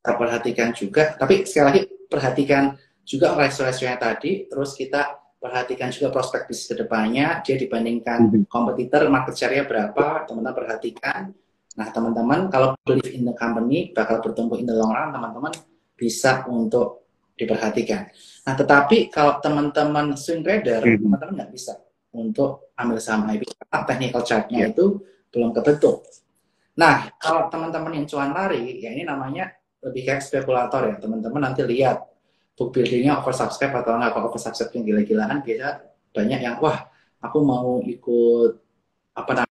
perhatikan 0.04 0.70
juga. 0.72 1.16
Tapi 1.18 1.44
sekali 1.44 1.64
lagi 1.66 1.80
perhatikan 2.08 2.78
juga 3.02 3.34
rasio-rasionya 3.34 3.96
tadi, 3.96 4.46
terus 4.46 4.76
kita 4.76 5.16
perhatikan 5.38 5.88
juga 5.94 6.10
prospek 6.10 6.50
bisnis 6.50 6.66
ke 6.70 6.76
depannya, 6.82 7.40
dia 7.46 7.54
dibandingkan 7.54 8.28
mhm. 8.28 8.50
kompetitor 8.50 9.06
market 9.06 9.34
share-nya 9.38 9.64
berapa, 9.64 10.26
teman-teman 10.26 10.54
perhatikan. 10.54 11.30
Nah, 11.78 11.88
teman-teman 11.94 12.50
kalau 12.50 12.74
believe 12.82 13.14
in 13.14 13.22
the 13.22 13.34
company 13.38 13.94
bakal 13.94 14.18
bertumbuh 14.18 14.58
in 14.58 14.66
the 14.66 14.74
long 14.74 14.90
run, 14.90 15.14
teman-teman 15.14 15.54
bisa 15.94 16.42
untuk 16.50 17.06
diperhatikan. 17.38 18.10
Nah, 18.50 18.54
tetapi 18.58 19.14
kalau 19.14 19.38
teman-teman 19.38 20.18
swing 20.18 20.42
trader, 20.42 20.82
mhm. 20.82 21.06
teman-teman 21.06 21.34
nggak 21.42 21.52
bisa 21.54 21.78
untuk 22.14 22.74
ambil 22.74 22.98
saham 22.98 23.30
karena 23.30 23.78
technical 23.86 24.22
chart-nya 24.26 24.58
yeah. 24.66 24.70
itu 24.74 24.98
belum 25.30 25.54
kebentuk. 25.54 26.02
Nah, 26.78 27.10
kalau 27.18 27.46
teman-teman 27.50 27.94
yang 27.94 28.06
cuan 28.06 28.30
lari, 28.34 28.82
ya 28.82 28.90
ini 28.94 29.02
namanya 29.06 29.50
lebih 29.82 30.02
kayak 30.10 30.22
spekulator 30.22 30.90
ya 30.90 30.96
teman-teman 30.98 31.50
nanti 31.50 31.62
lihat 31.62 32.02
book 32.58 32.74
buildingnya 32.74 33.22
oversubscribe 33.22 33.70
atau 33.70 33.94
enggak 33.94 34.18
kalau 34.18 34.26
oversubscribe 34.34 34.74
yang 34.74 34.84
gila-gilaan 34.90 35.38
biasa 35.46 35.68
banyak 36.10 36.40
yang 36.42 36.58
wah 36.58 36.90
aku 37.22 37.38
mau 37.46 37.78
ikut 37.86 38.52
apa 39.14 39.46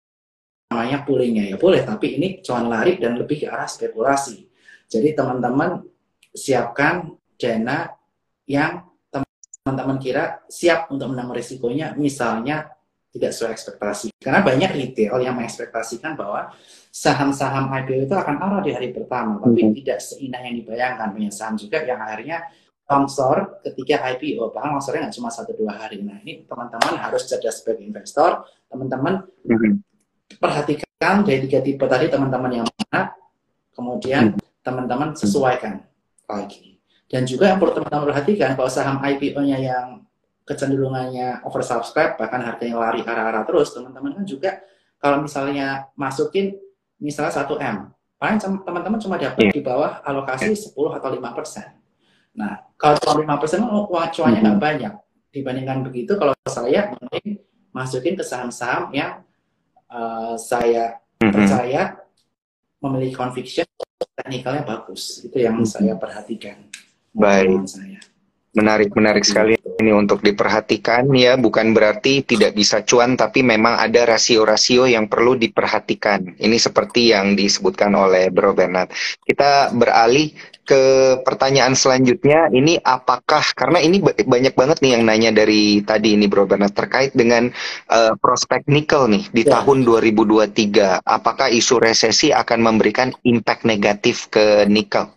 namanya 0.67 1.07
poolingnya 1.07 1.55
ya 1.55 1.55
boleh 1.55 1.87
tapi 1.87 2.19
ini 2.19 2.43
cuan 2.43 2.67
lari 2.67 2.99
dan 2.99 3.15
lebih 3.15 3.43
ke 3.43 3.47
arah 3.47 3.65
spekulasi 3.65 4.51
jadi 4.91 5.15
teman-teman 5.15 5.87
siapkan 6.35 7.15
dana 7.39 7.95
yang 8.43 8.83
teman-teman 9.07 9.97
kira 10.03 10.43
siap 10.51 10.91
untuk 10.91 11.15
menanggung 11.15 11.39
risikonya 11.39 11.95
misalnya 11.95 12.75
tidak 13.15 13.31
sesuai 13.31 13.51
ekspektasi 13.55 14.07
karena 14.19 14.43
banyak 14.43 14.71
retail 14.75 15.23
yang 15.23 15.39
mengekspektasikan 15.39 16.19
bahwa 16.19 16.51
saham-saham 16.91 17.71
IPO 17.71 18.09
itu 18.09 18.15
akan 18.17 18.35
arah 18.41 18.61
di 18.65 18.73
hari 18.73 18.89
pertama, 18.89 19.37
tapi 19.37 19.61
mm 19.61 19.67
-hmm. 19.69 19.77
tidak 19.79 19.97
seindah 20.01 20.41
yang 20.41 20.55
dibayangkan. 20.57 21.07
Banyak 21.13 21.33
saham 21.33 21.55
juga 21.55 21.85
yang 21.85 22.01
akhirnya 22.01 22.43
longsor 22.87 23.59
ketika 23.67 23.99
IPO, 24.15 24.55
bahkan 24.55 24.79
longsornya 24.79 25.07
nggak 25.07 25.15
cuma 25.19 25.29
satu 25.29 25.51
dua 25.53 25.75
hari. 25.75 25.99
Nah 25.99 26.23
ini 26.23 26.47
teman-teman 26.47 26.95
harus 26.95 27.27
cerdas 27.27 27.59
sebagai 27.59 27.83
investor, 27.83 28.47
teman-teman 28.71 29.27
mm 29.43 29.55
-hmm. 29.55 29.73
perhatikan 30.39 30.87
dari 31.27 31.39
tiga 31.45 31.59
tipe 31.59 31.83
tadi 31.83 32.07
teman-teman 32.07 32.63
yang 32.63 32.67
mana, 32.67 33.13
kemudian 33.75 34.33
mm-hmm. 34.33 34.63
teman-teman 34.65 35.13
sesuaikan 35.13 35.83
lagi. 36.25 36.81
Dan 37.07 37.23
juga 37.23 37.53
yang 37.53 37.61
perlu 37.61 37.77
teman-teman 37.77 38.11
perhatikan 38.11 38.57
kalau 38.57 38.67
saham 38.67 38.99
IPO-nya 38.99 39.57
yang 39.61 39.85
kecenderungannya 40.47 41.43
oversubscribe, 41.43 42.15
bahkan 42.17 42.39
harganya 42.39 42.79
lari 42.79 43.03
arah-arah 43.03 43.43
terus, 43.43 43.75
teman-teman 43.75 44.15
kan 44.15 44.25
juga 44.25 44.51
kalau 44.97 45.21
misalnya 45.21 45.91
masukin 45.93 46.57
misalnya 46.97 47.45
1 47.45 47.45
M, 47.61 47.77
paling 48.17 48.39
teman-teman 48.41 48.99
cuma 48.99 49.15
dapat 49.21 49.51
yeah. 49.51 49.53
di 49.53 49.61
bawah 49.61 50.01
alokasi 50.01 50.55
yeah. 50.55 50.73
10 50.73 50.97
atau 50.97 51.09
5 51.13 51.37
persen. 51.37 51.67
Nah, 52.37 52.53
kalau 52.77 52.95
cuma 53.01 53.33
5 53.35 53.41
persen, 53.41 53.59
uang 53.65 53.89
cuannya 53.89 54.39
nggak 54.39 54.45
mm 54.45 54.45
-hmm. 54.45 54.61
banyak. 54.61 54.93
Dibandingkan 55.33 55.79
begitu, 55.81 56.13
kalau 56.15 56.33
saya 56.45 56.93
mending 56.93 57.41
masukin 57.73 58.13
ke 58.13 58.23
saham-saham 58.23 58.93
yang 58.93 59.25
uh, 59.89 60.37
saya 60.37 61.01
mm 61.17 61.25
-hmm. 61.25 61.33
percaya 61.33 61.81
memiliki 62.77 63.17
conviction, 63.17 63.65
teknikalnya 64.21 64.63
bagus. 64.63 65.25
Itu 65.25 65.41
yang 65.41 65.57
mm 65.57 65.65
-hmm. 65.65 65.73
saya 65.73 65.93
perhatikan. 65.97 66.57
Baik. 67.17 67.65
Saya. 67.65 67.99
Menarik, 68.57 68.89
menarik 68.97 69.21
sekali 69.21 69.53
ini 69.77 69.93
untuk 69.93 70.25
diperhatikan 70.25 71.05
ya, 71.13 71.37
bukan 71.37 71.77
berarti 71.77 72.25
tidak 72.25 72.57
bisa 72.57 72.81
cuan, 72.81 73.13
tapi 73.13 73.45
memang 73.45 73.77
ada 73.77 74.17
rasio-rasio 74.17 74.89
yang 74.89 75.05
perlu 75.05 75.37
diperhatikan. 75.37 76.41
Ini 76.41 76.57
seperti 76.57 77.13
yang 77.13 77.37
disebutkan 77.37 77.93
oleh 77.93 78.33
Bro 78.33 78.57
Bernard. 78.57 78.89
Kita 79.21 79.69
beralih 79.77 80.33
ke 80.67 80.81
pertanyaan 81.23 81.71
selanjutnya, 81.79 82.51
ini 82.51 82.75
apakah, 82.83 83.39
karena 83.55 83.79
ini 83.79 84.03
banyak 84.03 84.51
banget 84.51 84.77
nih 84.83 84.99
yang 84.99 85.03
nanya 85.07 85.31
dari 85.31 85.79
tadi 85.87 86.19
ini 86.19 86.27
Bro 86.27 86.51
Bernard, 86.51 86.75
terkait 86.75 87.15
dengan 87.15 87.47
uh, 87.87 88.13
prospek 88.19 88.67
nikel 88.67 89.07
nih 89.07 89.23
di 89.31 89.43
ya. 89.47 89.63
tahun 89.63 89.87
2023. 89.87 91.07
Apakah 91.07 91.47
isu 91.47 91.79
resesi 91.79 92.35
akan 92.35 92.59
memberikan 92.59 93.15
impact 93.23 93.63
negatif 93.63 94.27
ke 94.27 94.67
nikel? 94.67 95.07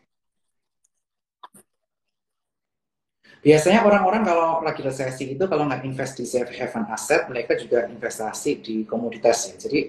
Biasanya 3.40 3.88
orang-orang 3.88 4.20
kalau 4.20 4.60
lagi 4.60 4.84
resesi 4.84 5.32
itu 5.32 5.44
kalau 5.48 5.64
nggak 5.64 5.82
invest 5.82 6.20
di 6.20 6.28
safe 6.28 6.52
haven 6.60 6.84
aset, 6.92 7.24
mereka 7.26 7.56
juga 7.56 7.88
investasi 7.88 8.60
di 8.60 8.74
komoditas 8.84 9.48
ya. 9.48 9.56
Jadi 9.56 9.80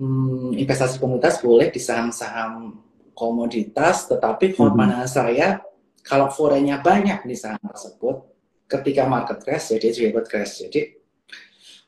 hmm, 0.00 0.56
investasi 0.56 0.96
komoditas 0.96 1.44
boleh 1.44 1.68
di 1.68 1.76
saham-saham 1.76 2.85
komoditas, 3.16 4.04
tetapi 4.12 4.52
menurut 4.60 4.76
mm 4.76 4.92
-hmm. 4.92 5.08
saya 5.08 5.48
kalau 6.04 6.28
forenya 6.28 6.84
banyak 6.84 7.24
di 7.24 7.34
saham 7.34 7.64
tersebut, 7.64 8.22
ketika 8.68 9.08
market 9.08 9.40
crash, 9.42 9.72
dia 9.80 9.90
juga 9.90 10.20
ikut 10.20 10.26
crash. 10.28 10.68
Jadi 10.68 10.94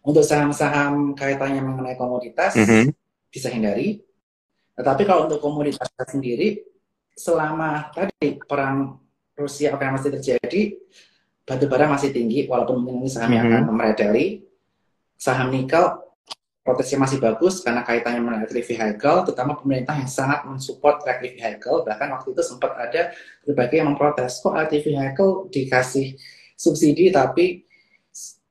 untuk 0.02 0.24
saham-saham 0.24 1.12
kaitannya 1.12 1.60
mengenai 1.60 1.94
komoditas 2.00 2.56
mm 2.56 2.64
-hmm. 2.64 2.84
bisa 3.28 3.52
hindari. 3.52 4.00
Tetapi 4.74 5.02
kalau 5.04 5.28
untuk 5.28 5.44
komoditas 5.44 5.86
sendiri, 6.08 6.64
selama 7.12 7.92
tadi 7.92 8.40
perang 8.40 8.96
Rusia 9.36 9.76
apa 9.76 9.84
yang 9.84 9.94
masih 10.00 10.10
terjadi, 10.18 10.62
batu 11.44 11.66
bara 11.68 11.86
masih 11.86 12.10
tinggi 12.10 12.48
walaupun 12.48 12.82
mungkin 12.82 13.10
saham 13.10 13.36
yang 13.36 13.46
mm 13.46 13.52
-hmm. 13.52 13.64
akan 13.68 13.74
meredali. 13.76 14.26
Saham 15.18 15.50
nikel 15.50 16.07
potensi 16.68 17.00
masih 17.00 17.16
bagus 17.16 17.64
karena 17.64 17.80
kaitannya 17.80 18.20
dengan 18.20 18.36
electric 18.44 18.68
vehicle, 18.68 19.24
terutama 19.24 19.56
pemerintah 19.56 19.96
yang 19.96 20.10
sangat 20.10 20.44
mensupport 20.44 21.00
electric 21.08 21.40
vehicle. 21.40 21.80
Bahkan 21.88 22.08
waktu 22.12 22.28
itu 22.36 22.42
sempat 22.44 22.76
ada 22.76 23.16
berbagai 23.48 23.80
yang 23.80 23.88
memprotes, 23.96 24.44
kok 24.44 24.52
electric 24.52 24.84
vehicle 24.84 25.48
dikasih 25.48 26.12
subsidi 26.52 27.08
tapi 27.08 27.64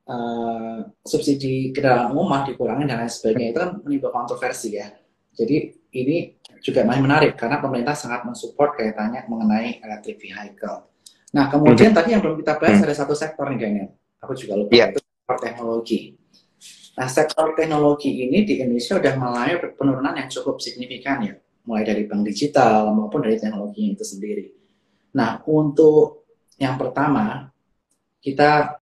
uh, 0.10 0.82
subsidi 1.06 1.70
kendaraan 1.70 2.10
umum 2.18 2.34
dikurangi 2.42 2.90
dan 2.90 3.06
lain 3.06 3.12
sebagainya 3.14 3.50
itu 3.54 3.60
kan 3.62 3.72
menimbulkan 3.86 4.26
kontroversi 4.26 4.82
ya. 4.82 4.90
Jadi 5.38 5.78
ini 5.94 6.34
juga 6.66 6.82
masih 6.82 7.06
menarik 7.06 7.38
karena 7.38 7.62
pemerintah 7.62 7.94
sangat 7.94 8.26
mensupport 8.26 8.74
kaitannya 8.82 9.30
mengenai 9.30 9.78
electric 9.86 10.18
vehicle. 10.18 10.90
Nah, 11.38 11.54
kemudian 11.54 11.94
hmm. 11.94 11.98
tadi 12.02 12.10
yang 12.18 12.22
belum 12.26 12.42
kita 12.42 12.58
bahas 12.58 12.82
hmm. 12.82 12.86
ada 12.90 12.96
satu 12.98 13.14
sektor 13.14 13.46
nih 13.54 13.62
kayaknya. 13.62 13.86
Aku 14.26 14.34
juga 14.34 14.58
lupa 14.58 14.74
yeah. 14.74 14.90
itu 14.90 14.98
sektor 15.06 15.38
teknologi. 15.38 16.17
Nah, 16.98 17.06
sektor 17.06 17.54
teknologi 17.54 18.26
ini 18.26 18.42
di 18.42 18.58
Indonesia 18.58 18.98
sudah 18.98 19.14
mengalami 19.14 19.54
penurunan 19.78 20.18
yang 20.18 20.26
cukup 20.34 20.58
signifikan 20.58 21.22
ya, 21.22 21.38
mulai 21.70 21.86
dari 21.86 22.10
bank 22.10 22.26
digital 22.26 22.90
maupun 22.90 23.22
dari 23.22 23.38
teknologi 23.38 23.94
itu 23.94 24.02
sendiri. 24.02 24.50
Nah, 25.14 25.46
untuk 25.46 26.26
yang 26.58 26.74
pertama, 26.74 27.54
kita 28.18 28.82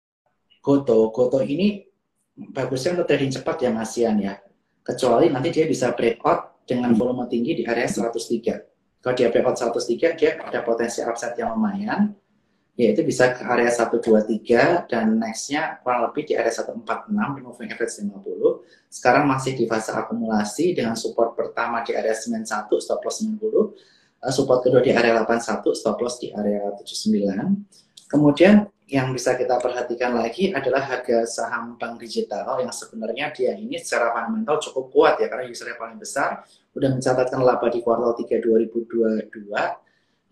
Goto. 0.62 1.11
Goto 1.11 1.43
ini 1.43 1.83
bagusnya 2.35 2.97
untuk 2.97 3.11
trading 3.11 3.35
cepat 3.35 3.57
ya 3.67 3.71
Mas 3.75 3.93
Ian 3.99 4.17
ya. 4.23 4.39
Kecuali 4.81 5.29
nanti 5.29 5.51
dia 5.51 5.67
bisa 5.67 5.91
breakout 5.93 6.65
dengan 6.65 6.95
volume 6.95 7.29
tinggi 7.29 7.61
di 7.61 7.62
area 7.67 7.85
103. 7.85 9.05
Kalau 9.05 9.15
dia 9.19 9.29
breakout 9.29 9.61
103, 9.61 10.17
dia 10.17 10.41
ada 10.41 10.65
potensi 10.65 11.05
upside 11.05 11.37
yang 11.37 11.53
lumayan 11.53 12.15
yaitu 12.75 13.07
bisa 13.07 13.31
ke 13.31 13.47
area 13.47 13.70
123 13.70 14.91
dan 14.91 15.07
nextnya 15.14 15.79
kurang 15.87 16.11
lebih 16.11 16.27
di 16.27 16.35
area 16.35 16.51
146 16.51 16.83
di 17.07 17.41
moving 17.47 17.70
average 17.70 17.95
50 18.03 18.91
sekarang 18.91 19.25
masih 19.31 19.55
di 19.55 19.64
fase 19.70 19.95
akumulasi 19.95 20.75
dengan 20.75 20.99
support 20.99 21.39
pertama 21.39 21.87
di 21.87 21.95
area 21.95 22.11
91 22.11 22.66
stop 22.83 22.99
loss 23.07 23.22
90 23.22 23.39
eh, 24.27 24.33
support 24.35 24.66
kedua 24.66 24.83
di 24.83 24.91
area 24.91 25.22
81 25.22 25.70
stop 25.70 26.03
loss 26.03 26.18
di 26.18 26.35
area 26.35 26.75
79 26.75 28.11
kemudian 28.11 28.66
yang 28.85 29.16
bisa 29.16 29.33
kita 29.33 29.57
perhatikan 29.57 30.12
lagi 30.12 30.53
adalah 30.53 30.85
harga 30.85 31.25
saham 31.25 31.81
bank 31.81 31.97
digital 31.97 32.61
yang 32.61 32.68
sebenarnya 32.68 33.33
dia 33.33 33.57
ini 33.57 33.81
secara 33.81 34.12
fundamental 34.12 34.61
cukup 34.61 34.93
kuat 34.93 35.14
ya 35.25 35.33
karena 35.33 35.49
usernya 35.49 35.81
paling 35.81 35.97
besar. 35.97 36.45
Udah 36.77 36.93
mencatatkan 36.93 37.41
laba 37.41 37.72
di 37.72 37.81
kuartal 37.81 38.12
3 38.12 38.45
2022 38.45 39.41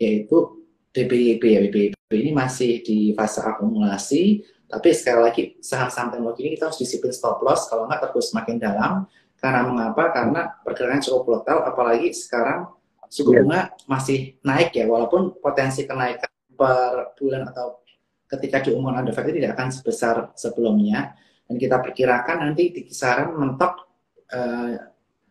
yaitu 0.04 0.61
BBYB 0.92 1.42
ya 1.42 1.60
BBYB 1.66 2.12
ini 2.12 2.30
masih 2.36 2.84
di 2.84 3.16
fase 3.16 3.40
akumulasi 3.40 4.44
tapi 4.72 4.88
sekali 4.96 5.20
lagi 5.20 5.42
saham-saham 5.60 6.16
teknologi 6.16 6.48
ini 6.48 6.56
kita 6.56 6.72
harus 6.72 6.80
disiplin 6.80 7.12
stop 7.12 7.44
loss 7.44 7.68
kalau 7.68 7.84
nggak 7.84 8.08
terus 8.08 8.32
semakin 8.32 8.56
dalam. 8.56 9.04
Karena 9.36 9.68
mengapa? 9.68 10.08
Karena 10.16 10.48
pergerakan 10.64 11.04
cukup 11.04 11.22
volatile 11.28 11.60
apalagi 11.68 12.08
sekarang 12.16 12.72
suku 13.12 13.36
iya. 13.36 13.44
bunga 13.44 13.60
masih 13.84 14.40
naik 14.40 14.72
ya 14.72 14.88
walaupun 14.88 15.36
potensi 15.44 15.84
kenaikan 15.84 16.32
per 16.56 17.12
bulan 17.20 17.52
atau 17.52 17.84
ketika 18.24 18.64
diumumkan 18.64 19.04
ada 19.04 19.12
Fed 19.12 19.28
tidak 19.28 19.52
akan 19.60 19.68
sebesar 19.68 20.32
sebelumnya. 20.40 21.20
Dan 21.44 21.60
kita 21.60 21.76
perkirakan 21.76 22.48
nanti 22.48 22.72
di 22.72 22.88
kisaran 22.88 23.36
mentok 23.36 23.92
uh, 24.32 24.72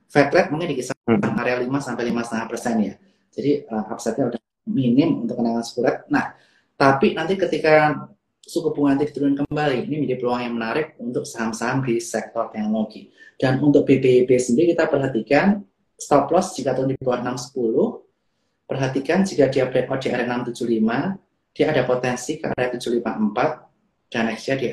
Fed 0.06 0.30
rate 0.30 0.54
mungkin 0.54 0.70
di 0.70 0.86
kisaran 0.86 1.18
hmm. 1.18 1.42
area 1.42 1.58
5 1.58 1.66
sampai 1.82 2.04
lima 2.06 2.22
setengah 2.22 2.46
persen 2.46 2.76
ya. 2.78 2.94
Jadi 3.34 3.66
uh, 3.74 3.90
upside-nya 3.90 4.30
udah 4.30 4.42
minim 4.68 5.26
untuk 5.26 5.40
kenaikan 5.40 5.66
suku 5.66 5.82
rate. 5.82 6.06
Nah, 6.12 6.36
tapi 6.78 7.14
nanti 7.14 7.38
ketika 7.38 8.06
suku 8.42 8.74
bunga 8.74 8.98
nanti 8.98 9.14
kembali, 9.14 9.86
ini 9.86 10.06
menjadi 10.06 10.20
peluang 10.20 10.42
yang 10.42 10.56
menarik 10.58 10.98
untuk 10.98 11.24
saham-saham 11.30 11.86
di 11.86 12.02
sektor 12.02 12.50
teknologi. 12.50 13.14
Dan 13.38 13.62
untuk 13.62 13.86
BBB 13.86 14.30
sendiri 14.38 14.74
kita 14.74 14.90
perhatikan 14.90 15.62
stop 15.98 16.34
loss 16.34 16.58
jika 16.58 16.74
turun 16.74 16.94
di 16.94 16.98
bawah 16.98 17.22
610, 17.38 18.66
perhatikan 18.66 19.22
jika 19.22 19.46
dia 19.50 19.70
breakout 19.70 20.02
di 20.02 20.10
area 20.10 20.26
675, 20.26 21.54
dia 21.54 21.66
ada 21.70 21.84
potensi 21.86 22.42
ke 22.42 22.50
area 22.50 22.74
754 22.74 24.10
dan 24.12 24.24
nextnya 24.28 24.56
di 24.58 24.68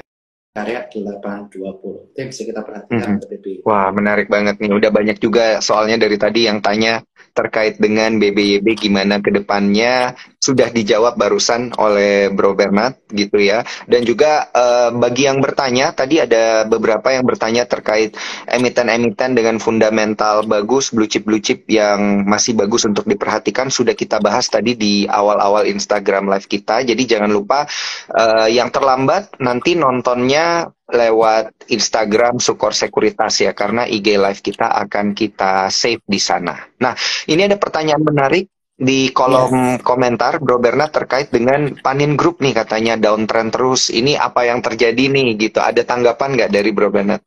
area 0.64 0.86
820. 0.86 2.12
Itu 2.12 2.18
yang 2.18 2.30
bisa 2.30 2.42
kita 2.42 2.60
perhatikan 2.64 3.08
mm 3.18 3.22
-hmm. 3.22 3.66
Wah, 3.66 3.88
menarik 3.94 4.26
banget 4.32 4.58
nih. 4.58 4.70
Udah 4.74 4.90
banyak 4.90 5.18
juga 5.22 5.60
soalnya 5.62 6.00
dari 6.00 6.16
tadi 6.18 6.46
yang 6.48 6.58
tanya 6.64 7.02
terkait 7.38 7.78
dengan 7.78 8.18
BBYB 8.18 8.74
gimana 8.74 9.22
ke 9.22 9.30
depannya 9.30 10.18
sudah 10.42 10.74
dijawab 10.74 11.14
barusan 11.14 11.70
oleh 11.78 12.34
Bro 12.34 12.58
Bernard 12.58 12.98
gitu 13.14 13.38
ya. 13.38 13.62
Dan 13.86 14.02
juga 14.02 14.50
uh, 14.50 14.90
bagi 14.90 15.30
yang 15.30 15.38
bertanya 15.38 15.94
tadi 15.94 16.18
ada 16.18 16.66
beberapa 16.66 17.14
yang 17.14 17.22
bertanya 17.22 17.62
terkait 17.70 18.18
emiten-emiten 18.50 19.38
dengan 19.38 19.62
fundamental 19.62 20.46
bagus, 20.50 20.90
blue 20.90 21.06
chip 21.06 21.28
blue 21.28 21.38
chip 21.38 21.62
yang 21.70 22.26
masih 22.26 22.58
bagus 22.58 22.88
untuk 22.88 23.06
diperhatikan 23.06 23.70
sudah 23.70 23.94
kita 23.94 24.18
bahas 24.18 24.50
tadi 24.50 24.74
di 24.74 25.06
awal-awal 25.06 25.68
Instagram 25.68 26.26
live 26.26 26.48
kita. 26.50 26.82
Jadi 26.82 27.02
jangan 27.06 27.30
lupa 27.30 27.68
uh, 28.14 28.48
yang 28.50 28.72
terlambat 28.74 29.38
nanti 29.38 29.78
nontonnya 29.78 30.47
lewat 30.88 31.68
Instagram 31.68 32.40
Sukor 32.40 32.72
Sekuritas 32.72 33.40
ya 33.44 33.52
karena 33.52 33.84
IG 33.84 34.16
live 34.16 34.40
kita 34.40 34.66
akan 34.88 35.12
kita 35.12 35.68
save 35.68 36.04
di 36.08 36.20
sana. 36.20 36.56
Nah, 36.80 36.96
ini 37.28 37.44
ada 37.44 37.60
pertanyaan 37.60 38.00
menarik 38.00 38.48
di 38.78 39.10
kolom 39.10 39.50
yes. 39.50 39.82
komentar 39.82 40.38
Bro 40.38 40.62
Bernard 40.62 40.94
terkait 40.94 41.34
dengan 41.34 41.74
Panin 41.82 42.14
Group 42.14 42.38
nih 42.38 42.54
katanya 42.54 42.94
downtrend 42.94 43.50
terus. 43.50 43.90
Ini 43.90 44.14
apa 44.16 44.46
yang 44.46 44.62
terjadi 44.62 45.10
nih 45.10 45.34
gitu? 45.34 45.58
Ada 45.58 45.82
tanggapan 45.82 46.38
nggak 46.38 46.50
dari 46.54 46.70
Bro 46.70 46.88
Bernard? 46.94 47.22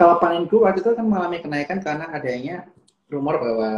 Kalau 0.00 0.16
Panin 0.16 0.48
Group 0.48 0.64
waktu 0.64 0.80
itu 0.80 0.96
kan 0.96 1.04
mengalami 1.04 1.38
kenaikan 1.44 1.78
karena 1.84 2.08
adanya 2.08 2.64
rumor 3.12 3.36
bahwa 3.36 3.70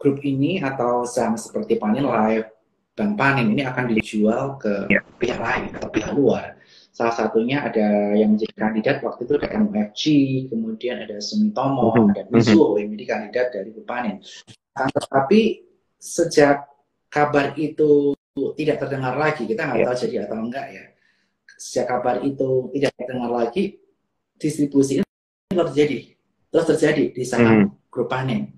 grup 0.00 0.18
ini 0.26 0.58
atau 0.58 1.06
saham 1.06 1.38
seperti 1.38 1.78
Panin 1.78 2.10
Live 2.10 2.59
bank 3.00 3.16
panen 3.16 3.56
ini 3.56 3.64
akan 3.64 3.84
dijual 3.96 4.60
ke 4.60 4.92
yeah. 4.92 5.00
pihak 5.16 5.40
lain 5.40 5.72
atau 5.72 5.88
pihak 5.88 6.12
luar. 6.12 6.60
Salah 6.92 7.16
satunya 7.16 7.64
ada 7.64 8.12
yang 8.12 8.36
menjadi 8.36 8.52
kandidat 8.60 8.96
waktu 9.00 9.24
itu 9.24 9.40
ada 9.40 9.56
MUFG, 9.56 10.02
kemudian 10.52 11.00
ada 11.00 11.16
Sumitomo, 11.16 11.96
mm-hmm. 11.96 12.12
ada 12.12 12.22
Mizuho 12.28 12.76
yang 12.76 12.92
menjadi 12.92 13.06
kandidat 13.16 13.46
dari 13.56 13.70
panen. 13.80 14.20
Nah, 14.76 14.88
tetapi 14.92 15.40
sejak 15.96 16.68
kabar 17.08 17.56
itu 17.56 18.12
tidak 18.60 18.76
terdengar 18.84 19.16
lagi, 19.16 19.48
kita 19.48 19.64
nggak 19.64 19.80
yeah. 19.80 19.88
tahu 19.88 19.96
jadi 19.96 20.16
atau 20.28 20.36
enggak 20.44 20.66
ya. 20.76 20.84
Sejak 21.56 21.86
kabar 21.88 22.20
itu 22.20 22.68
tidak 22.76 22.92
terdengar 23.00 23.30
lagi, 23.32 23.80
distribusi 24.36 25.00
ini 25.00 25.06
terus 25.48 25.72
terjadi, 25.72 25.98
terus 26.52 26.66
terjadi 26.76 27.04
di 27.16 27.24
saham 27.24 27.56
mm. 27.64 27.68
grup 27.88 28.08
panen. 28.12 28.52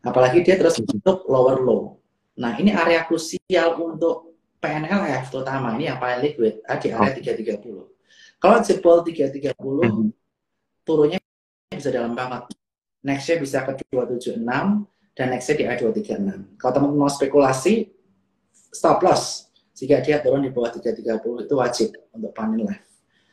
Apalagi 0.00 0.40
dia 0.40 0.56
terus 0.56 0.80
untuk 0.80 1.28
lower 1.28 1.60
low. 1.60 1.99
Nah, 2.40 2.56
ini 2.56 2.72
area 2.72 3.04
krusial 3.04 3.76
untuk 3.76 4.40
PNLF 4.60 5.28
terutama 5.28 5.76
ini 5.76 5.92
yang 5.92 6.00
paling 6.00 6.24
liquid 6.24 6.64
di 6.64 6.88
area 6.88 7.12
330. 7.36 8.40
Kalau 8.40 8.56
jebol 8.64 9.04
330 9.04 9.52
hmm. 9.56 10.08
turunnya 10.84 11.20
bisa 11.68 11.92
dalam 11.92 12.16
banget. 12.16 12.56
Nextnya 13.00 13.36
bisa 13.40 13.64
ke 13.64 13.80
276 13.88 14.44
dan 15.16 15.26
nextnya 15.32 15.54
di 15.56 15.64
area 15.68 15.84
236. 15.88 16.60
Kalau 16.60 16.72
teman-teman 16.76 17.08
mau 17.08 17.12
spekulasi, 17.12 17.88
stop 18.52 19.00
loss. 19.04 19.48
Jika 19.76 20.04
dia 20.04 20.20
turun 20.20 20.44
di 20.44 20.52
bawah 20.52 20.72
330 20.72 21.48
itu 21.48 21.54
wajib 21.56 21.88
untuk 22.12 22.32
panen 22.36 22.68
live. 22.68 22.84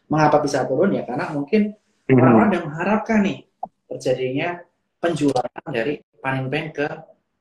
Mengapa 0.08 0.40
bisa 0.40 0.64
turun 0.64 0.96
ya? 0.96 1.04
Karena 1.04 1.32
mungkin 1.32 1.76
hmm. 1.76 2.16
orang-orang 2.16 2.52
yang 2.56 2.66
mengharapkan 2.72 3.20
nih 3.24 3.40
terjadinya 3.88 4.64
penjualan 5.00 5.64
dari 5.72 6.00
panen 6.24 6.48
bank 6.48 6.68
ke 6.76 6.88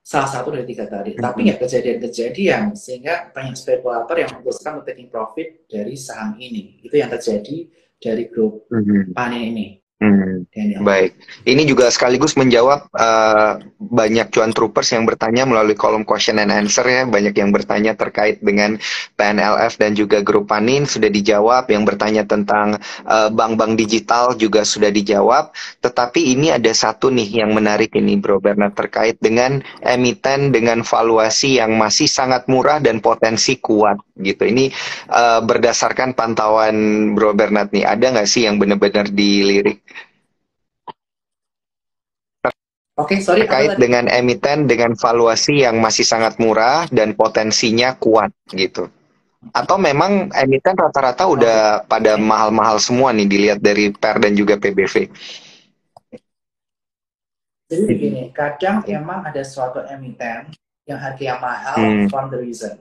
salah 0.07 0.31
satu 0.31 0.55
dari 0.55 0.63
tiga 0.71 0.87
tadi. 0.87 1.19
Hmm. 1.19 1.23
Tapi 1.27 1.39
nggak 1.51 1.59
kejadian-kejadian 1.67 2.79
sehingga 2.79 3.35
banyak 3.35 3.59
spekulator 3.59 4.15
yang 4.15 4.31
memutuskan 4.39 4.79
untuk 4.79 4.95
taking 4.95 5.11
profit 5.11 5.67
dari 5.67 5.99
saham 5.99 6.39
ini. 6.39 6.79
Itu 6.87 6.95
yang 6.95 7.11
terjadi 7.11 7.67
dari 7.99 8.31
grup 8.31 8.71
hmm. 8.71 9.11
panen 9.11 9.43
ini. 9.51 9.67
Hmm, 9.97 10.45
baik, 10.85 11.17
ini 11.49 11.65
juga 11.65 11.89
sekaligus 11.89 12.37
menjawab 12.37 12.85
uh, 12.93 13.57
banyak 13.81 14.29
cuan 14.29 14.53
troopers 14.53 14.93
yang 14.93 15.09
bertanya 15.09 15.49
melalui 15.49 15.73
kolom 15.73 16.05
question 16.05 16.37
and 16.37 16.53
answer 16.53 16.85
ya, 16.85 17.09
banyak 17.09 17.33
yang 17.33 17.49
bertanya 17.49 17.97
terkait 17.97 18.45
dengan 18.45 18.77
PNLF 19.17 19.81
dan 19.81 19.97
juga 19.97 20.21
grup 20.21 20.53
Panin 20.53 20.85
sudah 20.85 21.09
dijawab, 21.09 21.73
yang 21.73 21.89
bertanya 21.89 22.29
tentang 22.29 22.77
uh, 23.09 23.33
bank-bank 23.33 23.81
digital 23.81 24.37
juga 24.37 24.69
sudah 24.69 24.93
dijawab, 24.93 25.57
tetapi 25.81 26.37
ini 26.37 26.53
ada 26.53 26.77
satu 26.77 27.09
nih 27.09 27.41
yang 27.41 27.57
menarik 27.57 27.97
ini 27.97 28.21
Bro 28.21 28.45
Bernard 28.45 28.77
terkait 28.77 29.17
dengan 29.25 29.65
emiten 29.81 30.53
dengan 30.53 30.85
valuasi 30.85 31.57
yang 31.57 31.73
masih 31.81 32.05
sangat 32.05 32.45
murah 32.53 32.85
dan 32.85 33.01
potensi 33.01 33.57
kuat 33.65 33.97
gitu. 34.21 34.45
Ini 34.45 34.69
uh, 35.09 35.41
berdasarkan 35.41 36.13
pantauan 36.13 36.77
Bro 37.17 37.33
Bernard 37.33 37.73
nih, 37.73 37.89
ada 37.89 38.13
nggak 38.13 38.29
sih 38.29 38.45
yang 38.45 38.61
benar-benar 38.61 39.09
dilirik? 39.09 39.86
Oke, 42.97 43.17
okay, 43.17 43.19
sorry. 43.21 43.45
Terkait 43.45 43.77
dengan 43.77 44.09
emiten 44.09 44.65
dengan 44.65 44.97
valuasi 44.97 45.69
yang 45.69 45.77
masih 45.85 46.01
sangat 46.01 46.41
murah 46.41 46.89
dan 46.89 47.13
potensinya 47.13 47.93
kuat 48.01 48.33
gitu. 48.57 48.89
Atau 49.53 49.77
memang 49.77 50.33
emiten 50.33 50.73
rata-rata 50.73 51.29
udah 51.29 51.85
okay. 51.85 51.93
pada 51.93 52.17
mahal-mahal 52.17 52.81
semua 52.81 53.13
nih 53.13 53.29
dilihat 53.29 53.61
dari 53.61 53.93
PER 53.93 54.17
dan 54.17 54.33
juga 54.33 54.57
PBV. 54.57 55.13
Jadi 57.69 57.83
begini, 57.85 58.23
kadang 58.33 58.81
emang 58.89 59.29
ada 59.29 59.45
suatu 59.45 59.85
emiten 59.85 60.57
yang 60.89 60.97
harganya 60.97 61.37
mahal 61.37 61.77
hmm. 61.77 62.09
for 62.09 62.25
the 62.33 62.39
reason. 62.41 62.81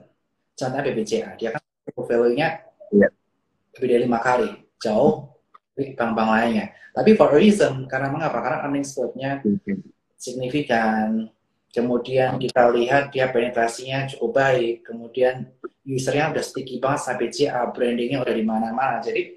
Contohnya 0.56 0.80
BBCA, 0.80 1.36
dia 1.36 1.52
kan 1.52 1.60
value-nya 1.92 2.64
yeah. 2.88 3.12
lebih 3.76 3.88
dari 3.92 4.02
lima 4.08 4.24
kali, 4.24 4.48
jauh 4.80 5.28
dari 5.76 5.92
bank-bank 5.92 6.28
lainnya. 6.32 6.66
Tapi 6.96 7.12
for 7.12 7.28
a 7.28 7.36
reason, 7.36 7.84
karena 7.84 8.08
mengapa? 8.08 8.40
Karena 8.40 8.64
earnings 8.64 8.96
growth-nya 8.96 9.44
signifikan. 10.16 11.28
Kemudian 11.70 12.40
kita 12.40 12.72
lihat 12.72 13.12
dia 13.12 13.28
penetrasinya 13.28 14.08
cukup 14.08 14.40
baik. 14.40 14.88
Kemudian 14.88 15.52
usernya 15.84 16.32
udah 16.32 16.44
sticky 16.44 16.80
banget 16.80 17.00
sampai 17.04 17.28
CA, 17.28 17.68
brandingnya 17.68 18.24
udah 18.24 18.34
di 18.34 18.44
mana-mana. 18.44 18.96
Jadi 19.04 19.36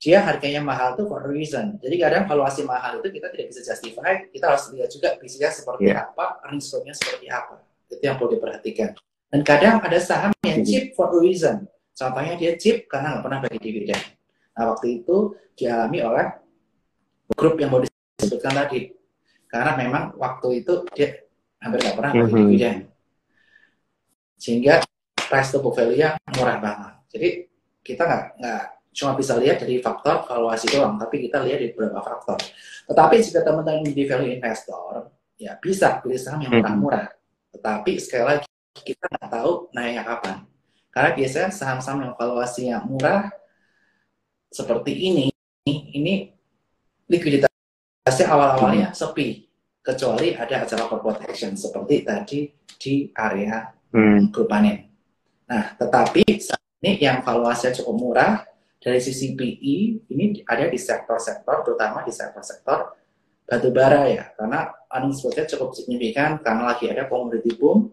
dia 0.00 0.24
harganya 0.24 0.64
mahal 0.64 0.96
tuh 0.96 1.10
for 1.10 1.20
a 1.20 1.28
reason. 1.28 1.76
Jadi 1.82 2.00
kadang 2.00 2.24
valuasi 2.24 2.64
mahal 2.64 3.02
itu 3.02 3.20
kita 3.20 3.28
tidak 3.36 3.46
bisa 3.52 3.60
justify. 3.60 4.16
Kita 4.32 4.54
harus 4.54 4.70
lihat 4.72 4.88
juga 4.88 5.08
bisnisnya 5.20 5.52
seperti 5.52 5.92
yeah. 5.92 6.08
apa, 6.08 6.40
earnings 6.48 6.72
seperti 6.72 7.26
apa. 7.28 7.60
Itu 7.90 8.00
yang 8.00 8.16
perlu 8.16 8.38
diperhatikan. 8.38 8.96
Dan 9.30 9.40
kadang 9.44 9.82
ada 9.84 9.98
saham 10.00 10.32
yang 10.46 10.64
cheap 10.64 10.96
for 10.96 11.12
a 11.12 11.18
reason. 11.20 11.68
Contohnya 11.92 12.34
dia 12.40 12.56
chip 12.56 12.88
karena 12.88 13.18
nggak 13.18 13.24
pernah 13.28 13.38
bagi 13.44 13.58
dividen. 13.60 14.00
Nah 14.56 14.72
waktu 14.72 15.04
itu 15.04 15.36
dialami 15.52 15.98
oleh 16.00 16.26
grup 17.36 17.60
yang 17.60 17.68
mau 17.68 17.84
disebutkan 17.84 18.56
tadi. 18.56 18.99
Karena 19.50 19.74
memang 19.74 20.14
waktu 20.14 20.62
itu 20.62 20.86
dia 20.94 21.26
hampir 21.58 21.82
nggak 21.82 21.96
pernah 21.98 22.12
bagi 22.14 22.22
mm 22.22 22.30
-hmm. 22.30 22.46
dividen. 22.46 22.76
Sehingga 24.40 24.74
price 25.18 25.50
to 25.52 25.58
book 25.58 25.74
value-nya 25.74 26.16
murah 26.38 26.58
banget. 26.62 26.94
Jadi 27.10 27.28
kita 27.82 28.02
nggak 28.06 28.24
nggak 28.38 28.64
cuma 28.90 29.12
bisa 29.14 29.38
lihat 29.38 29.62
dari 29.62 29.82
faktor 29.82 30.26
valuasi 30.26 30.66
doang, 30.70 30.98
tapi 30.98 31.26
kita 31.26 31.42
lihat 31.42 31.58
dari 31.62 31.70
beberapa 31.74 32.00
faktor. 32.02 32.38
Tetapi 32.86 33.14
jika 33.22 33.40
teman-teman 33.42 33.86
menjadi 33.86 34.04
value 34.16 34.32
investor, 34.38 35.10
ya 35.38 35.58
bisa 35.58 35.98
pilih 36.02 36.18
saham 36.18 36.42
yang 36.46 36.58
murah-murah. 36.58 37.06
Tetapi 37.54 37.92
sekali 37.98 38.24
lagi 38.26 38.48
kita 38.74 39.06
nggak 39.10 39.30
tahu 39.30 39.70
naiknya 39.74 40.02
kapan. 40.06 40.36
Karena 40.90 41.10
biasanya 41.14 41.50
saham-saham 41.54 41.98
yang 42.02 42.14
valuasinya 42.18 42.82
murah 42.82 43.30
seperti 44.50 44.92
ini, 44.94 45.26
ini 45.66 46.34
likuiditasnya 48.10 48.26
awal-awalnya 48.34 48.88
sepi, 48.90 49.46
kecuali 49.78 50.34
ada 50.34 50.66
acara 50.66 50.84
corporate 50.90 51.30
action 51.30 51.54
seperti 51.54 52.02
tadi 52.02 52.38
di 52.74 53.06
area 53.14 53.70
hmm. 53.94 54.34
grup 54.34 54.50
panen. 54.50 54.90
Nah, 55.46 55.78
tetapi 55.78 56.26
saat 56.42 56.62
ini 56.82 56.98
yang 56.98 57.22
valuasinya 57.22 57.70
cukup 57.78 57.94
murah 57.94 58.32
dari 58.82 58.98
sisi 58.98 59.38
PE 59.38 60.10
ini 60.10 60.42
ada 60.42 60.66
di 60.66 60.78
sektor-sektor, 60.78 61.62
terutama 61.62 62.02
di 62.02 62.10
sektor-sektor 62.10 62.98
batu 63.46 63.70
bara 63.70 64.06
ya, 64.06 64.30
karena 64.34 64.70
earnings 64.90 65.22
cukup 65.22 65.74
signifikan 65.74 66.38
karena 66.42 66.74
lagi 66.74 66.90
ada 66.90 67.06
commodity 67.06 67.54
boom, 67.58 67.90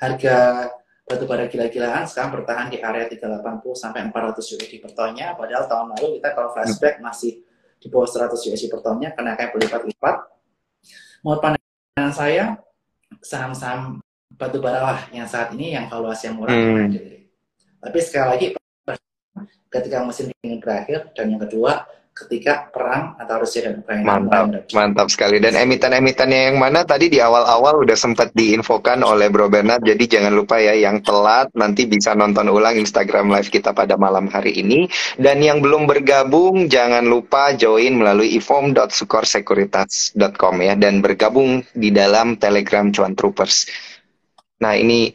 harga 0.00 0.68
batu 1.04 1.24
bara 1.24 1.48
gila-gilaan 1.48 2.04
sekarang 2.08 2.40
bertahan 2.40 2.68
di 2.72 2.80
area 2.80 3.08
380 3.08 3.72
sampai 3.72 4.04
400 4.08 4.52
USD 4.56 4.84
per 4.84 4.92
tonnya. 4.92 5.36
Padahal 5.36 5.64
tahun 5.64 5.86
lalu 5.96 6.20
kita 6.20 6.28
kalau 6.32 6.50
flashback 6.52 7.00
masih 7.00 7.46
di 7.80 7.86
bawah 7.92 8.08
100 8.08 8.32
USD 8.32 8.72
per 8.72 8.80
tonnya 8.80 9.12
kenaikan 9.12 9.52
berlipat-lipat 9.52 10.16
menurut 11.22 11.40
pandangan 11.42 12.12
saya 12.14 12.44
saham-saham 13.20 14.00
batu 14.36 14.60
bara 14.60 14.80
lah 14.82 15.00
yang 15.12 15.24
saat 15.24 15.52
ini 15.56 15.74
yang 15.74 15.88
valuasi 15.88 16.28
yang 16.28 16.36
murah 16.36 16.52
hmm. 16.52 16.92
tapi 17.80 17.98
sekali 18.04 18.28
lagi 18.28 18.46
ketika 19.72 20.04
musim 20.04 20.32
dingin 20.40 20.60
berakhir 20.60 21.10
dan 21.12 21.36
yang 21.36 21.40
kedua 21.42 21.84
ketika 22.16 22.72
perang 22.72 23.12
antara 23.20 23.44
Rusia 23.44 23.68
dan 23.68 23.84
Ukraina. 23.84 24.16
Mantap, 24.16 24.72
mantap 24.72 25.12
sekali. 25.12 25.36
Dan 25.36 25.52
emiten-emitennya 25.52 26.48
yang 26.48 26.56
mana 26.56 26.80
tadi 26.88 27.12
di 27.12 27.20
awal-awal 27.20 27.84
udah 27.84 27.92
sempat 27.92 28.32
diinfokan 28.32 29.04
oleh 29.04 29.28
Bro 29.28 29.52
Bernard. 29.52 29.84
Jadi 29.84 30.08
jangan 30.08 30.32
lupa 30.32 30.56
ya 30.56 30.72
yang 30.72 31.04
telat 31.04 31.52
nanti 31.52 31.84
bisa 31.84 32.16
nonton 32.16 32.48
ulang 32.48 32.80
Instagram 32.80 33.28
live 33.28 33.52
kita 33.52 33.76
pada 33.76 34.00
malam 34.00 34.32
hari 34.32 34.56
ini. 34.56 34.88
Dan 35.20 35.44
yang 35.44 35.60
belum 35.60 35.84
bergabung 35.84 36.72
jangan 36.72 37.04
lupa 37.04 37.52
join 37.52 38.00
melalui 38.00 38.32
ifom.sukorsekuritas.com 38.40 40.54
ya 40.64 40.72
dan 40.80 41.04
bergabung 41.04 41.68
di 41.76 41.92
dalam 41.92 42.40
Telegram 42.40 42.88
Cuan 42.88 43.12
Troopers. 43.12 43.68
Nah 44.64 44.72
ini 44.72 45.12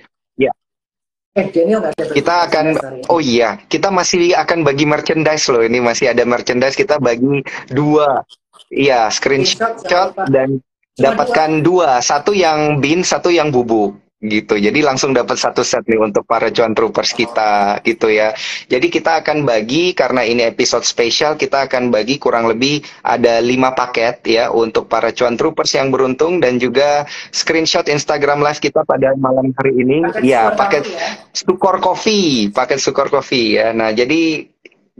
Eh, 1.32 1.48
Daniel 1.48 1.80
ada 1.80 2.12
kita 2.12 2.44
akan 2.44 2.66
oh 3.08 3.24
iya 3.24 3.56
kita 3.72 3.88
masih 3.88 4.36
akan 4.36 4.68
bagi 4.68 4.84
merchandise 4.84 5.48
loh. 5.48 5.64
Ini 5.64 5.80
masih 5.80 6.12
ada 6.12 6.28
merchandise 6.28 6.76
kita 6.76 7.00
bagi 7.00 7.40
dua. 7.72 8.28
Iya 8.68 9.08
screenshot 9.08 10.12
dan 10.28 10.60
dapatkan 11.00 11.64
dua. 11.64 11.96
dua. 11.96 12.04
Satu 12.04 12.36
yang 12.36 12.84
bin 12.84 13.08
satu 13.08 13.32
yang 13.32 13.48
bubuk 13.48 13.96
gitu. 14.22 14.54
Jadi 14.54 14.86
langsung 14.86 15.18
dapat 15.18 15.34
satu 15.34 15.66
set 15.66 15.82
nih 15.90 15.98
untuk 15.98 16.30
para 16.30 16.54
cuan 16.54 16.78
troopers 16.78 17.18
kita 17.18 17.82
gitu 17.82 18.14
ya. 18.14 18.38
Jadi 18.70 18.88
kita 18.94 19.26
akan 19.26 19.44
bagi 19.44 19.98
karena 19.98 20.22
ini 20.22 20.46
episode 20.46 20.86
spesial 20.86 21.34
kita 21.34 21.66
akan 21.66 21.90
bagi 21.90 22.22
kurang 22.22 22.46
lebih 22.46 22.86
ada 23.02 23.42
lima 23.42 23.74
paket 23.74 24.22
ya 24.30 24.54
untuk 24.54 24.86
para 24.86 25.10
cuan 25.10 25.34
troopers 25.34 25.74
yang 25.74 25.90
beruntung 25.90 26.38
dan 26.38 26.62
juga 26.62 27.10
screenshot 27.34 27.90
Instagram 27.90 28.46
live 28.46 28.62
kita 28.62 28.86
pada 28.86 29.18
malam 29.18 29.50
hari 29.58 29.74
ini. 29.82 30.06
Paket 30.06 30.22
ya, 30.22 30.54
paket 30.54 30.84
ya. 30.86 31.00
Sukor 31.34 31.82
Coffee, 31.82 32.54
paket 32.54 32.78
Sukor 32.78 33.10
Coffee 33.10 33.58
ya. 33.58 33.74
Nah, 33.74 33.90
jadi 33.90 34.46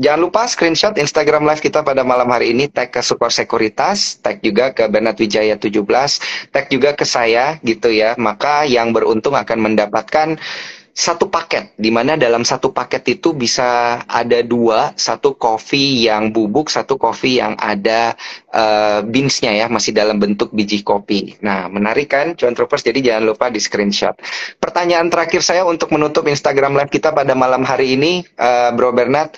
Jangan 0.02 0.18
lupa 0.18 0.50
screenshot 0.50 0.98
Instagram 0.98 1.46
live 1.46 1.62
kita 1.62 1.86
pada 1.86 2.02
malam 2.02 2.26
hari 2.34 2.58
ini, 2.58 2.66
tag 2.66 2.90
ke 2.90 3.06
Super 3.06 3.30
Sekuritas, 3.30 4.18
tag 4.18 4.42
juga 4.42 4.74
ke 4.74 4.90
Bernard 4.90 5.14
Wijaya 5.22 5.54
17, 5.62 5.78
tag 6.50 6.74
juga 6.74 6.98
ke 6.98 7.06
saya 7.06 7.62
gitu 7.62 7.94
ya. 7.94 8.18
Maka 8.18 8.66
yang 8.66 8.98
beruntung 8.98 9.38
akan 9.38 9.62
mendapatkan 9.62 10.42
satu 10.92 11.32
paket, 11.32 11.72
di 11.80 11.88
mana 11.88 12.20
dalam 12.20 12.44
satu 12.44 12.76
paket 12.76 13.16
itu 13.16 13.32
bisa 13.32 14.02
ada 14.10 14.44
dua, 14.44 14.92
satu 15.00 15.40
kopi 15.40 16.10
yang 16.10 16.36
bubuk, 16.36 16.68
satu 16.68 17.00
kopi 17.00 17.40
yang 17.40 17.56
ada 17.56 18.18
uh, 18.52 19.00
beansnya 19.06 19.56
ya, 19.56 19.66
masih 19.72 19.96
dalam 19.96 20.20
bentuk 20.20 20.52
biji 20.52 20.84
kopi. 20.84 21.40
Nah, 21.40 21.72
menarik 21.72 22.12
kan, 22.12 22.36
cuan 22.36 22.52
troopers? 22.52 22.84
Jadi 22.84 23.08
jangan 23.08 23.32
lupa 23.32 23.48
di 23.48 23.64
screenshot. 23.64 24.18
Pertanyaan 24.60 25.08
terakhir 25.08 25.46
saya 25.46 25.64
untuk 25.64 25.96
menutup 25.96 26.28
Instagram 26.28 26.76
live 26.76 26.92
kita 26.92 27.16
pada 27.16 27.38
malam 27.38 27.64
hari 27.64 27.96
ini, 27.96 28.28
uh, 28.36 28.76
Bro 28.76 28.92
Bernard, 28.92 29.32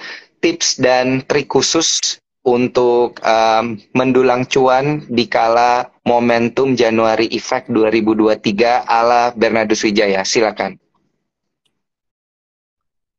tips 0.43 0.75
dan 0.83 1.23
trik 1.23 1.47
khusus 1.47 2.19
untuk 2.43 3.23
um, 3.23 3.79
mendulang 3.95 4.43
cuan 4.43 5.07
di 5.07 5.31
kala 5.31 5.87
momentum 6.03 6.75
Januari 6.75 7.31
Effect 7.31 7.71
2023 7.71 8.83
ala 8.83 9.31
Bernardus 9.31 9.87
Wijaya. 9.87 10.27
Silakan. 10.27 10.75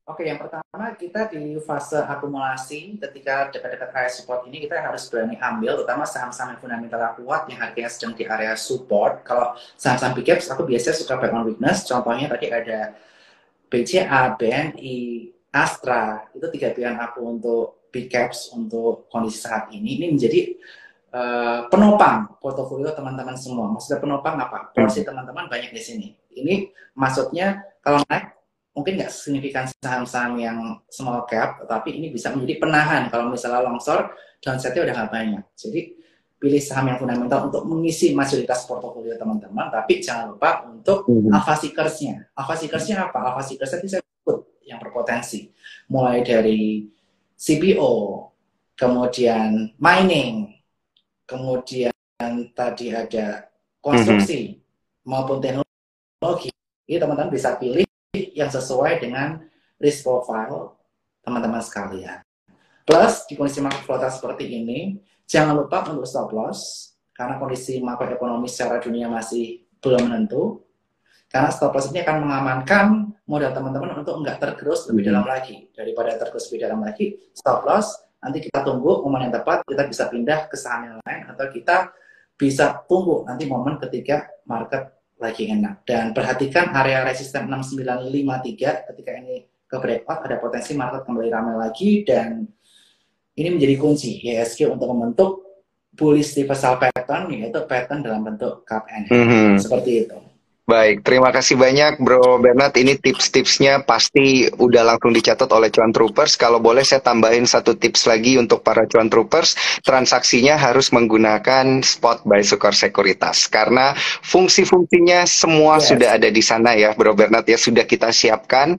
Oke, 0.05 0.29
yang 0.29 0.37
pertama 0.37 0.93
kita 1.01 1.33
di 1.33 1.57
fase 1.65 1.97
akumulasi 1.97 3.01
ketika 3.01 3.49
dekat-dekat 3.49 3.89
area 3.97 4.13
support 4.13 4.45
ini 4.45 4.69
kita 4.69 4.77
harus 4.77 5.09
berani 5.09 5.41
ambil, 5.41 5.81
terutama 5.81 6.05
saham-saham 6.05 6.53
yang 6.53 6.61
fundamental 6.61 7.17
kuat 7.17 7.49
yang 7.49 7.57
harganya 7.65 7.89
sedang 7.89 8.13
di 8.13 8.29
area 8.29 8.53
support. 8.53 9.25
Kalau 9.25 9.57
saham-saham 9.81 10.13
big 10.13 10.29
caps, 10.29 10.53
aku 10.53 10.69
biasanya 10.69 11.01
suka 11.01 11.17
back 11.17 11.33
on 11.33 11.49
weakness. 11.49 11.89
Contohnya 11.89 12.29
tadi 12.29 12.53
ada 12.53 12.93
BCA, 13.73 14.37
BNI, 14.37 15.34
Astra 15.55 16.27
itu 16.35 16.43
tiga 16.51 16.75
pilihan 16.75 16.99
aku 16.99 17.23
untuk 17.23 17.87
big 17.95 18.11
caps 18.11 18.51
untuk 18.51 19.07
kondisi 19.07 19.39
saat 19.47 19.71
ini 19.71 20.03
ini 20.03 20.07
menjadi 20.11 20.41
uh, 21.15 21.71
penopang 21.71 22.35
portofolio 22.43 22.91
teman-teman 22.91 23.39
semua. 23.39 23.71
Maksudnya 23.71 24.03
penopang 24.03 24.35
apa? 24.35 24.75
Porsi 24.75 25.07
teman-teman 25.07 25.47
banyak 25.47 25.71
di 25.71 25.79
sini. 25.79 26.09
Ini 26.35 26.75
maksudnya 26.99 27.63
kalau 27.79 28.03
naik 28.11 28.35
mungkin 28.75 28.99
nggak 28.99 29.15
signifikan 29.15 29.71
saham-saham 29.79 30.35
yang 30.43 30.59
small 30.91 31.23
cap, 31.31 31.63
tapi 31.71 31.95
ini 31.95 32.11
bisa 32.11 32.35
menjadi 32.35 32.59
penahan 32.59 33.07
kalau 33.07 33.31
misalnya 33.31 33.63
longsor 33.63 34.11
downsetnya 34.43 34.83
udah 34.83 34.95
nggak 34.99 35.13
banyak. 35.15 35.45
Jadi 35.55 35.81
pilih 36.35 36.61
saham 36.61 36.91
yang 36.91 36.99
fundamental 36.99 37.49
untuk 37.49 37.63
mengisi 37.65 38.13
mayoritas 38.13 38.67
portofolio 38.67 39.15
teman-teman, 39.15 39.71
tapi 39.71 40.03
jangan 40.03 40.35
lupa 40.35 40.67
untuk 40.67 41.07
mm 41.07 41.31
-hmm. 41.31 41.33
alpha 41.33 41.55
seekersnya. 41.57 42.29
Alpha 42.35 42.59
seekersnya 42.59 43.09
apa? 43.09 43.33
Alpha 43.33 43.41
seekersnya 43.47 43.81
bisa 43.81 43.99
yang 44.65 44.81
berpotensi. 44.81 45.53
Mulai 45.89 46.25
dari 46.25 46.89
CPO, 47.39 47.93
kemudian 48.75 49.77
mining, 49.77 50.59
kemudian 51.29 51.93
tadi 52.57 52.95
ada 52.95 53.49
konstruksi 53.85 54.41
mm 54.41 54.51
-hmm. 54.55 55.09
maupun 55.09 55.39
teknologi. 55.41 56.51
Ini 56.85 57.01
teman-teman 57.01 57.33
bisa 57.33 57.57
pilih 57.57 57.85
yang 58.37 58.51
sesuai 58.53 59.01
dengan 59.01 59.41
risk 59.81 60.05
profile 60.05 60.77
teman-teman 61.25 61.61
sekalian. 61.65 62.21
Plus, 62.85 63.25
di 63.25 63.33
kondisi 63.33 63.65
market 63.65 63.89
volatile 63.89 64.13
seperti 64.13 64.45
ini, 64.61 65.01
jangan 65.25 65.57
lupa 65.57 65.89
untuk 65.89 66.05
stop 66.05 66.29
loss, 66.37 66.93
karena 67.17 67.41
kondisi 67.41 67.81
makroekonomi 67.81 68.45
secara 68.45 68.77
dunia 68.77 69.09
masih 69.09 69.65
belum 69.81 70.13
menentu. 70.13 70.61
Karena 71.33 71.49
stop 71.49 71.73
loss 71.73 71.89
ini 71.89 72.05
akan 72.05 72.29
mengamankan 72.29 73.14
modal 73.25 73.51
teman-teman 73.57 74.05
untuk 74.05 74.21
nggak 74.21 74.37
tergerus 74.37 74.89
lebih 74.93 75.09
dalam 75.09 75.25
lagi. 75.25 75.69
Daripada 75.73 76.17
tergerus 76.21 76.49
lebih 76.53 76.61
dalam 76.69 76.81
lagi, 76.85 77.07
stop 77.33 77.65
loss, 77.65 78.05
nanti 78.21 78.45
kita 78.45 78.61
tunggu 78.61 79.01
momen 79.05 79.29
yang 79.29 79.35
tepat, 79.35 79.65
kita 79.65 79.89
bisa 79.89 80.09
pindah 80.13 80.49
ke 80.49 80.57
saham 80.57 80.81
yang 80.89 80.97
lain, 81.05 81.21
atau 81.33 81.47
kita 81.49 81.93
bisa 82.35 82.85
tunggu 82.85 83.25
nanti 83.25 83.49
momen 83.49 83.81
ketika 83.81 84.29
market 84.45 84.93
lagi 85.17 85.49
enak. 85.49 85.87
Dan 85.89 86.13
perhatikan 86.13 86.75
area 86.77 87.01
resisten 87.07 87.49
6953 87.49 88.89
ketika 88.93 89.11
ini 89.17 89.45
ke 89.65 89.77
breakout, 89.81 90.21
ada 90.29 90.37
potensi 90.37 90.77
market 90.77 91.09
kembali 91.09 91.29
ramai 91.33 91.57
lagi, 91.57 92.05
dan 92.05 92.45
ini 93.35 93.49
menjadi 93.51 93.75
kunci 93.81 94.21
ISG 94.21 94.69
untuk 94.69 94.93
membentuk 94.93 95.31
bullish 95.95 96.37
reversal 96.37 96.77
pattern, 96.77 97.31
yaitu 97.33 97.61
pattern 97.65 98.03
dalam 98.03 98.21
bentuk 98.27 98.67
cup 98.67 98.85
and 98.91 99.07
mm 99.09 99.25
-hmm. 99.25 99.51
Seperti 99.57 100.07
itu. 100.07 100.19
Baik, 100.65 101.05
terima 101.05 101.29
kasih 101.29 101.61
banyak 101.61 102.01
Bro 102.01 102.41
Bernard. 102.41 102.73
Ini 102.73 102.97
tips-tipsnya 102.97 103.85
pasti 103.85 104.49
udah 104.49 104.97
langsung 104.97 105.13
dicatat 105.13 105.53
oleh 105.53 105.69
Cuan 105.69 105.93
Troopers. 105.93 106.41
Kalau 106.41 106.57
boleh 106.57 106.81
saya 106.81 107.05
tambahin 107.05 107.45
satu 107.45 107.77
tips 107.77 108.09
lagi 108.09 108.41
untuk 108.41 108.65
para 108.65 108.89
Cuan 108.89 109.13
Troopers. 109.13 109.81
Transaksinya 109.85 110.57
harus 110.57 110.89
menggunakan 110.89 111.85
spot 111.85 112.25
by 112.25 112.41
Sukor 112.41 112.73
Sekuritas. 112.73 113.45
Karena 113.53 113.93
fungsi-fungsinya 114.25 115.29
semua 115.29 115.85
yes. 115.85 115.93
sudah 115.93 116.17
ada 116.17 116.33
di 116.33 116.41
sana 116.41 116.73
ya 116.73 116.97
Bro 116.97 117.13
Bernard 117.13 117.45
ya. 117.45 117.61
Sudah 117.61 117.85
kita 117.85 118.09
siapkan 118.09 118.73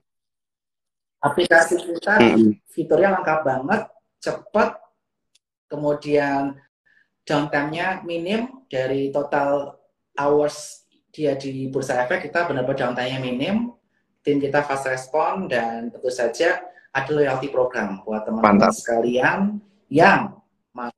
aplikasi 1.25 1.81
kita 1.81 2.21
Mm-mm. 2.21 2.53
fiturnya 2.69 3.17
lengkap 3.17 3.39
banget, 3.41 3.81
cepat, 4.21 4.77
kemudian 5.65 6.53
downtime-nya 7.25 8.05
minim 8.05 8.65
dari 8.69 9.09
total 9.09 9.81
hours 10.13 10.84
dia 11.15 11.31
di 11.39 11.71
bursa 11.71 12.03
efek 12.03 12.27
kita 12.27 12.43
benar-benar 12.43 12.91
downtime-nya 12.91 13.23
minim, 13.23 13.71
tim 14.19 14.43
kita 14.43 14.67
fast 14.67 14.91
respon 14.91 15.47
dan 15.47 15.87
tentu 15.87 16.11
saja 16.11 16.59
ada 16.91 17.11
loyalty 17.15 17.47
program 17.47 18.03
buat 18.03 18.27
teman-teman 18.27 18.75
sekalian 18.75 19.63
yang 19.87 20.35
mau 20.75 20.91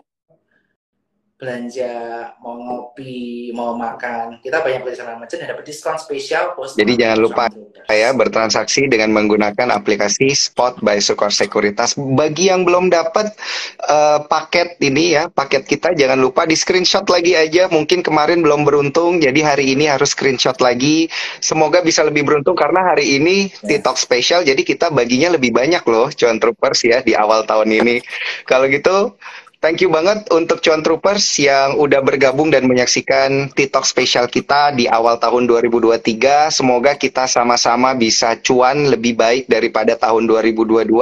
belanja, 1.38 2.34
mau 2.42 2.58
ngopi, 2.58 3.54
mau 3.54 3.78
makan. 3.78 4.42
Kita 4.42 4.66
banyak 4.66 4.82
beli 4.82 4.98
sama 4.98 5.22
merchant 5.22 5.46
dan 5.46 5.54
dapat 5.54 5.70
diskon 5.70 5.94
spesial. 6.02 6.58
Jadi 6.58 6.98
jangan 6.98 7.20
lupa 7.22 7.46
saya 7.86 8.10
bertransaksi 8.18 8.90
dengan 8.90 9.14
menggunakan 9.14 9.70
aplikasi 9.70 10.34
Spot 10.34 10.82
by 10.82 10.98
Sukor 10.98 11.30
Sekuritas. 11.30 11.94
Bagi 11.94 12.50
yang 12.50 12.66
belum 12.66 12.90
dapat 12.90 13.38
eh, 13.86 14.20
paket 14.26 14.82
ini 14.82 15.14
ya, 15.14 15.30
paket 15.30 15.70
kita 15.70 15.94
jangan 15.94 16.18
lupa 16.18 16.50
di 16.50 16.58
screenshot 16.58 17.06
lagi 17.06 17.38
aja. 17.38 17.70
Mungkin 17.70 18.02
kemarin 18.02 18.42
belum 18.42 18.66
beruntung, 18.66 19.22
jadi 19.22 19.54
hari 19.54 19.78
ini 19.78 19.86
harus 19.86 20.18
screenshot 20.18 20.58
lagi. 20.58 21.06
Semoga 21.38 21.86
bisa 21.86 22.02
lebih 22.02 22.26
beruntung 22.26 22.58
karena 22.58 22.82
hari 22.82 23.22
ini 23.22 23.30
Ya. 23.38 23.78
TikTok 23.78 24.02
spesial, 24.02 24.42
jadi 24.42 24.60
kita 24.66 24.90
baginya 24.90 25.38
lebih 25.38 25.54
banyak 25.54 25.86
loh, 25.86 26.10
cuan 26.10 26.42
troopers 26.42 26.82
ya 26.82 27.06
di 27.06 27.14
awal 27.14 27.46
tahun 27.46 27.70
ini. 27.70 28.02
Kalau 28.50 28.66
gitu. 28.66 29.14
Thank 29.58 29.82
you 29.82 29.90
banget 29.90 30.30
untuk 30.30 30.62
Cuan 30.62 30.86
Troopers 30.86 31.42
yang 31.42 31.82
udah 31.82 32.06
bergabung 32.06 32.54
dan 32.54 32.70
menyaksikan 32.70 33.50
TikTok 33.58 33.90
spesial 33.90 34.30
kita 34.30 34.70
di 34.78 34.86
awal 34.86 35.18
tahun 35.18 35.50
2023. 35.50 36.54
Semoga 36.54 36.94
kita 36.94 37.26
sama-sama 37.26 37.98
bisa 37.98 38.38
cuan 38.46 38.86
lebih 38.86 39.18
baik 39.18 39.50
daripada 39.50 39.98
tahun 39.98 40.30
2022. 40.30 40.94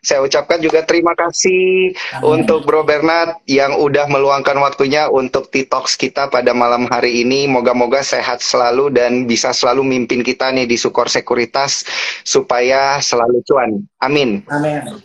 Saya 0.00 0.24
ucapkan 0.24 0.56
juga 0.56 0.88
terima 0.88 1.12
kasih 1.12 1.92
Amin. 2.16 2.48
untuk 2.48 2.64
Bro 2.64 2.88
Bernard 2.88 3.44
yang 3.44 3.76
udah 3.76 4.08
meluangkan 4.08 4.56
waktunya 4.56 5.12
untuk 5.12 5.52
TikToks 5.52 6.00
kita 6.00 6.32
pada 6.32 6.56
malam 6.56 6.88
hari 6.88 7.28
ini. 7.28 7.44
Moga-moga 7.44 8.00
sehat 8.00 8.40
selalu 8.40 8.88
dan 8.88 9.28
bisa 9.28 9.52
selalu 9.52 9.84
mimpin 9.84 10.24
kita 10.24 10.48
nih 10.48 10.64
di 10.64 10.80
Sukor 10.80 11.12
Sekuritas 11.12 11.84
supaya 12.24 13.04
selalu 13.04 13.44
cuan. 13.44 13.84
Amin. 14.00 14.40
Amin. 14.48 14.96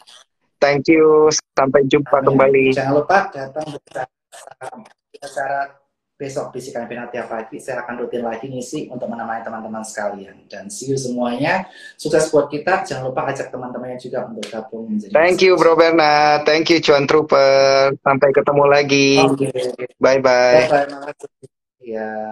Thank 0.64 0.88
you. 0.88 1.28
Sampai 1.60 1.84
jumpa 1.92 2.24
Amin. 2.24 2.28
kembali. 2.32 2.66
Jangan 2.72 2.96
lupa 2.96 3.18
datang 3.36 3.68
bersama 3.76 4.88
acara 5.20 5.84
besok 6.14 6.56
bisikan 6.56 6.88
final 6.88 7.12
tiap 7.12 7.28
pagi. 7.28 7.60
Saya 7.60 7.84
akan 7.84 8.00
rutin 8.00 8.24
lagi 8.24 8.48
ngisi 8.48 8.88
untuk 8.88 9.12
menemani 9.12 9.44
teman-teman 9.44 9.84
sekalian. 9.84 10.48
Dan 10.48 10.72
see 10.72 10.88
you 10.88 10.96
semuanya. 10.96 11.68
Sukses 12.00 12.32
buat 12.32 12.48
kita. 12.48 12.88
Jangan 12.88 13.12
lupa 13.12 13.28
ajak 13.28 13.52
teman-temannya 13.52 14.00
juga 14.00 14.24
untuk 14.32 14.48
gabung 14.48 14.88
menjadi. 14.88 15.12
Thank 15.12 15.44
you 15.44 15.60
Bro 15.60 15.76
Bernard. 15.76 16.48
Thank 16.48 16.72
you 16.72 16.80
Cuan 16.80 17.04
Trooper. 17.04 17.92
Sampai 18.00 18.32
ketemu 18.32 18.64
lagi. 18.72 19.20
Oke. 19.20 19.52
Bye 20.00 20.24
bye. 20.24 20.64
Bye-bye. 20.72 20.88
Makasih. 20.96 21.32
Ya. 21.84 22.32